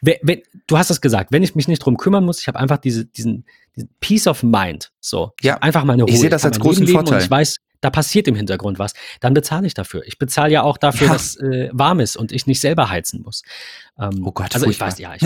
Wenn, 0.00 0.16
wenn, 0.22 0.42
du 0.68 0.78
hast 0.78 0.90
es 0.90 1.00
gesagt, 1.00 1.32
wenn 1.32 1.42
ich 1.42 1.56
mich 1.56 1.66
nicht 1.66 1.80
drum 1.80 1.96
kümmern 1.96 2.24
muss, 2.24 2.38
ich 2.38 2.46
habe 2.46 2.60
einfach 2.60 2.78
diese, 2.78 3.06
diesen, 3.06 3.44
diesen 3.74 3.90
Peace 3.98 4.28
of 4.28 4.44
Mind. 4.44 4.92
So, 5.00 5.32
ja. 5.40 5.56
einfach 5.56 5.82
meine 5.82 6.04
Ruhe. 6.04 6.12
Ich 6.12 6.20
sehe 6.20 6.30
das 6.30 6.44
als 6.44 6.60
großen 6.60 6.86
Vorteil. 6.86 7.22
ich 7.22 7.30
weiß, 7.30 7.56
da 7.80 7.90
passiert 7.90 8.28
im 8.28 8.34
Hintergrund 8.34 8.78
was, 8.78 8.94
dann 9.20 9.34
bezahle 9.34 9.66
ich 9.66 9.74
dafür. 9.74 10.02
Ich 10.06 10.18
bezahle 10.18 10.52
ja 10.52 10.62
auch 10.62 10.78
dafür, 10.78 11.08
ja. 11.08 11.12
dass 11.12 11.36
äh, 11.36 11.70
warm 11.72 12.00
ist 12.00 12.16
und 12.16 12.32
ich 12.32 12.46
nicht 12.46 12.60
selber 12.60 12.90
heizen 12.90 13.22
muss. 13.22 13.42
Ähm, 13.98 14.22
oh 14.24 14.32
Gott, 14.32 14.54
also 14.54 14.66
ich 14.66 14.80
weiß, 14.80 14.98
ja. 14.98 15.14
Ich, 15.14 15.22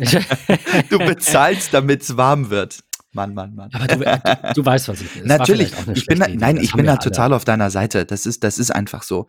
ich, 0.00 0.18
du 0.90 0.98
bezahlst, 0.98 1.72
damit 1.72 2.02
es 2.02 2.16
warm 2.16 2.50
wird. 2.50 2.80
Mann, 3.12 3.32
Mann, 3.32 3.54
Mann. 3.54 3.70
Aber 3.72 3.86
du, 3.86 4.52
du 4.54 4.64
weißt, 4.66 4.88
was 4.88 5.00
ich 5.00 5.16
will. 5.16 5.24
Natürlich. 5.24 5.72
Ich 5.94 6.06
bin 6.06 6.18
da, 6.18 6.28
nein, 6.28 6.58
ich 6.58 6.74
bin 6.74 6.84
da 6.84 6.96
total 6.96 7.32
auf 7.32 7.44
deiner 7.44 7.70
Seite. 7.70 8.04
Das 8.04 8.26
ist, 8.26 8.44
das 8.44 8.58
ist 8.58 8.70
einfach 8.70 9.02
so. 9.02 9.26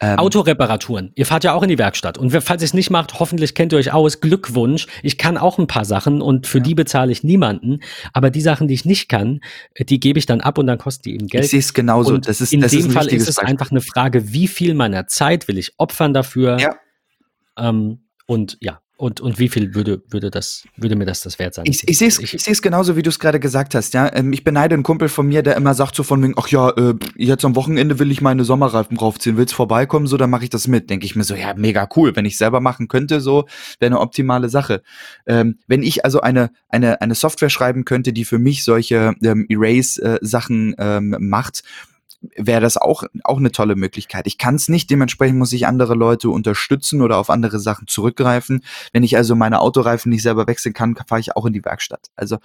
Ähm, 0.00 0.18
Autoreparaturen. 0.18 1.12
Ihr 1.14 1.24
fahrt 1.24 1.42
ja 1.42 1.54
auch 1.54 1.62
in 1.62 1.70
die 1.70 1.78
Werkstatt. 1.78 2.18
Und 2.18 2.30
falls 2.30 2.62
ihr 2.62 2.66
es 2.66 2.74
nicht 2.74 2.90
macht, 2.90 3.20
hoffentlich 3.20 3.54
kennt 3.54 3.72
ihr 3.72 3.78
euch 3.78 3.92
aus. 3.92 4.20
Glückwunsch. 4.20 4.86
Ich 5.02 5.16
kann 5.16 5.38
auch 5.38 5.58
ein 5.58 5.66
paar 5.66 5.86
Sachen 5.86 6.20
und 6.20 6.46
für 6.46 6.58
ja. 6.58 6.64
die 6.64 6.74
bezahle 6.74 7.10
ich 7.10 7.24
niemanden. 7.24 7.80
Aber 8.12 8.28
die 8.28 8.42
Sachen, 8.42 8.68
die 8.68 8.74
ich 8.74 8.84
nicht 8.84 9.08
kann, 9.08 9.40
die 9.78 9.98
gebe 9.98 10.18
ich 10.18 10.26
dann 10.26 10.42
ab 10.42 10.58
und 10.58 10.66
dann 10.66 10.76
kosten 10.76 11.04
die 11.04 11.14
eben 11.14 11.26
Geld. 11.26 11.44
Ich 11.44 11.50
sehe 11.52 11.60
es 11.60 11.72
genauso. 11.72 12.14
Und 12.14 12.28
das 12.28 12.42
ist, 12.42 12.52
in 12.52 12.60
das 12.60 12.72
dem 12.72 12.86
ist 12.86 12.92
Fall 12.92 13.06
ist 13.06 13.28
es 13.28 13.36
Beispiel. 13.36 13.50
einfach 13.50 13.70
eine 13.70 13.80
Frage, 13.80 14.32
wie 14.34 14.46
viel 14.46 14.74
meiner 14.74 15.06
Zeit 15.06 15.48
will 15.48 15.56
ich 15.56 15.72
opfern 15.78 16.12
dafür? 16.12 16.58
Ja. 16.58 16.76
Ähm, 17.56 18.04
und 18.26 18.58
ja, 18.60 18.81
und, 18.96 19.20
und 19.20 19.38
wie 19.38 19.48
viel 19.48 19.74
würde, 19.74 20.02
würde, 20.10 20.30
das, 20.30 20.64
würde 20.76 20.94
mir 20.94 21.06
das 21.06 21.22
das 21.22 21.38
wert 21.38 21.54
sein? 21.54 21.64
Ich, 21.66 21.88
ich 21.88 21.98
sehe 21.98 22.08
es 22.08 22.18
ich, 22.18 22.46
ich 22.46 22.62
genauso, 22.62 22.96
wie 22.96 23.02
du 23.02 23.08
es 23.08 23.18
gerade 23.18 23.40
gesagt 23.40 23.74
hast. 23.74 23.94
Ja? 23.94 24.14
Ähm, 24.14 24.32
ich 24.32 24.44
beneide 24.44 24.74
einen 24.74 24.84
Kumpel 24.84 25.08
von 25.08 25.26
mir, 25.26 25.42
der 25.42 25.56
immer 25.56 25.74
sagt 25.74 25.96
so 25.96 26.02
von 26.02 26.22
wegen, 26.22 26.34
ach 26.36 26.48
ja, 26.48 26.70
äh, 26.70 26.94
jetzt 27.16 27.44
am 27.44 27.56
Wochenende 27.56 27.98
will 27.98 28.12
ich 28.12 28.20
meine 28.20 28.44
Sommerreifen 28.44 28.96
draufziehen. 28.96 29.36
Willst 29.36 29.54
vorbeikommen? 29.54 30.06
So, 30.06 30.16
dann 30.16 30.30
mache 30.30 30.44
ich 30.44 30.50
das 30.50 30.68
mit. 30.68 30.88
Denke 30.88 31.06
ich 31.06 31.16
mir 31.16 31.24
so, 31.24 31.34
ja, 31.34 31.54
mega 31.54 31.88
cool. 31.96 32.14
Wenn 32.14 32.26
ich 32.26 32.36
selber 32.36 32.60
machen 32.60 32.86
könnte, 32.86 33.20
so 33.20 33.46
wäre 33.80 33.90
eine 33.90 34.00
optimale 34.00 34.48
Sache. 34.48 34.82
Ähm, 35.26 35.58
wenn 35.66 35.82
ich 35.82 36.04
also 36.04 36.20
eine, 36.20 36.50
eine, 36.68 37.00
eine 37.00 37.14
Software 37.14 37.50
schreiben 37.50 37.84
könnte, 37.84 38.12
die 38.12 38.24
für 38.24 38.38
mich 38.38 38.62
solche 38.62 39.14
ähm, 39.24 39.46
Erase-Sachen 39.48 40.74
äh, 40.78 40.96
ähm, 40.98 41.16
macht, 41.18 41.64
wäre 42.36 42.60
das 42.60 42.76
auch, 42.76 43.04
auch 43.24 43.38
eine 43.38 43.52
tolle 43.52 43.76
Möglichkeit. 43.76 44.26
Ich 44.26 44.38
kann 44.38 44.54
es 44.54 44.68
nicht, 44.68 44.90
dementsprechend 44.90 45.38
muss 45.38 45.52
ich 45.52 45.66
andere 45.66 45.94
Leute 45.94 46.30
unterstützen 46.30 47.02
oder 47.02 47.18
auf 47.18 47.30
andere 47.30 47.58
Sachen 47.58 47.88
zurückgreifen. 47.88 48.62
Wenn 48.92 49.02
ich 49.02 49.16
also 49.16 49.34
meine 49.34 49.60
Autoreifen 49.60 50.10
nicht 50.10 50.22
selber 50.22 50.46
wechseln 50.46 50.72
kann, 50.72 50.96
fahre 51.06 51.20
ich 51.20 51.36
auch 51.36 51.46
in 51.46 51.52
die 51.52 51.64
Werkstatt. 51.64 52.10
Also 52.16 52.38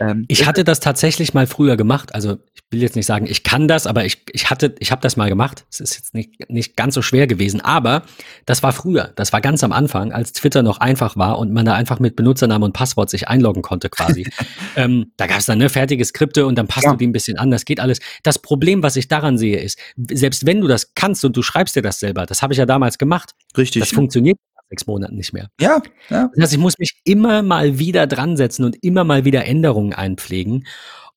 ähm, 0.00 0.24
ich 0.28 0.46
hatte 0.46 0.64
das 0.64 0.80
tatsächlich 0.80 1.32
mal 1.32 1.46
früher 1.46 1.76
gemacht. 1.76 2.14
Also 2.14 2.38
ich 2.54 2.62
will 2.70 2.82
jetzt 2.82 2.96
nicht 2.96 3.06
sagen, 3.06 3.26
ich 3.26 3.44
kann 3.44 3.68
das, 3.68 3.86
aber 3.86 4.04
ich, 4.04 4.24
ich 4.32 4.50
hatte, 4.50 4.74
ich 4.78 4.90
habe 4.90 5.00
das 5.00 5.16
mal 5.16 5.28
gemacht. 5.28 5.64
Es 5.70 5.80
ist 5.80 5.94
jetzt 5.94 6.14
nicht, 6.14 6.50
nicht 6.50 6.76
ganz 6.76 6.94
so 6.94 7.02
schwer 7.02 7.26
gewesen, 7.26 7.60
aber 7.60 8.02
das 8.46 8.62
war 8.62 8.72
früher. 8.72 9.12
Das 9.16 9.32
war 9.32 9.40
ganz 9.40 9.62
am 9.62 9.72
Anfang, 9.72 10.12
als 10.12 10.32
Twitter 10.32 10.62
noch 10.62 10.78
einfach 10.78 11.16
war 11.16 11.38
und 11.38 11.52
man 11.52 11.64
da 11.64 11.74
einfach 11.74 12.00
mit 12.00 12.16
Benutzernamen 12.16 12.64
und 12.64 12.72
Passwort 12.72 13.10
sich 13.10 13.28
einloggen 13.28 13.62
konnte 13.62 13.88
quasi. 13.88 14.28
ähm, 14.76 15.12
da 15.16 15.26
gab 15.26 15.38
es 15.38 15.46
dann 15.46 15.58
ne, 15.58 15.68
fertige 15.68 16.04
Skripte 16.04 16.46
und 16.46 16.56
dann 16.56 16.66
passt 16.66 16.86
ja. 16.86 16.92
du 16.92 16.96
die 16.96 17.06
ein 17.06 17.12
bisschen 17.12 17.38
an. 17.38 17.50
Das 17.50 17.64
geht 17.64 17.80
alles. 17.80 18.00
Das 18.22 18.38
Problem, 18.38 18.82
was 18.82 18.96
ich 18.96 19.08
da 19.08 19.19
daran 19.20 19.38
sehe, 19.38 19.58
ist, 19.58 19.78
selbst 20.10 20.46
wenn 20.46 20.60
du 20.60 20.68
das 20.68 20.94
kannst 20.94 21.24
und 21.24 21.36
du 21.36 21.42
schreibst 21.42 21.76
dir 21.76 21.82
das 21.82 22.00
selber, 22.00 22.26
das 22.26 22.42
habe 22.42 22.52
ich 22.52 22.58
ja 22.58 22.66
damals 22.66 22.98
gemacht. 22.98 23.32
Richtig. 23.56 23.80
Das 23.80 23.92
funktioniert 23.92 24.38
nach 24.56 24.64
sechs 24.68 24.86
Monaten 24.86 25.16
nicht 25.16 25.32
mehr. 25.32 25.48
Ja, 25.60 25.82
ja. 26.08 26.30
Das 26.34 26.44
heißt, 26.44 26.52
ich 26.54 26.58
muss 26.58 26.78
mich 26.78 27.00
immer 27.04 27.42
mal 27.42 27.78
wieder 27.78 28.06
dran 28.06 28.36
setzen 28.36 28.64
und 28.64 28.76
immer 28.82 29.04
mal 29.04 29.24
wieder 29.24 29.44
Änderungen 29.44 29.92
einpflegen. 29.92 30.66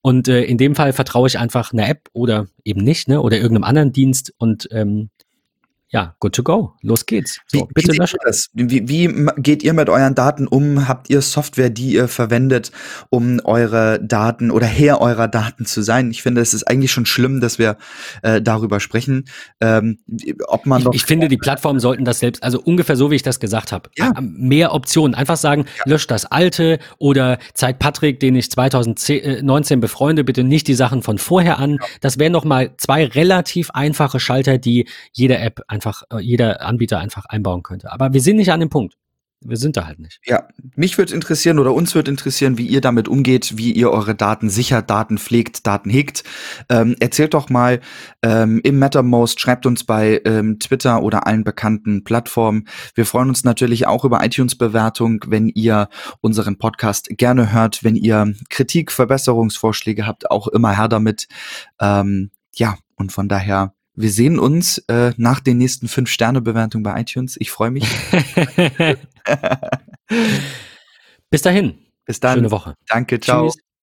Und 0.00 0.28
äh, 0.28 0.42
in 0.42 0.58
dem 0.58 0.74
Fall 0.74 0.92
vertraue 0.92 1.28
ich 1.28 1.38
einfach 1.38 1.72
einer 1.72 1.88
App 1.88 2.08
oder 2.12 2.46
eben 2.62 2.82
nicht, 2.82 3.08
ne? 3.08 3.22
Oder 3.22 3.38
irgendeinem 3.38 3.64
anderen 3.64 3.92
Dienst 3.92 4.34
und 4.36 4.68
ähm, 4.70 5.08
ja, 5.94 6.16
good 6.18 6.34
to 6.34 6.42
go. 6.42 6.74
Los 6.82 7.06
geht's. 7.06 7.40
So, 7.46 7.60
wie, 7.60 7.72
bitte 7.72 7.92
löschen. 7.92 8.18
Das? 8.24 8.50
Wie, 8.52 8.88
wie 8.88 9.28
geht 9.36 9.62
ihr 9.62 9.72
mit 9.74 9.88
euren 9.88 10.16
Daten 10.16 10.48
um? 10.48 10.88
Habt 10.88 11.08
ihr 11.08 11.22
Software, 11.22 11.70
die 11.70 11.92
ihr 11.92 12.08
verwendet, 12.08 12.72
um 13.10 13.40
eure 13.44 14.00
Daten 14.02 14.50
oder 14.50 14.66
Herr 14.66 15.00
eurer 15.00 15.28
Daten 15.28 15.66
zu 15.66 15.82
sein? 15.82 16.10
Ich 16.10 16.20
finde, 16.20 16.40
es 16.40 16.52
ist 16.52 16.64
eigentlich 16.64 16.90
schon 16.90 17.06
schlimm, 17.06 17.40
dass 17.40 17.60
wir 17.60 17.76
äh, 18.22 18.42
darüber 18.42 18.80
sprechen. 18.80 19.26
Ähm, 19.60 20.00
ob 20.48 20.66
man 20.66 20.82
ich, 20.82 20.96
ich 20.96 21.04
finde, 21.04 21.28
die 21.28 21.36
Plattformen 21.36 21.78
sollten 21.78 22.04
das 22.04 22.18
selbst, 22.18 22.42
also 22.42 22.60
ungefähr 22.60 22.96
so, 22.96 23.12
wie 23.12 23.14
ich 23.14 23.22
das 23.22 23.38
gesagt 23.38 23.70
habe. 23.70 23.88
Ja. 23.96 24.12
Mehr 24.20 24.74
Optionen. 24.74 25.14
Einfach 25.14 25.36
sagen, 25.36 25.66
ja. 25.78 25.92
löscht 25.92 26.10
das 26.10 26.26
alte 26.26 26.80
oder 26.98 27.38
zeigt 27.52 27.78
Patrick, 27.78 28.18
den 28.18 28.34
ich 28.34 28.50
2019 28.50 29.78
befreunde, 29.78 30.24
bitte 30.24 30.42
nicht 30.42 30.66
die 30.66 30.74
Sachen 30.74 31.02
von 31.02 31.18
vorher 31.18 31.60
an. 31.60 31.74
Ja. 31.74 31.86
Das 32.00 32.18
wären 32.18 32.32
noch 32.32 32.44
mal 32.44 32.72
zwei 32.78 33.04
relativ 33.04 33.70
einfache 33.70 34.18
Schalter, 34.18 34.58
die 34.58 34.88
jede 35.12 35.38
App 35.38 35.62
einfach 35.68 35.83
einfach 35.84 36.02
äh, 36.10 36.20
jeder 36.20 36.62
Anbieter 36.62 36.98
einfach 36.98 37.26
einbauen 37.26 37.62
könnte. 37.62 37.92
Aber 37.92 38.12
wir 38.12 38.20
sind 38.20 38.36
nicht 38.36 38.52
an 38.52 38.60
dem 38.60 38.70
Punkt. 38.70 38.96
Wir 39.46 39.58
sind 39.58 39.76
da 39.76 39.86
halt 39.86 39.98
nicht. 39.98 40.20
Ja, 40.24 40.48
mich 40.74 40.96
würde 40.96 41.12
interessieren 41.12 41.58
oder 41.58 41.74
uns 41.74 41.94
würde 41.94 42.10
interessieren, 42.10 42.56
wie 42.56 42.66
ihr 42.66 42.80
damit 42.80 43.08
umgeht, 43.08 43.58
wie 43.58 43.72
ihr 43.72 43.90
eure 43.90 44.14
Daten 44.14 44.48
sichert, 44.48 44.88
Daten 44.88 45.18
pflegt, 45.18 45.66
Daten 45.66 45.90
hegt. 45.90 46.24
Ähm, 46.70 46.96
erzählt 46.98 47.34
doch 47.34 47.50
mal 47.50 47.80
ähm, 48.22 48.62
im 48.64 48.78
Mattermost, 48.78 49.38
schreibt 49.38 49.66
uns 49.66 49.84
bei 49.84 50.22
ähm, 50.24 50.58
Twitter 50.60 51.02
oder 51.02 51.26
allen 51.26 51.44
bekannten 51.44 52.04
Plattformen. 52.04 52.66
Wir 52.94 53.04
freuen 53.04 53.28
uns 53.28 53.44
natürlich 53.44 53.86
auch 53.86 54.06
über 54.06 54.24
iTunes-Bewertung, 54.24 55.22
wenn 55.26 55.48
ihr 55.48 55.90
unseren 56.22 56.56
Podcast 56.56 57.10
gerne 57.10 57.52
hört, 57.52 57.84
wenn 57.84 57.96
ihr 57.96 58.32
Kritik, 58.48 58.90
Verbesserungsvorschläge 58.92 60.06
habt, 60.06 60.30
auch 60.30 60.48
immer 60.48 60.74
her 60.74 60.88
damit. 60.88 61.28
Ähm, 61.78 62.30
ja, 62.54 62.78
und 62.96 63.12
von 63.12 63.28
daher 63.28 63.74
wir 63.94 64.10
sehen 64.10 64.38
uns 64.38 64.78
äh, 64.88 65.12
nach 65.16 65.40
den 65.40 65.58
nächsten 65.58 65.88
fünf 65.88 66.10
Sterne 66.10 66.40
Bewertungen 66.40 66.82
bei 66.82 67.00
iTunes. 67.00 67.36
Ich 67.38 67.50
freue 67.50 67.70
mich. 67.70 67.84
Bis 71.30 71.42
dahin. 71.42 71.78
Bis 72.04 72.20
dann. 72.20 72.34
Schöne 72.38 72.50
Woche. 72.50 72.74
Danke. 72.88 73.20
Ciao. 73.20 73.48
Tschüss. 73.48 73.64